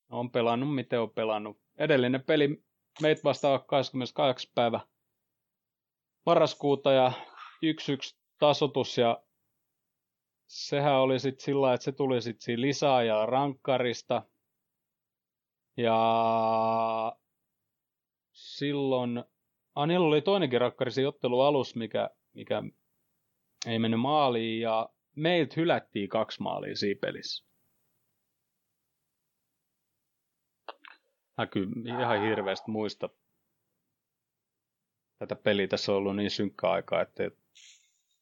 [0.09, 1.62] on pelannut, miten on pelannut.
[1.77, 2.63] Edellinen peli
[3.01, 4.51] meitä vastaan 28.
[4.55, 4.79] päivä
[6.25, 7.11] marraskuuta ja
[7.65, 9.23] 1-1 tasotus ja
[10.47, 14.23] sehän oli sitten sillä että se tuli sitten siinä lisäajalla rankkarista.
[15.77, 17.15] Ja
[18.33, 19.23] silloin,
[19.75, 22.63] ah, niillä oli toinenkin rankkari ottelu alus, mikä, mikä
[23.67, 27.52] ei mennyt maaliin ja meiltä hylättiin kaksi maalia siinä pelissä.
[31.37, 33.09] Mä kyllä ihan hirveästi muista
[35.19, 35.67] tätä peliä.
[35.67, 37.31] Tässä on ollut niin synkkä aikaa, että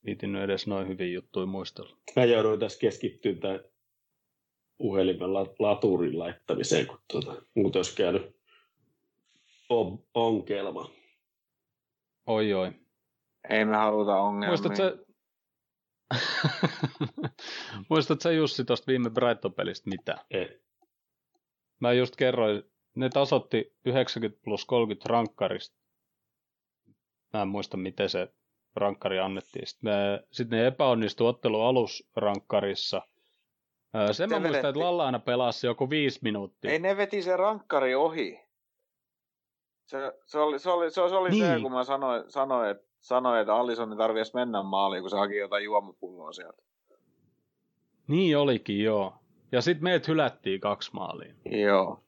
[0.06, 1.98] viitinnyt edes noin hyvin juttuja muistella.
[2.16, 3.60] Mä jouduin tässä keskittyä tämän
[4.78, 8.42] puhelimen laturin laittamiseen, kun tuota, muuten olisi käynyt
[9.70, 10.92] on, onkelma.
[12.26, 12.72] Oi oi.
[13.50, 14.50] Ei me haluta ongelmia.
[14.50, 15.12] Muistatko
[17.90, 20.26] Muistatko sä Jussi tuosta viime Brighton-pelistä mitä?
[20.32, 20.62] Ei.
[21.80, 22.64] Mä just kerroin,
[22.96, 25.78] ne tasotti 90 plus 30 rankkarista.
[27.34, 28.34] Mä en muista, miten se
[28.76, 29.68] rankkari annettiin.
[29.68, 33.02] Sitten, me, sitten ne epäonnistui ottelu alusrankkarissa.
[34.12, 36.72] Sen mä muistan, että vedettiin- Lallaana pelasi joku viisi minuuttia.
[36.72, 38.40] Ei ne veti se rankkari ohi.
[39.86, 41.62] Se, se oli, se, oli, se, se, oli se, Niin.
[41.62, 45.36] kun mä sanoin, sanoin, että, sanoin, että Alisson ei tarvitsisi mennä maaliin, kun se haki
[45.38, 46.62] jotain juomapulloa sieltä.
[48.08, 49.14] Niin olikin, joo.
[49.52, 51.34] Ja sitten meidät hylättiin kaksi maalia.
[51.46, 52.04] Joo.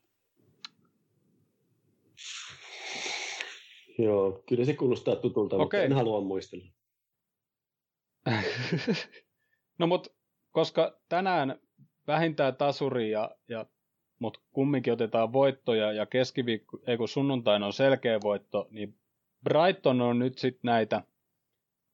[3.97, 5.85] Joo, kyllä se kuulostaa tutulta, mutta Okei.
[5.85, 6.65] en halua muistella.
[9.79, 10.07] no mut,
[10.51, 11.59] koska tänään
[12.07, 13.65] vähintään tasuri ja, ja
[14.19, 18.97] mutta kumminkin otetaan voittoja ja keskiviikko, ei kun sunnuntaina on selkeä voitto, niin
[19.43, 21.01] Brighton on nyt sitten näitä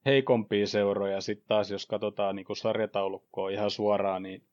[0.06, 1.22] heikompia seuroja.
[1.22, 4.48] Sitten taas, jos katsotaan niin sarjataulukkoa ihan suoraan, niin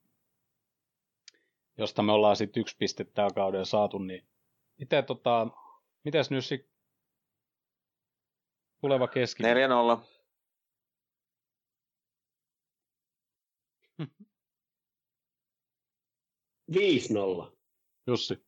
[1.78, 4.27] josta me ollaan sitten yksi piste tällä kaudella saatu, niin
[4.78, 5.47] miten tota,
[6.05, 6.68] mitäs nyt sit
[8.80, 9.42] tuleva keski?
[9.42, 9.46] 4-0.
[16.74, 17.52] Viisi nolla.
[18.06, 18.46] Jussi.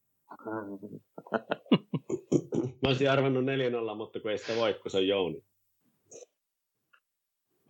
[2.82, 5.44] Mä olisin arvannut 4-0, mutta kun ei sitä voi, kun se on Jouni.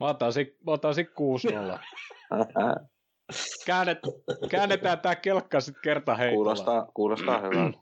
[0.01, 1.13] Mä otan sit, mä otan sit 6-0.
[3.67, 3.99] Käännet,
[4.51, 6.35] käännetään tää kelkka sit kerta heitolla.
[6.37, 7.79] kuulostaa, kuulostaa hyvältä.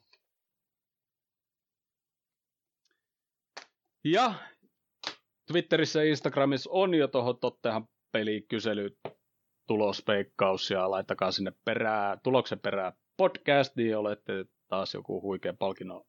[4.04, 4.34] Ja
[5.46, 8.96] Twitterissä ja Instagramissa on jo tuohon Tottenham peliin kysely
[9.68, 16.04] tulospeikkaus ja laittakaa sinne perää, tuloksen perää podcast, niin olette taas joku huikea palkinnon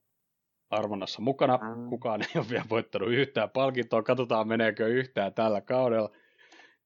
[0.69, 1.57] arvonnassa mukana.
[1.57, 1.89] Mm.
[1.89, 4.03] Kukaan ei ole vielä voittanut yhtään palkintoa.
[4.03, 6.09] Katsotaan meneekö yhtään tällä kaudella.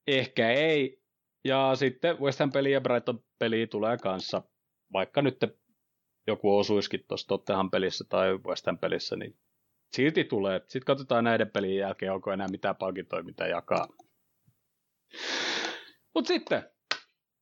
[0.06, 1.02] Ehkä ei.
[1.44, 4.42] Ja sitten West Ham peli ja Brighton peli tulee kanssa.
[4.92, 5.36] Vaikka nyt
[6.26, 9.38] joku osuisikin tuossa Tottenham pelissä tai West Ham pelissä, niin
[9.96, 10.58] silti tulee.
[10.58, 13.86] Sitten katsotaan näiden pelien jälkeen, onko enää mitään palkintoja, mitä jakaa.
[16.14, 16.62] Mutta sitten,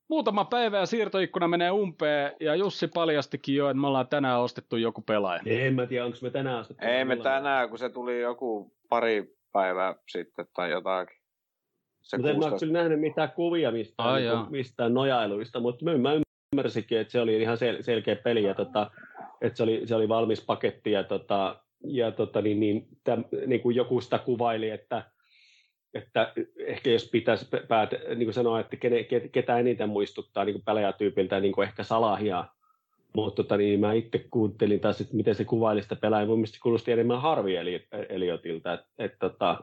[0.09, 4.77] muutama päivä ja siirtoikkuna menee umpeen, ja Jussi paljastikin jo, että me ollaan tänään ostettu
[4.77, 5.43] joku pelaaja.
[5.47, 6.87] En mä tiedä, onko me tänään ostettu.
[6.87, 7.35] Ei me Milloin?
[7.35, 11.21] tänään, kun se tuli joku pari päivää sitten tai jotakin.
[12.03, 12.67] Se Mutta en mä 16.
[12.67, 14.51] kyllä nähnyt mitään kuvia mistään, Ai niin jaa.
[14.51, 16.11] mistään nojailuista, mutta mä, mä
[16.55, 18.91] ymmärsinkin, että se oli ihan sel- selkeä peli ja tota,
[19.41, 23.61] että se oli, se oli valmis paketti ja, tota, ja tota, niin, niin, täm, niin
[23.61, 25.05] kuin joku sitä kuvaili, että,
[25.95, 26.33] että
[26.67, 30.65] ehkä jos pitäisi päät, niin kuin sanoa, että kene, ket, ketä eniten muistuttaa niin kuin
[30.65, 32.45] pelaajatyypiltä, niin kuin ehkä Salahia,
[33.15, 36.27] mutta tota, niin mä itse kuuntelin taas, että miten se kuvaili sitä pelaajaa.
[36.27, 37.55] Mun mielestä kuulosti enemmän Harvi
[38.09, 39.59] Eliotilta, että et, tota,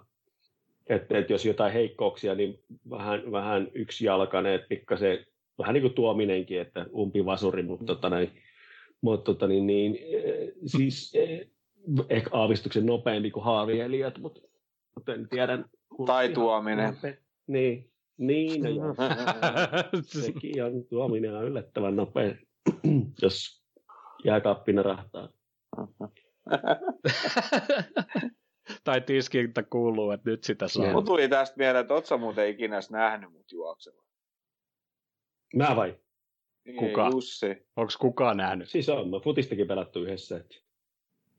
[0.87, 5.25] et, et jos jotain heikkouksia, niin vähän, vähän yksijalkainen, pikkasen,
[5.57, 8.31] vähän niin kuin tuominenkin, että umpivasuri, mutta tota, näin,
[9.01, 9.99] mutta tota, niin, niin,
[10.65, 11.13] siis
[12.09, 14.41] ehkä aavistuksen nopeampi kuin Harvi Eliot, mutta,
[14.95, 15.63] mutta en tiedä.
[16.05, 16.97] Tai Tuominen.
[17.47, 18.95] Niin, niin no joo.
[20.23, 22.35] Sekin on tuominen on yllättävän nopea,
[23.21, 23.63] jos
[24.23, 25.29] jääkaappina rahtaa.
[28.83, 30.93] tai tiskiltä kuuluu, että nyt sitä saa.
[30.93, 34.03] Mun tuli tästä mieleen, että oot sä muuten ikinä nähnyt mut juoksella.
[35.55, 35.97] Mä vai?
[36.65, 37.09] Niin, Kuka?
[37.11, 37.67] Jussi.
[37.75, 38.69] Onko kukaan nähnyt?
[38.69, 40.37] Siis on, mä futistakin pelattu yhdessä.
[40.37, 40.66] Et.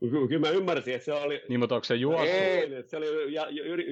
[0.01, 2.29] Ky- Kyllä mä ymmärsin, että se oli, Niin, mutta onko se juossut?
[2.29, 2.75] Ei.
[2.75, 3.47] että se oli ja,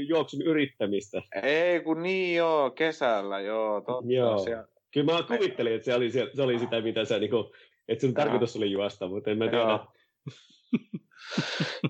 [0.09, 1.23] juoksun yrittämistä.
[1.43, 3.81] Ei kun niin joo, kesällä joo.
[3.81, 4.39] Totta, Joo.
[4.39, 7.53] Siellä, Kyllä mä kuvittelin, että se oli, se, se oli sitä, mitä se, niinku,
[7.89, 9.65] että sun tarkoitus oli juosta, mutta en mä tiedä.
[9.65, 9.87] joo.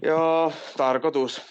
[0.02, 1.42] joo, tarkoitus.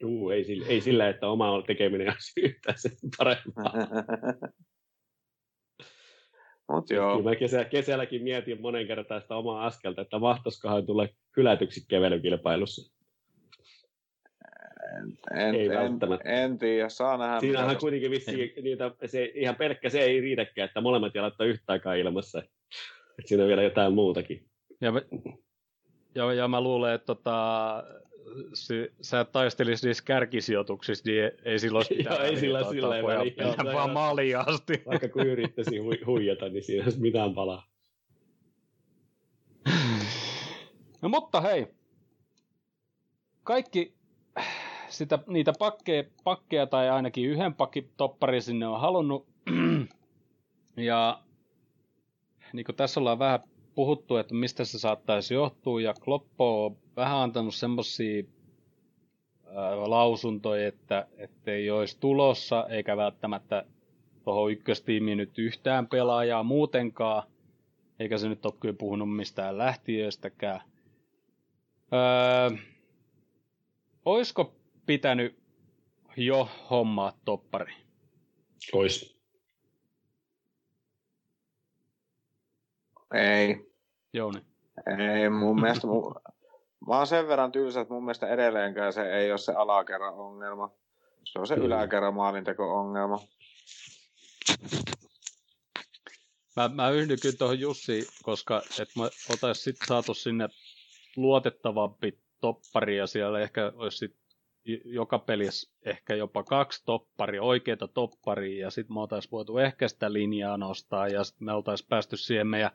[0.00, 3.72] Juu, ei, sillä, ei sillä, että oma tekeminen olisi yhtään sen parempaa.
[6.72, 7.16] Mut joo.
[7.16, 12.92] Kyllä mä kesä, kesälläkin mietin monen kertaa sitä omaa askelta, että mahtoisikohan tulla hylätyksi kävelykilpailussa.
[15.36, 16.28] En, Ei en, välttämättä.
[16.28, 17.40] en tiedä, saa nähdä.
[17.40, 21.46] Siinähän mitä kuitenkin vissiin niitä, se, ihan pelkkä se ei riitäkään, että molemmat jalat on
[21.46, 22.38] yhtä aikaa ilmassa.
[22.38, 24.46] Että siinä on vielä jotain muutakin.
[24.80, 24.92] Ja,
[26.14, 27.84] ja, ja mä luulen, että tota,
[28.54, 33.18] si, sä taistelisit niissä kärkisijoituksissa, niin ei silloin olisi mitään Joo, ei sillä silleen pojat
[33.18, 33.74] väliä.
[33.74, 34.82] vaan maaliin asti.
[34.86, 37.66] Vaikka kun yrittäisi hui, huijata, niin siinä ei olisi mitään palaa.
[41.02, 41.66] No mutta hei,
[43.44, 43.94] kaikki
[44.88, 49.26] sitä, niitä pakkeja, pakkeja tai ainakin yhden pakki toppari sinne on halunnut.
[50.76, 51.22] ja
[52.52, 53.40] niin kuin tässä ollaan vähän
[53.74, 58.22] puhuttu, että mistä se saattaisi johtua, ja Kloppo on vähän antanut semmoisia
[59.86, 61.06] lausuntoja, että
[61.46, 63.64] ei olisi tulossa, eikä välttämättä
[64.24, 67.22] tuohon ykköstiimiin nyt yhtään pelaajaa muutenkaan,
[67.98, 70.60] eikä se nyt ole kyllä puhunut mistään lähtiöistäkään.
[71.92, 72.58] Öö,
[74.04, 74.54] oisko
[74.86, 75.38] pitänyt
[76.16, 77.74] jo hommaa toppari?
[78.72, 79.16] Ois.
[83.14, 83.72] Ei.
[84.12, 84.40] Jouni.
[84.98, 85.86] Ei, mun mielestä...
[85.86, 86.14] Mun,
[86.88, 90.70] mä oon sen verran tylsä, että mun mielestä edelleenkään se ei ole se alakerran ongelma.
[91.24, 91.62] Se on se mm.
[91.62, 93.18] yläkerran maalinteko-ongelma.
[96.56, 100.48] Mä, mä yhdyn kyllä tuohon Jussi, koska et mä oltais sit saatu sinne
[101.16, 104.16] luotettavampi toppari ja siellä ehkä olisi sit
[104.84, 110.12] joka pelissä ehkä jopa kaksi topparia, oikeita topparia, ja sitten me oltaisiin voitu ehkä sitä
[110.12, 112.70] linjaa nostaa, ja sitten me oltaisiin päästy siihen meidän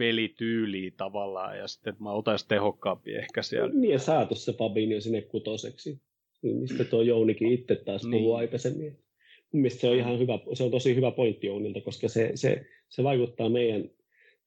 [0.00, 3.74] normipelityyliin tavallaan, ja sitten me oltaisiin tehokkaampi ehkä siellä.
[3.74, 6.00] Niin, ja saatu se Fabinho sinne kutoseksi,
[6.42, 8.36] niin mistä tuo Jounikin itse taas niin.
[8.36, 8.98] aikaisemmin.
[9.52, 12.66] Mun mielestä se on ihan hyvä, se on tosi hyvä pointti Jounilta, koska se, se,
[12.88, 13.90] se vaikuttaa meidän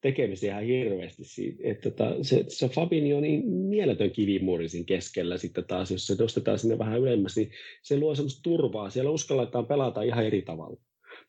[0.00, 1.24] tekemiseen ihan hirveästi.
[1.24, 6.14] Siitä, että tota, se, se Fabinho on niin mieletön kivimuurisin keskellä sitten taas, jos se
[6.18, 7.50] nostetaan sinne vähän ylemmäs, niin
[7.82, 8.90] se luo semmoista turvaa.
[8.90, 10.80] Siellä uskalletaan pelata ihan eri tavalla.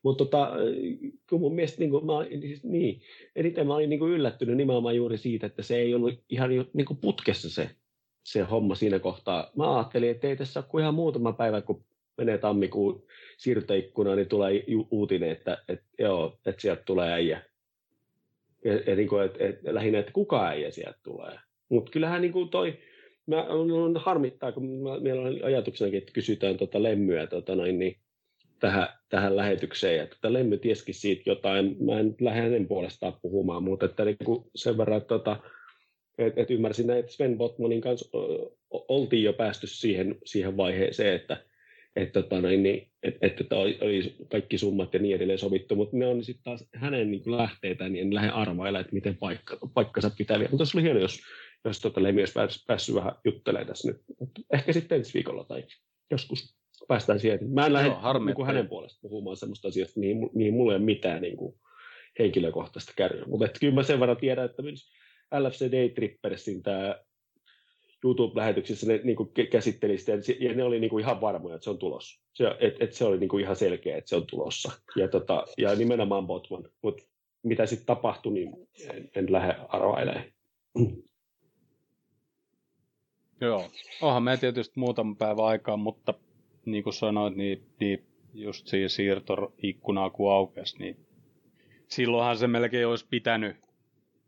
[0.06, 0.52] Mutta tota,
[1.30, 3.00] kun mun mielestä niin kuin, mä, siis, niin,
[3.36, 6.86] eniten mä olin niin kuin yllättynyt nimenomaan juuri siitä, että se ei ollut ihan niin
[6.86, 7.70] kuin putkessa se,
[8.24, 9.50] se homma siinä kohtaa.
[9.56, 11.84] Mä ajattelin, että ei tässä ole kuin ihan muutama päivä, kun
[12.18, 13.02] menee tammikuun
[13.36, 17.42] siirtoikkuna, niin tulee uutinen, että, että joo, että sieltä tulee äijä
[18.64, 21.38] ja, ja niin kuin, et, et, lähinnä, että kuka ei sieltä tulee.
[21.68, 22.78] Mutta kyllähän niin kuin toi,
[23.26, 27.96] mä, on harmittaa, kun mä, meillä on ajatuksenakin, että kysytään tota lemmyä tota noin, niin
[28.60, 29.96] tähän, tähän lähetykseen.
[29.96, 34.16] Ja tota Lemmy tieskin siitä jotain, mä en lähde hänen puolestaan puhumaan, mutta että niin
[34.24, 35.36] kuin sen verran, että tota,
[36.18, 38.18] et, et ymmärsin, että Sven Botmanin kanssa
[38.70, 41.36] oltiin jo päästy siihen, siihen vaiheeseen, että
[41.96, 46.06] että tota, niin, et, et, et oli kaikki summat ja niin edelleen sovittu, mutta ne
[46.06, 50.38] on sitten taas hänen niin lähteitä, niin en lähde arvailla, että miten paikka, paikkansa pitää
[50.38, 50.50] vielä.
[50.50, 51.20] Mutta se oli hieno, jos,
[51.64, 54.00] jos tota Lemi olisi päässyt vähän juttelemaan tässä nyt.
[54.52, 55.64] Ehkä sitten ensi viikolla tai
[56.10, 56.56] joskus
[56.88, 57.50] päästään siihen.
[57.50, 61.22] Mä en lähde niin hänen puolesta puhumaan sellaista asioista, mihin, mihin mulla ei ole mitään
[61.22, 61.54] niin kuin
[62.18, 63.24] henkilökohtaista kärryä.
[63.26, 64.90] Mutta kyllä mä sen verran tiedän, että myös
[65.38, 66.96] LFC Day Trippersin tämä
[68.04, 71.70] YouTube-lähetyksissä ne niin kuin käsitteli sitä, ja ne oli niin kuin ihan varmoja, että se
[71.70, 72.22] on tulossa.
[72.32, 74.72] Se, et, et se oli niin kuin ihan selkeä, että se on tulossa.
[74.96, 76.64] Ja, tota, ja nimenomaan Botman.
[76.82, 77.02] Mutta
[77.42, 78.52] mitä sitten tapahtui, niin
[78.90, 80.24] en, en lähde arvailemaan.
[83.40, 83.64] Joo,
[84.02, 86.14] onhan me tietysti muutama päivä aikaa, mutta
[86.66, 90.96] niin kuin sanoit, niin, niin just siinä siirtoikkunaa kun aukesi, niin
[91.88, 93.56] silloinhan se melkein olisi pitänyt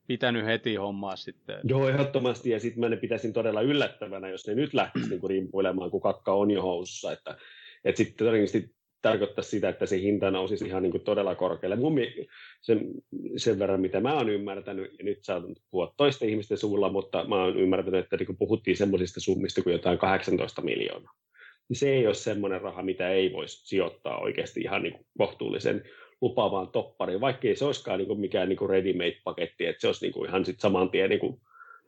[0.08, 1.60] pitänyt heti hommaa sitten.
[1.64, 5.90] Joo, ehdottomasti, ja sitten mä ne pitäisin todella yllättävänä, jos ne nyt lähtisi niinku rimpuilemaan,
[5.90, 7.36] kun kakka on jo housussa, että,
[7.84, 11.76] että sitten todennäköisesti tarkoittaisi sitä, että se hinta nousisi ihan niin kuin todella korkealle.
[11.76, 11.94] Mun,
[12.60, 12.90] sen,
[13.36, 17.42] sen verran, mitä mä oon ymmärtänyt, ja nyt saatan puhua toisten ihmisten suulla, mutta mä
[17.42, 21.12] oon ymmärtänyt, että niin puhuttiin semmoisista summista kuin jotain 18 miljoonaa.
[21.68, 25.84] Niin se ei ole semmoinen raha, mitä ei voisi sijoittaa oikeasti ihan niin kuin kohtuullisen
[26.20, 30.12] lupaavaan toppariin, vaikkei se olisikaan niin kuin mikään niin kuin ready-made-paketti, että se olisi niin
[30.12, 31.40] kuin ihan sit saman tien niin kuin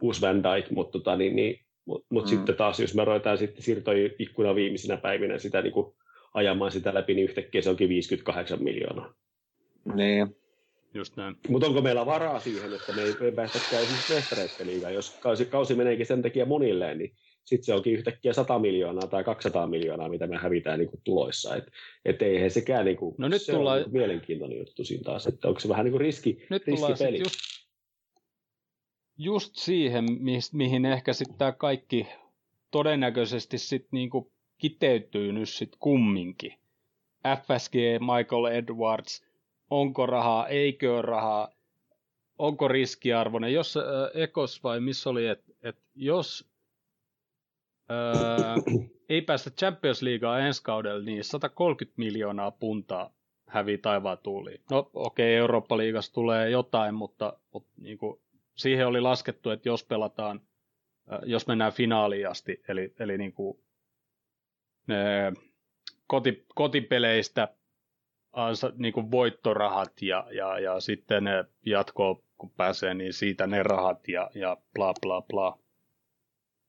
[0.03, 2.29] uusi Van Dijk, mutta tota, niin, niin, mut, mut mm.
[2.29, 5.95] sitten taas, jos me ruvetaan sitten siirtoikkunan viimeisinä päivinä sitä niin kuin
[6.35, 9.15] ajamaan sitä läpi, niin yhtäkkiä se onkin 58 miljoonaa.
[9.95, 10.37] Niin.
[10.95, 11.37] Just näin.
[11.49, 16.23] Mutta onko meillä varaa siihen, että me ei päästäkään esimerkiksi jos kausi, kausi meneekin sen
[16.23, 17.13] takia monilleen, niin
[17.51, 21.57] sitten se onkin yhtäkkiä 100 miljoonaa tai 200 miljoonaa, mitä me hävitään niin kuin tuloissa.
[21.57, 21.65] Et,
[22.05, 23.79] et eihän sekään niin kuin, no nyt se tullaan...
[23.79, 27.19] on niin mielenkiintoinen juttu siinä taas, että onko se vähän niin kuin riski, nyt riskipeli.
[27.19, 27.39] Just,
[29.19, 32.07] just siihen, mi- mihin ehkä sitten tämä kaikki
[32.71, 36.53] todennäköisesti sitten niin kuin kiteytyy nyt sitten kumminkin.
[37.27, 39.25] FSG, Michael Edwards,
[39.71, 41.49] onko rahaa, eikö ole rahaa,
[42.39, 43.53] onko riskiarvoinen.
[43.53, 43.83] Jos äh,
[44.23, 46.50] Ekos vai missä oli, että et jos
[47.91, 53.13] öö, ei päästä Champions Leaguea ensi kaudella, niin 130 miljoonaa puntaa
[53.49, 54.61] hävii taivaan tuuliin.
[54.71, 58.21] No okei, okay, Eurooppa-liigassa tulee jotain, mutta, mutta niin kuin,
[58.57, 60.41] siihen oli laskettu, että jos pelataan,
[61.25, 63.59] jos mennään finaaliin asti, eli, eli niin kuin,
[64.87, 65.33] ne,
[66.07, 67.49] koti, kotipeleistä
[68.77, 74.09] niin kuin voittorahat ja, ja, ja sitten ne jatkoon, kun pääsee, niin siitä ne rahat
[74.09, 75.59] ja, ja bla bla bla.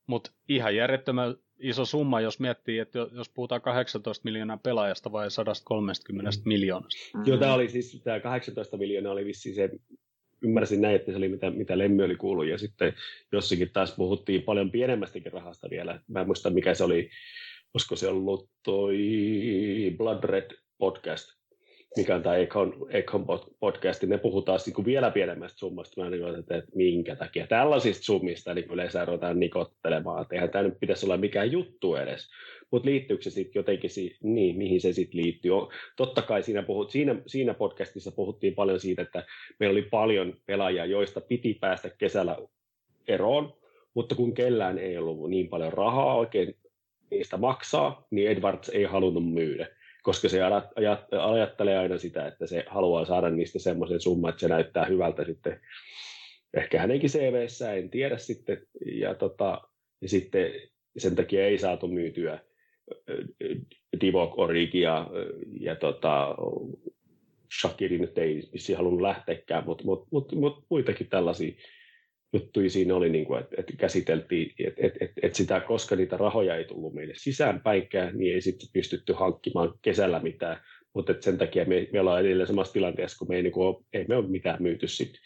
[0.07, 6.29] Mutta ihan järjettömän iso summa, jos miettii, että jos puhutaan 18 miljoonaa pelaajasta vai 130
[6.29, 6.41] mm.
[6.45, 6.99] miljoonasta.
[7.13, 7.29] Mm-hmm.
[7.29, 9.69] Joo, tämä oli siis, tämä 18 miljoonaa oli vissiin se
[10.41, 12.93] ymmärsin näin, että se oli mitä, mitä Lemmi oli kuullut, ja sitten
[13.31, 16.01] jossakin taas puhuttiin paljon pienemmästäkin rahasta vielä.
[16.07, 17.09] Mä en muista, mikä se oli,
[17.73, 18.97] olisiko se ollut toi
[19.97, 21.40] Blood Red podcast,
[21.97, 23.25] mikä on tämä Econ, Econ
[23.59, 26.01] podcast, ne puhutaan niin vielä pienemmästä summasta.
[26.01, 30.21] Mä niin että, että minkä takia tällaisista summista niin yleensä ruvetaan nikottelemaan.
[30.21, 32.29] Että eihän tämä nyt pitäisi olla mikään juttu edes.
[32.71, 35.51] Mutta liittyykö se sitten jotenkin, si- niin, mihin se sitten liittyy?
[35.95, 39.25] Totta kai siinä, puhut, siinä, siinä podcastissa puhuttiin paljon siitä, että
[39.59, 42.37] meillä oli paljon pelaajia, joista piti päästä kesällä
[43.07, 43.53] eroon,
[43.93, 46.55] mutta kun kellään ei ollut niin paljon rahaa oikein
[47.11, 49.67] niistä maksaa, niin Edwards ei halunnut myydä
[50.01, 50.39] koska se
[51.11, 55.59] ajattelee aina sitä, että se haluaa saada niistä semmoisen summan, että se näyttää hyvältä sitten
[56.53, 59.61] ehkä hänenkin CVssä, en tiedä sitten, ja, tota,
[60.01, 60.51] ja sitten
[60.97, 62.39] sen takia ei saatu myytyä
[64.01, 65.07] Divok Origia
[65.59, 66.35] ja tota,
[67.61, 71.53] Shakiri nyt ei halunnut lähteäkään, mutta mut, mut, mut muitakin tällaisia
[72.33, 76.17] juttuja siinä oli, niin kuin, että, että käsiteltiin, että, että, että, että sitä, koska niitä
[76.17, 80.61] rahoja ei tullut meille sisäänpäinkään, niin ei sitten pystytty hankkimaan kesällä mitään,
[80.93, 84.05] mutta sen takia me, me ollaan edelleen samassa tilanteessa, kun me ei, niin kuin, ei
[84.07, 85.21] me ole mitään myyty sitten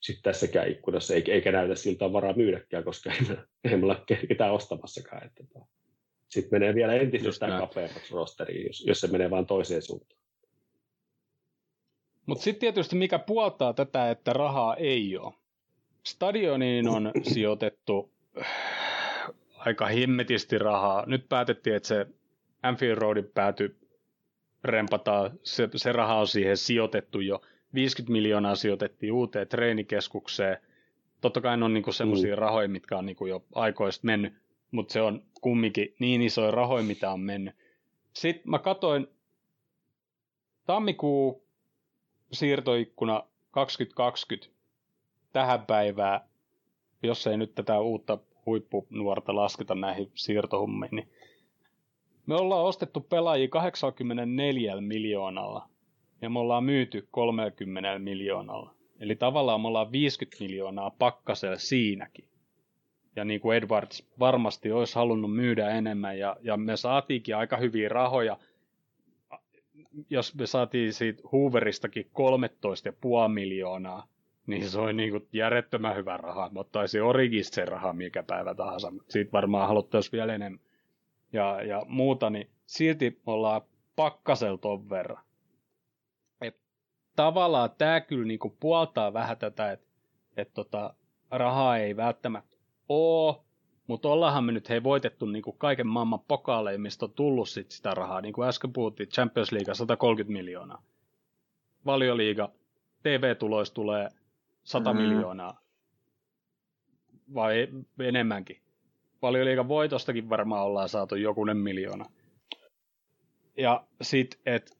[0.00, 3.96] sit tässäkään ikkunassa, eikä, eikä näytä siltä varaa myydäkään, koska ei me, ei me ole
[4.28, 5.26] ketään ostamassakaan.
[5.26, 5.66] Että, tota,
[6.28, 10.20] sitten menee vielä entisestään kapeammaksi rosteriin, jos, jos se menee vain toiseen suuntaan.
[12.26, 15.34] Mutta sitten tietysti mikä puoltaa tätä, että rahaa ei ole,
[16.04, 18.12] Stadioniin on sijoitettu
[19.58, 21.04] aika himmetisti rahaa.
[21.06, 22.06] Nyt päätettiin, että se
[22.62, 23.76] Anfield Roadin pääty
[24.64, 25.30] rempataan.
[25.42, 27.40] Se, se raha on siihen sijoitettu jo.
[27.74, 30.58] 50 miljoonaa sijoitettiin uuteen treenikeskukseen.
[31.20, 32.38] Totta kai ne on niinku semmoisia mm.
[32.38, 34.34] rahoja, mitkä on niinku jo aikoista mennyt,
[34.70, 37.54] mutta se on kumminkin niin isoja rahoja, mitä on mennyt.
[38.12, 39.06] Sitten mä katoin
[40.66, 41.46] tammikuu
[42.32, 44.51] siirtoikkuna 2020
[45.32, 46.20] tähän päivään,
[47.02, 51.08] jos ei nyt tätä uutta huippunuorta lasketa näihin siirtohummiin, niin
[52.26, 55.68] me ollaan ostettu pelaajia 84 miljoonalla
[56.22, 58.74] ja me ollaan myyty 30 miljoonalla.
[59.00, 62.24] Eli tavallaan me ollaan 50 miljoonaa pakkasella siinäkin.
[63.16, 67.88] Ja niin kuin Edwards varmasti olisi halunnut myydä enemmän ja, ja me saatiinkin aika hyviä
[67.88, 68.38] rahoja.
[70.10, 72.10] Jos me saatiin siitä Hooveristakin 13,5
[73.28, 74.06] miljoonaa,
[74.46, 76.50] niin se on niin kuin järjettömän hyvä raha.
[76.52, 80.60] Mä ottaisin Origista sen rahaa mikä päivä tahansa, mutta siitä varmaan haluttaisiin vielä enemmän.
[81.32, 83.62] Ja, ja muuta, niin silti ollaan
[83.96, 85.24] pakkasel ton verran.
[86.40, 86.56] Et
[87.16, 89.86] tavallaan tämä kyllä niin kuin puoltaa vähän tätä, että
[90.36, 90.94] et tota,
[91.30, 92.56] rahaa ei välttämättä
[92.88, 93.44] oo,
[93.86, 97.70] mutta ollaanhan me nyt hei voitettu niin kuin kaiken maailman pokaaleja, mistä on tullut sit
[97.70, 98.20] sitä rahaa.
[98.20, 100.82] Niin kuin äsken puhuttiin, Champions League 130 miljoonaa.
[101.86, 102.50] Valioliiga,
[103.02, 104.08] TV-tuloista tulee
[104.62, 105.00] 100 mm.
[105.00, 105.60] miljoonaa.
[107.34, 107.68] Vai
[107.98, 108.62] enemmänkin.
[109.20, 112.04] Paljon liikan voitostakin varmaan ollaan saatu jokunen miljoona.
[113.56, 114.78] Ja sit, et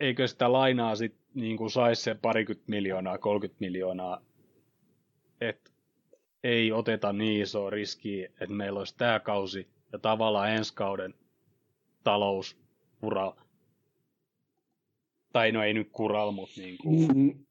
[0.00, 4.20] eikö sitä lainaa sit niin kuin saisi se parikymmentä miljoonaa, 30 miljoonaa,
[5.40, 5.70] että
[6.44, 11.14] ei oteta niin isoa riskiä, että meillä olisi tämä kausi ja tavallaan ensi kauden
[12.04, 13.32] talousura
[15.32, 17.06] tai no ei nyt kural, mutta niin kuin...
[17.14, 17.44] Mm.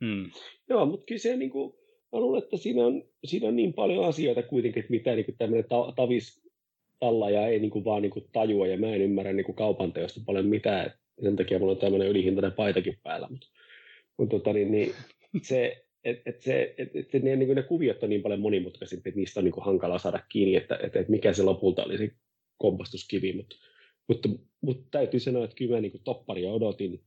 [0.00, 0.30] mm.
[0.68, 1.74] Joo, mutta kyllä se niin kuin,
[2.12, 5.38] mä luulen, että siinä on, siinä on niin paljon asioita kuitenkin, että mitä niin kuin
[5.38, 6.48] tämmöinen ta- tavis
[7.32, 9.92] ja ei niin kuin vaan niin kuin tajua, ja mä en ymmärrä niin kuin kaupan
[9.92, 10.92] teosta paljon mitään,
[11.22, 13.46] sen takia mulla on tämmöinen ylihintainen paitakin päällä, mutta,
[14.16, 14.92] mutta tota, niin, niin,
[15.42, 19.10] se, et, et se, et, et ne, niin ne kuviot on niin paljon monimutkaisia, että
[19.14, 22.10] niistä on niin kuin hankala saada kiinni, että, että, että mikä se lopulta oli se
[22.56, 23.56] kompastuskivi, mutta
[24.08, 24.28] mutta,
[24.60, 27.00] mutta täytyy sanoa, että kyllä mä niin topparia odotin.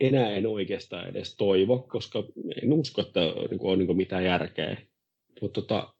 [0.00, 2.24] Enää en oikeastaan edes toivo, koska
[2.62, 4.76] en usko, että niin on niin mitään järkeä.
[5.40, 5.94] Mutta, tota,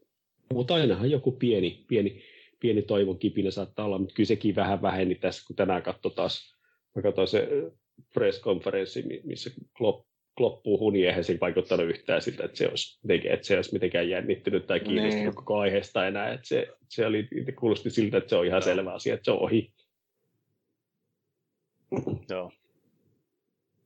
[0.52, 2.22] mutta ainahan joku pieni, pieni,
[2.60, 6.56] pieni toivon kipinä saattaa olla, mutta kyllä sekin vähän väheni tässä, kun tänään katsoi taas,
[6.96, 7.48] mä katsoin se
[8.14, 10.06] press-konferenssi, missä Klopp,
[10.36, 14.08] Klopp puhuu, niin eihän se vaikuttanut yhtään siltä, että se olisi, että se olisi mitenkään
[14.08, 15.34] jännittynyt tai kiinnostunut niin.
[15.34, 16.32] koko aiheesta enää.
[16.32, 17.28] Että se, se oli,
[17.58, 19.72] kuulosti siltä, että se on ihan selvä asia, että se on ohi.
[22.28, 22.52] Joo.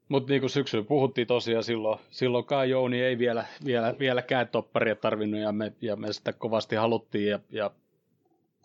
[0.08, 5.40] Mutta niin kuin syksyllä puhuttiin tosiaan silloin, silloinkaan Jouni ei vielä, vielä, vieläkään topparia tarvinnut
[5.40, 7.70] ja me, ja me sitä kovasti haluttiin ja, ja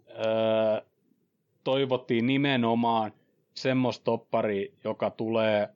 [0.09, 0.81] öö,
[1.63, 3.11] toivottiin nimenomaan
[3.53, 5.69] semmoista toppari, joka tulee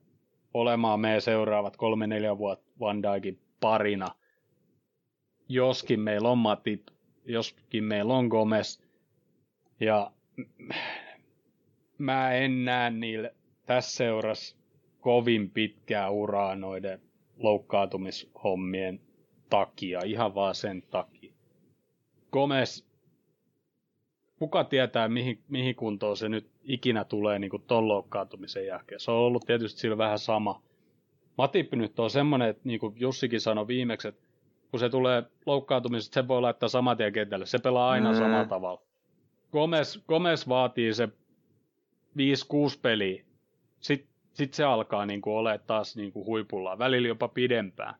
[0.54, 4.08] olemaan meidän seuraavat kolme neljä vuotta Van Dijkin parina.
[5.48, 6.86] Joskin meillä on Matip,
[7.24, 8.80] joskin meillä on Gomez.
[9.80, 10.10] Ja
[11.98, 13.34] mä en näe niille
[13.66, 14.56] tässä seurasi
[15.00, 17.00] kovin pitkää uraa noiden
[17.38, 19.00] loukkaantumishommien
[19.50, 21.32] takia, ihan vaan sen takia.
[22.32, 22.84] Gomez,
[24.38, 29.00] kuka tietää mihin, mihin kuntoon se nyt ikinä tulee niin ton loukkaantumisen jälkeen.
[29.00, 30.62] Se on ollut tietysti sillä vähän sama.
[31.38, 34.26] Matip nyt on semmoinen, että niin kuin Jussikin sanoi viimeksi, että
[34.70, 37.46] kun se tulee loukkaantumisesta, se voi laittaa saman tien kentälle.
[37.46, 38.18] Se pelaa aina mm.
[38.18, 38.82] samalla tavalla.
[39.52, 41.12] Gomez, Gomez vaatii se 5-6
[42.82, 43.25] peliä.
[43.86, 47.94] Sitten sit se alkaa niin kuin olemaan taas niin kuin huipulla, välillä jopa pidempään.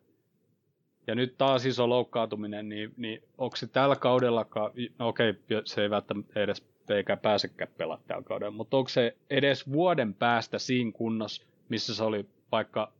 [1.07, 5.35] Ja nyt taas iso loukkaantuminen, niin, niin onko se tällä kaudellakaan, no okei,
[5.65, 10.59] se ei välttämättä edes eikä pääsekään pelaa tällä kaudella, mutta onko se edes vuoden päästä
[10.59, 12.93] siinä kunnossa, missä se oli vaikka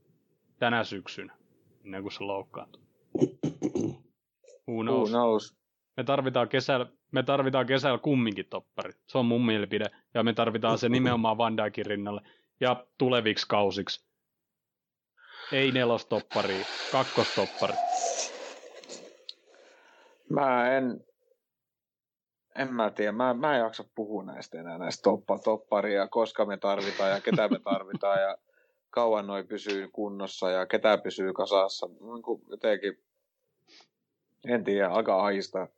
[0.59, 1.37] tänä syksynä,
[1.85, 2.83] ennen kuin se loukkaantui?
[4.69, 5.11] Who knows?
[5.11, 5.57] Who knows?
[5.97, 8.93] Me tarvitaan kesällä, me tarvitaan kesällä kumminkin toppari.
[9.07, 9.87] Se on mun mielipide.
[10.15, 12.21] Ja me tarvitaan se nimenomaan Van Dijkin rinnalle.
[12.61, 14.07] Ja tuleviksi kausiksi.
[15.53, 17.79] Ei nelostoppari, kakkostoppari.
[20.31, 21.05] Mä en,
[22.55, 26.57] en mä tiedä, mä, mä en jaksa puhua näistä enää, näistä toppa, topparia, koska me
[26.57, 28.37] tarvitaan ja ketä me tarvitaan ja
[28.91, 31.87] kauan noi pysyy kunnossa ja ketä pysyy kasassa.
[31.87, 33.03] Niin kuin jotenkin,
[34.49, 35.69] en tiedä, alkaa haistaa.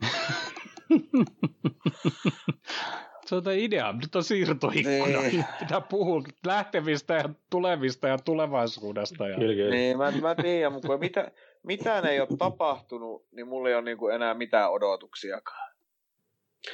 [3.30, 5.20] se on idea, nyt on siirtoikkuna.
[5.20, 5.44] Niin.
[5.60, 9.28] Pitää puhua lähtevistä ja tulevista ja tulevaisuudesta.
[9.28, 9.36] Ja...
[9.36, 11.30] Kyllä, Niin, mä, mä tiedän, mutta mitä,
[11.62, 15.70] mitään ei ole tapahtunut, niin mulla ei ole niin kuin enää mitään odotuksiakaan.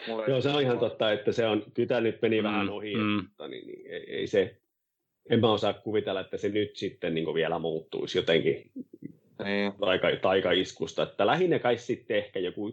[0.09, 2.97] Mulla Joo, se on ihan totta, että se on, kyllä nyt meni mm, vähän ohi,
[2.97, 3.03] mm.
[3.03, 4.57] mutta niin, niin, ei, ei, se,
[5.31, 8.71] en mä osaa kuvitella, että se nyt sitten niin vielä muuttuisi jotenkin
[9.45, 9.73] niin.
[9.81, 12.73] taika, taikaiskusta, että lähinnä kai sitten ehkä joku,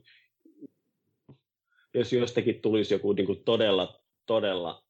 [1.94, 4.84] jos jostakin tulisi joku niin kuin todella, todella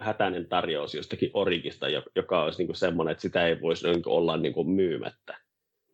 [0.00, 1.86] hätäinen tarjous jostakin orikista,
[2.16, 5.36] joka olisi niin kuin semmoinen, että sitä ei voisi niin kuin olla niin kuin myymättä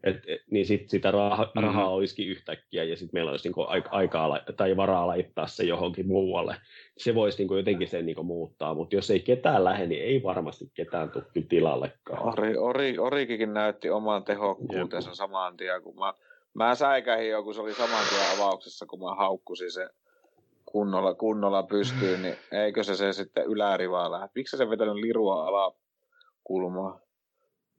[0.04, 1.62] et, et, niin sit sitä raha, mm-hmm.
[1.62, 6.56] rahaa olisikin yhtäkkiä ja sitten meillä olisi niinku aikaa tai varaa laittaa se johonkin muualle.
[6.98, 10.70] Se voisi niinku jotenkin sen niinku muuttaa, mutta jos ei ketään lähde, niin ei varmasti
[10.74, 12.28] ketään tule tilallekaan.
[12.28, 16.14] Ori, Ori, Orikikin näytti oman tehokkuutensa saman tien, kun mä,
[16.54, 19.88] mä säikähin jo, kun se oli saman tien avauksessa, kun mä haukkusin se
[20.72, 24.28] kunnolla, kunnolla pystyyn, niin eikö se se sitten ylärivaa lähde?
[24.34, 27.00] Miksi se vetänyt lirua alakulmaa?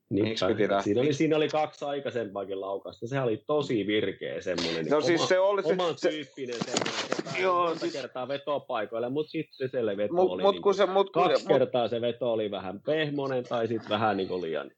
[0.10, 0.38] Niin,
[0.84, 3.08] siinä, oli, siinä oli kaksi aikaisempaakin laukasta.
[3.08, 4.86] Sehän oli tosi virkeä semmoinen.
[4.86, 5.74] No niin siis se oli se...
[5.74, 7.34] Oman se, tyyppinen semmoinen.
[7.34, 7.94] Se joo, siis...
[7.94, 10.44] kertaa vetopaikoille, mutta sitten se veto mut, oli...
[10.44, 13.90] Mut, niin, kun se, mut, kaksi mut, kertaa se veto oli vähän pehmonen tai sitten
[13.90, 14.72] vähän niin kuin liian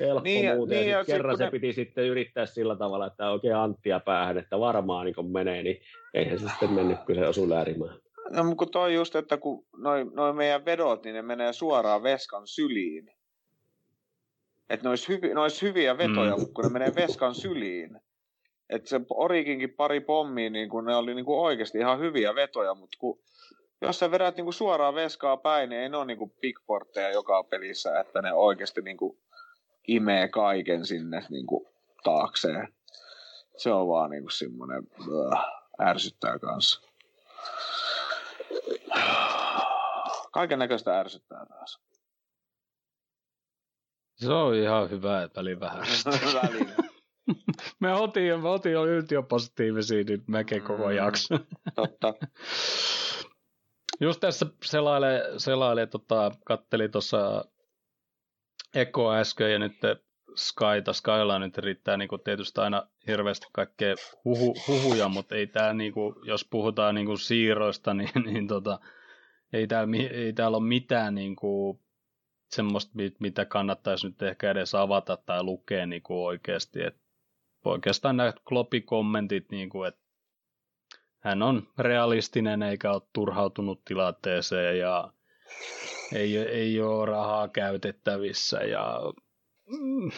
[0.00, 0.78] helppo niin, muuten.
[0.78, 1.50] Niin, ja, kerran se ne...
[1.50, 5.80] piti sitten yrittää sillä tavalla, että oikein Anttia päähän, että varmaan niin kun menee, niin
[6.14, 7.98] eihän se sitten mennyt, kun se osui läärimään.
[8.30, 12.02] No, mutta kun toi just, että kun noin noi meidän vedot, niin ne menee suoraan
[12.02, 13.10] veskan syliin
[14.70, 16.46] että ne olisi, hyvi, ne olisi hyviä vetoja, mm.
[16.54, 18.00] kun ne menee veskan syliin.
[18.70, 22.74] Että se Orikinkin pari pommia, niin kun ne oli niin kuin oikeasti ihan hyviä vetoja,
[22.74, 23.18] mutta kun,
[23.80, 27.10] jos sä vedät niin kuin suoraan veskaa päin, niin ei ne ole niin kuin bigportteja
[27.10, 29.18] joka pelissä, että ne oikeasti niin kuin
[29.86, 31.66] imee kaiken sinne niin kuin
[32.04, 32.74] taakseen.
[33.56, 36.80] Se on vaan niin kuin semmoinen äh, ärsyttää kanssa.
[40.32, 41.80] Kaiken näköistä ärsyttää taas.
[44.16, 45.86] Se on ihan hyvä, että väliin vähän.
[47.80, 51.38] me oltiin, me oltiin jo yltiöpositiivisia nyt melkein koko mm, jakso.
[51.74, 52.14] Totta.
[54.00, 57.44] Just tässä selaile, selaile tota, kattelin tuossa
[58.76, 59.72] Eko äsken ja nyt
[60.36, 60.92] Skyta.
[60.92, 63.94] Skylla nyt riittää niin tietysti aina hirveästi kaikkea
[64.24, 68.80] huhu, huhuja, mutta ei tää, niin kuin, jos puhutaan niin kuin siirroista, niin, niin tota,
[69.52, 71.80] ei, täällä, ei täällä ole mitään niin kuin,
[72.50, 76.82] semmoista, mitä kannattaisi nyt ehkä edes avata tai lukea niin kuin oikeasti.
[76.82, 76.96] Et
[77.64, 80.00] oikeastaan nämä Kloppi-kommentit, niin kuin, että
[81.18, 85.12] hän on realistinen eikä ole turhautunut tilanteeseen ja
[86.12, 89.00] ei, ei ole rahaa käytettävissä ja
[89.66, 90.10] mm,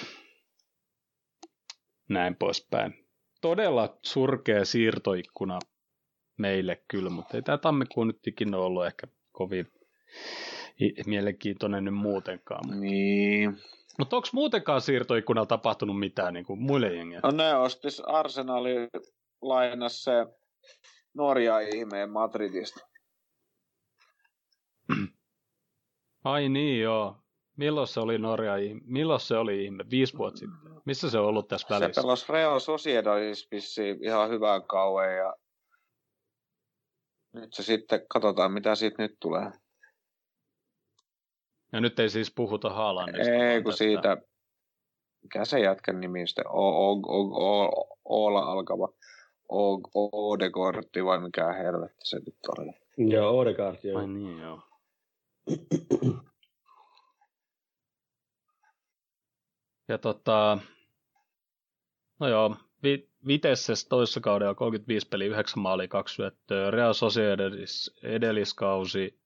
[2.08, 3.08] näin poispäin.
[3.40, 5.58] Todella surkea siirtoikkuna
[6.38, 9.72] meille kyllä, mutta ei tämä tammikuun nyt ikinä ollut ehkä kovin
[11.06, 12.66] mielenkiintoinen nyt muutenkaan.
[12.66, 12.80] Mutta...
[12.80, 13.58] Niin.
[13.98, 17.20] Mutta onko muutenkaan siirtoikkunalla tapahtunut mitään niin kuin muille jengeille?
[17.24, 18.88] No ne ostis Arsenali
[19.42, 20.12] lainas se
[21.14, 22.80] Norja ihmeen Madridista.
[26.24, 27.16] Ai niin joo.
[27.56, 28.52] Milloin se oli Norja
[28.84, 29.84] Milloin se oli ihme?
[29.90, 30.58] Viisi vuotta sitten.
[30.84, 31.92] Missä se on ollut tässä välissä?
[31.92, 35.34] Se pelasi Real Sociedadissa ihan hyvän kauan ja
[37.32, 39.50] nyt se sitten, katsotaan mitä siitä nyt tulee.
[41.72, 43.32] Ja nyt ei siis puhuta Haalandista.
[43.32, 44.16] Ei, kun siitä,
[45.22, 47.20] mikä se jätkän nimi sitten, o, o, o,
[47.66, 48.88] o, Oola alkava,
[49.52, 49.80] o,
[50.32, 52.72] Odekortti vai mikä helvetti se nyt oli.
[53.10, 53.44] Joo,
[53.82, 53.98] joo.
[53.98, 54.67] Ai niin, joo.
[59.88, 60.58] Ja tota,
[62.20, 66.70] no joo, Vi- Vitesses toisessa kaudella 35 peli, 9 maalia, 2 syöttöä.
[66.70, 69.18] Real Sociedadis edelliskausi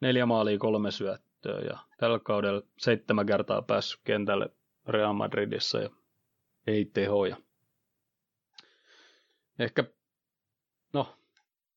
[0.00, 1.60] 4 maalia, 3 syöttöä.
[1.60, 4.48] Ja tällä kaudella seitsemän kertaa päässyt kentälle
[4.88, 5.90] Real Madridissa ja
[6.66, 7.36] ei tehoja.
[9.58, 9.84] Ehkä,
[10.92, 11.16] no,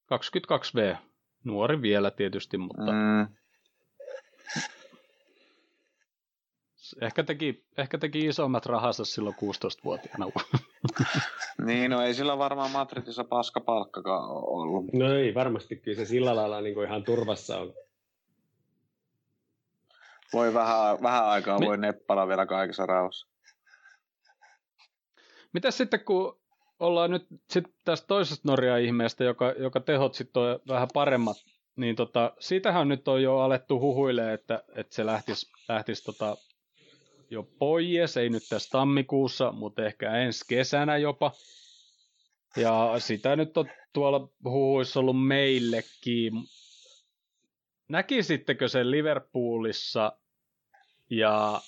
[0.06, 0.98] 22V.
[1.44, 3.36] Nuori vielä tietysti, mutta Mm,
[7.02, 10.26] ehkä, teki, ehkä teki isommat rahansa silloin 16-vuotiaana.
[11.66, 14.94] niin, no ei sillä varmaan Madridissa paska palkkakaan ollut.
[14.94, 17.74] No ei, varmasti kyllä se sillä lailla niin kuin ihan turvassa on.
[20.34, 23.28] Voi vähän, vähän aikaa Mi- voi neppala vielä kaikessa rauhassa.
[25.54, 26.40] Mitäs sitten, kun
[26.80, 31.38] ollaan nyt sit tästä toisesta Norja-ihmeestä, joka, joka tehot sitten on vähän paremmat,
[31.76, 36.38] niin tota, siitähän nyt on jo alettu huhuille, että, että se lähtisi, lähtisi tota
[37.30, 41.32] jo pois, ei nyt tässä tammikuussa, mutta ehkä ensi kesänä jopa.
[42.58, 46.34] Ja sitä nyt on tuolla huhuissa ollut meillekin.
[47.88, 50.18] Näkisittekö sen Liverpoolissa
[51.10, 51.62] ja,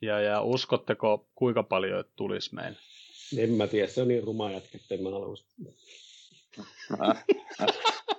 [0.00, 2.78] ja, ja uskotteko kuinka paljon että tulisi meille?
[3.36, 5.34] En mä tiedä, se on niin ruma jätkä, että en mä halua.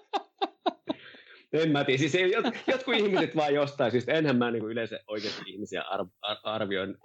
[1.53, 4.99] En mä tiedä, siis ei, jot, jotkut ihmiset vaan jostain, siis enhän mä niin yleensä
[5.07, 6.97] oikeasti ihmisiä ar, ar, arvioin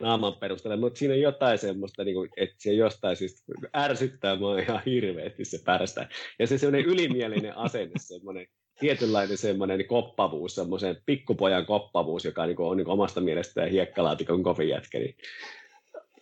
[0.00, 3.44] naaman perusteella, mutta siinä on jotain semmoista, niin kuin, että se jostain siis
[3.76, 6.08] ärsyttää mua ihan hirveästi se pärstä.
[6.38, 8.46] Ja se semmoinen ylimielinen asenne, semmoinen
[8.80, 13.70] tietynlainen semmoinen niin koppavuus, semmoisen pikkupojan koppavuus, joka niin kuin, on niin kuin omasta mielestään
[13.70, 15.16] hiekkalaatikon kovin jätkä, niin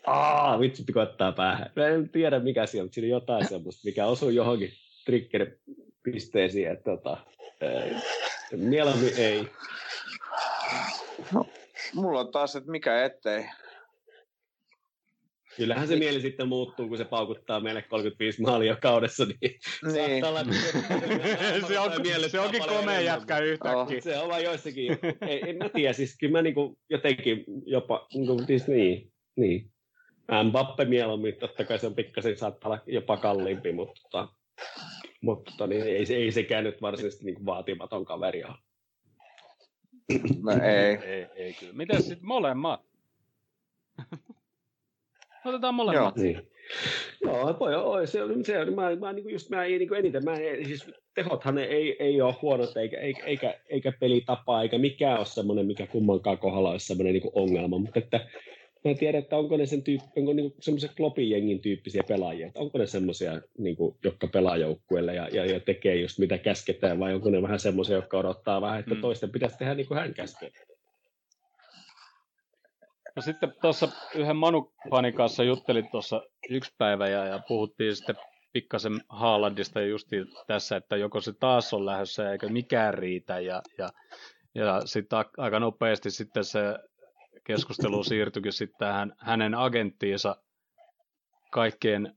[0.06, 1.70] Aa, vitsi pikottaa päähän.
[1.76, 4.70] Mä en tiedä mikä siellä, mutta siinä on jotain semmoista, mikä osuu johonkin
[5.04, 7.16] trigger-pisteisiin, että tota,
[7.60, 7.92] ei,
[8.56, 9.46] mieluummin ei.
[11.94, 13.44] Mulla on taas, että mikä ettei.
[15.56, 19.94] Kyllähän se mieli sitten muuttuu, kun se paukuttaa meille 35 maalia kaudessa, niin, Niin.
[19.94, 20.54] saattaa olla, että
[21.68, 23.76] se, on, se onkin komea jätkä yhtäkkiä.
[23.76, 24.02] Oh.
[24.02, 28.42] Se on vaan joissakin, ei, en mä tiedä, siis kyllä mä niinku jotenkin jopa, niinku,
[28.46, 29.70] siis niin, niin.
[30.44, 34.28] Mbappe mieluummin, totta kai se on pikkasen, saattaa olla jopa kalliimpi, mutta, tota,
[35.20, 38.54] mutta niin ei, se- ei sekään nyt varsinaisesti niinku vaatimaton kaveri ole.
[40.42, 40.98] No ei.
[41.12, 41.72] Ei, ei kyllä.
[41.72, 42.80] Miten sitten molemmat?
[45.44, 46.16] Otetaan molemmat.
[46.16, 46.50] Niin.
[47.20, 50.24] Joo, voi, oi, se on, se on, mä, mä, niin just, mä ei niin eniten,
[50.24, 55.26] mä, siis tehothan ei, ei ole huonot, eikä, eikä, eikä, eikä pelitapa, eikä mikään ole
[55.26, 58.28] semmoinen, mikä kummankaan kohdalla olisi semmoinen niin ongelma, mutta että
[58.84, 62.60] mä en tiedä, että onko ne sen tyyppi, onko niin semmoisia klopijengin tyyppisiä pelaajia, että
[62.60, 67.00] onko ne semmoisia, niin kuin, jotka pelaa joukkueelle ja, ja, ja, tekee just mitä käsketään,
[67.00, 69.00] vai onko ne vähän semmoisia, jotka odottaa vähän, että Mm.
[69.00, 70.50] toisten pitäisi tehdä niin kuin hän käskee.
[73.16, 78.16] No sitten tuossa yhden Manu-fanin kanssa juttelin tuossa yksi päivä ja, ja puhuttiin sitten
[78.52, 80.16] pikkasen Haalandista justi
[80.46, 83.88] tässä, että joko se taas on lähdössä eikä mikään riitä ja, ja,
[84.54, 86.60] ja sitten aika nopeasti sitten se
[87.44, 90.36] keskustelu siirtyikin sitten tähän hänen agenttiinsa
[91.50, 92.14] kaikkien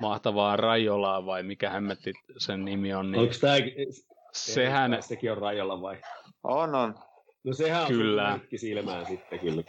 [0.00, 3.54] mahtavaa Rajolaan vai mikä hemmetti sen nimi on, niin Onko tämä,
[4.32, 6.02] sehän, sekin on rajoilla vai?
[6.42, 6.94] On, on.
[7.44, 8.38] No sehän on Kyllä.
[8.38, 8.58] kyllä.
[8.58, 9.62] silmään sitten kyllä.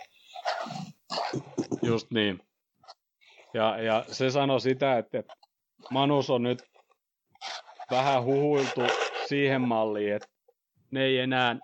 [1.81, 2.41] Just niin.
[3.53, 5.23] Ja, ja se sanoi sitä, että
[5.89, 6.63] Manus on nyt
[7.91, 8.81] vähän huhuiltu
[9.27, 10.27] siihen malliin, että
[10.91, 11.59] ne ei enää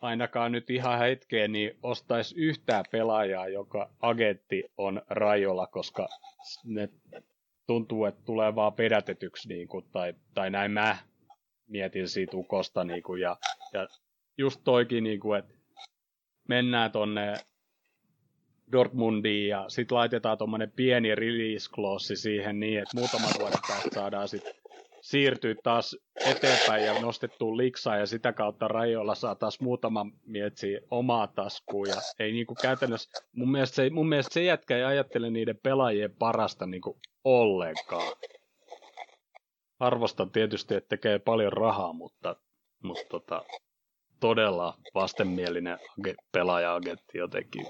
[0.00, 6.08] ainakaan nyt ihan hetkeen niin ostaisi yhtään pelaajaa, joka agentti on rajoilla, koska
[6.64, 6.88] ne
[7.66, 10.96] tuntuu, että tulee vaan pedätetyksi, niin kuin, tai, tai näin mä
[11.66, 13.36] mietin siitä ukosta, niin kuin, ja,
[13.72, 13.88] ja
[14.38, 15.54] just toikin, niin kuin, että
[16.48, 17.34] mennään tonne
[18.72, 24.28] Dortmundiin ja sitten laitetaan tuommoinen pieni release clause siihen niin, että muutaman vuoden päästä saadaan
[24.28, 24.54] sitten
[25.00, 31.26] siirtyä taas eteenpäin ja nostettua liksaa ja sitä kautta rajoilla saa taas muutama mietsi omaa
[31.26, 35.58] taskuun ja ei niinku käytännössä, mun mielestä se, mun mielestä se jätkä ei ajattele niiden
[35.62, 38.12] pelaajien parasta niinku ollenkaan.
[39.78, 42.36] Arvostan tietysti, että tekee paljon rahaa, mutta,
[42.82, 43.44] mutta tota,
[44.20, 47.66] todella vastenmielinen age- pelaaja-agentti jotenkin.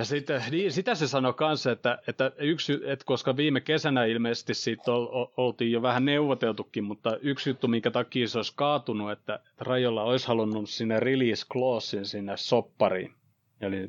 [0.00, 4.54] Ja sitten, niin, sitä se sanoi kanssa, että, että, yksi, että koska viime kesänä ilmeisesti
[4.54, 9.34] siitä ol, oltiin jo vähän neuvoteltukin, mutta yksi juttu, minkä takia se olisi kaatunut, että,
[9.34, 13.12] että Rajolla olisi halunnut sinne release clausein sinne soppariin.
[13.60, 13.88] Eli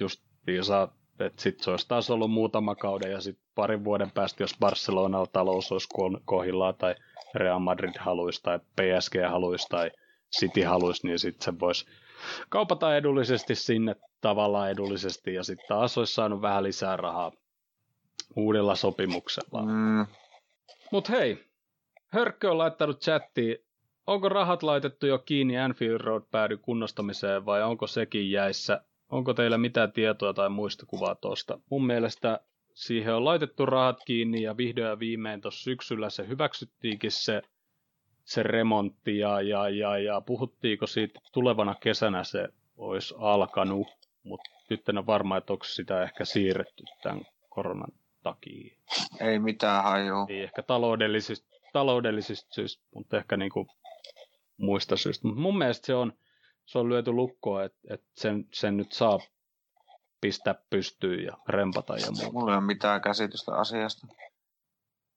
[0.00, 4.42] just viisaa, että sitten se olisi taas ollut muutama kauden ja sitten parin vuoden päästä,
[4.42, 5.88] jos Barcelonalla talous olisi
[6.24, 6.94] kohillaan tai
[7.34, 9.90] Real Madrid haluaisi tai PSG haluaisi tai
[10.38, 11.86] City haluaisi, niin sitten se voisi
[12.48, 17.32] kaupata edullisesti sinne tavallaan edullisesti ja sitten taas olisi saanut vähän lisää rahaa
[18.36, 19.62] uudella sopimuksella.
[19.62, 20.06] Mm.
[20.92, 21.44] Mutta hei,
[22.08, 23.56] Hörkkö on laittanut chattiin,
[24.06, 28.80] onko rahat laitettu jo kiinni Anfield Road päädy kunnostamiseen vai onko sekin jäissä?
[29.08, 31.58] Onko teillä mitään tietoa tai muistikuvaa tuosta?
[31.70, 32.40] Mun mielestä
[32.74, 37.42] siihen on laitettu rahat kiinni ja vihdoin ja viimein tuossa syksyllä se hyväksyttiinkin se
[38.26, 43.86] se remontti ja, ja, ja, ja puhuttiinko siitä tulevana kesänä se olisi alkanut,
[44.22, 47.92] mutta nyt en ole varma, että onko sitä ehkä siirretty tämän koronan
[48.22, 48.76] takia.
[49.20, 50.26] Ei mitään hajua.
[50.28, 53.66] Ei ehkä taloudellisista, taloudellisista syistä, mutta ehkä niinku
[54.56, 55.28] muista syistä.
[55.28, 56.12] Mutta mun mielestä se on,
[56.64, 59.18] se on lyöty lukkoon, että, että sen, sen nyt saa
[60.20, 62.32] pistää pystyyn ja rempata ja muuta.
[62.32, 64.06] Mulla ei ole mitään käsitystä asiasta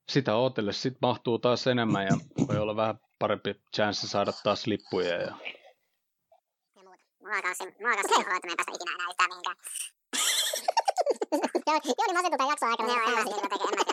[0.09, 2.17] sitä ootelle sit mahtuu taas enemmän ja
[2.47, 5.15] voi olla vähän parempi chanssi saada taas lippuja.
[5.15, 5.35] Ja...
[6.75, 9.55] Mulla kanssa, mulla kanssa niin että me ei päästä ikinä enää yhtään mihinkään.
[12.69, 12.93] Aikana.
[12.93, 13.83] Joo, joo, niin en mä tiedä,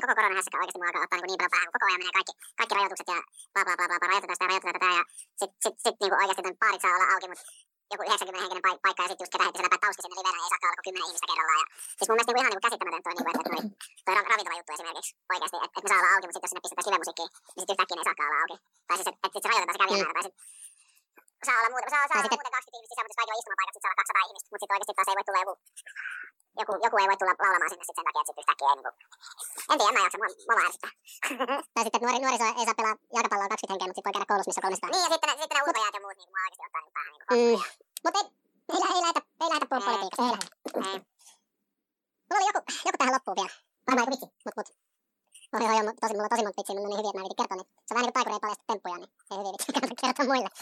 [0.00, 2.16] koko korona hässäkkä oikeasti mulla alkaa ottaa niin, niin paljon päähän, kun koko ajan menee
[2.18, 3.18] kaikki, kaikki rajoitukset ja
[3.52, 5.02] bla bla bla bla, bla rajoitetaan sitä, rajoitetaan tätä ja
[5.40, 7.44] sit, sit, sit niin oikeasti tämän saa olla auki, mutta
[7.92, 10.50] joku 90 henkinen paik- paikka ja sitten just ketä heti siellä tauski sinne livenä, ei
[10.52, 11.60] saakaan olla kuin 10 ihmistä kerrallaan.
[11.60, 11.66] Ja,
[11.98, 13.62] siis mun mielestä niinku ihan niinku käsittämätöntä on, niinku, että toi,
[14.06, 16.64] toi ravintola juttu esimerkiksi oikeasti, että et me saa olla auki, mutta sitten jos sinne
[16.64, 18.56] pistetään livemusiikkiin, niin sitten yhtäkkiä ne ei saakaan olla auki.
[18.88, 20.42] Tai siis, että et sit se rajoitetaan se kävijämäärä, tai sitten
[21.46, 23.92] saa olla muuten, saa, saa olla muuten 20 ihmistä sisään, mutta kaikilla istumapaikat sit saa
[23.92, 25.54] olla 200 ihmistä, mutta sitten oikeasti taas ei voi tulla joku,
[26.60, 28.92] joku, joku ei voi tulla laulamaan sinne sit sen takia, että sit yhtäkkiä ei niinku,
[29.70, 30.92] en tiedä, mä en jaksa, mua, mua vaan ärsyttää.
[31.74, 34.28] tai sitten, että nuori, nuoriso ei saa pelaa jalkapalloa 20 henkeä, mutta sitten voi käydä
[34.30, 34.90] koulussa, missä on 300.
[34.92, 37.12] Niin, ja sitten sitten ne ulkojäät ja muut, niin mua oikeasti ottaa niin päähän.
[37.14, 37.62] Niin mm.
[38.04, 38.26] Mutta ei,
[38.74, 40.22] ei, ei lähetä, ei lähetä politiikasta.
[40.24, 40.48] Ei lähetä.
[42.26, 43.54] Mulla oli joku, joku tähän loppuun vielä.
[43.86, 44.68] Varmaan joku vitsi, mut mut.
[45.54, 47.68] Ohi, ohi, tosi, mulla tosi monta vitsiä, mutta ne hyviä, että mä yritin kertoa, niin
[47.86, 50.50] se on vähän niin kuin taikuri paljasta temppuja, niin ei hyviä vitsiä kannata kertoa muille.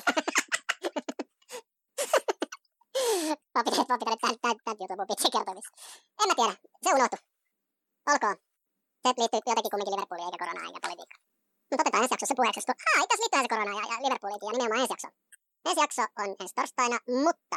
[3.53, 5.55] Vaan pitää, vaan pitää nyt tähän, tähän, tähän jutun mun vitsiä kertoa
[6.21, 6.55] En mä tiedä,
[6.85, 7.17] se unohtu.
[8.11, 8.37] Olkoon.
[9.03, 11.23] Se liittyy jotenkin kumminkin Liverpooliin eikä koronaan eikä politiikkaan.
[11.69, 14.49] Mutta otetaan ensi jaksossa puheeksi, koska aa, itse asiassa liittyy se koronaan ja, ja Liverpooliinkin
[14.49, 15.09] ja nimenomaan ensi jakso.
[15.67, 17.57] Ensi jakso on ensi torstaina, mutta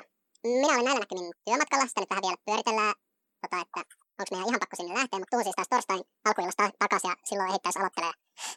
[0.61, 2.95] minä olen näillä näkymin työmatkalla, sitä nyt vähän vielä pyöritellään,
[3.41, 3.81] tota, että
[4.19, 7.49] onko meidän ihan pakko sinne lähteä, mutta tuun siis taas torstain alkuillasta takaisin ja silloin
[7.51, 8.13] ehittäisi aloittelee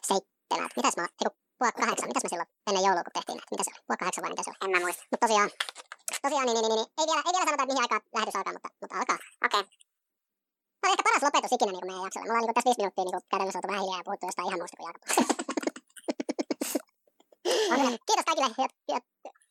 [0.09, 0.75] seitsemältä.
[0.79, 3.71] Mitäs mä, eiku, puoli kahdeksan, mitäs mä silloin ennen joulua kun tehtiin näitä, mitä se
[3.73, 4.59] oli, puoli kahdeksan vai mitä se oli?
[4.65, 5.01] En mä muista.
[5.11, 5.49] Mutta tosiaan,
[6.25, 8.53] tosiaan niin, niin, niin, niin, ei vielä, ei vielä sanota, että mihin aikaan lähetys alkaa,
[8.55, 9.19] mutta, mutta alkaa.
[9.45, 9.61] Okei.
[9.63, 9.63] Okay.
[10.79, 12.25] Tämä on ehkä paras lopetus ikinä niin meidän jaksolle.
[12.27, 14.77] Me ollaan niin tässä viisi minuuttia niin oltu vähän hiljaa ja puhuttu jostain ihan muusta
[14.77, 15.33] kuin jalkapallosta.
[18.07, 18.63] Kiitos kaikille, jotka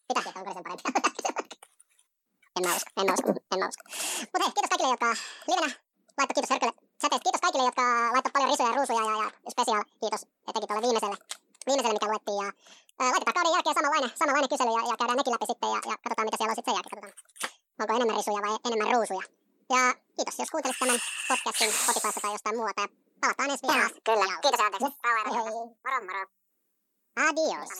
[0.07, 0.85] pitää tietää, onko sen parempi.
[2.57, 3.83] En mä usko, en mä usko, en mä usko.
[4.33, 5.11] Mutta hei, kiitos kaikille, jotka
[5.49, 5.88] livenä
[6.19, 7.25] laittoi kiitos Hörkölle säteistä.
[7.25, 7.85] Kiitos kaikille, jotka
[8.15, 11.17] laittoi paljon risuja ja ruusuja ja, ja special kiitos etenkin tuolle viimeiselle,
[11.67, 12.41] viimeiselle, mikä luettiin.
[12.45, 12.49] Ja
[13.01, 15.95] ää, laitetaan kauden jälkeen samanlainen, samanlainen kysely ja, ja käydään nekin läpi sitten ja, ja
[16.03, 16.95] katsotaan, mitä siellä on sitten sen jälkeen.
[16.95, 17.15] Katsotaan,
[17.81, 19.25] onko enemmän risuja vai enemmän ruusuja.
[19.75, 19.83] Ja
[20.17, 22.81] kiitos, jos kuuntelit tämän podcastin Spotifysta tai jostain muualta.
[22.85, 22.89] Ja
[23.23, 23.89] palataan ensi viikolla.
[24.09, 24.91] Kyllä, kiitos anteeksi.
[25.85, 26.23] Moro, moro.
[27.27, 27.71] Adios.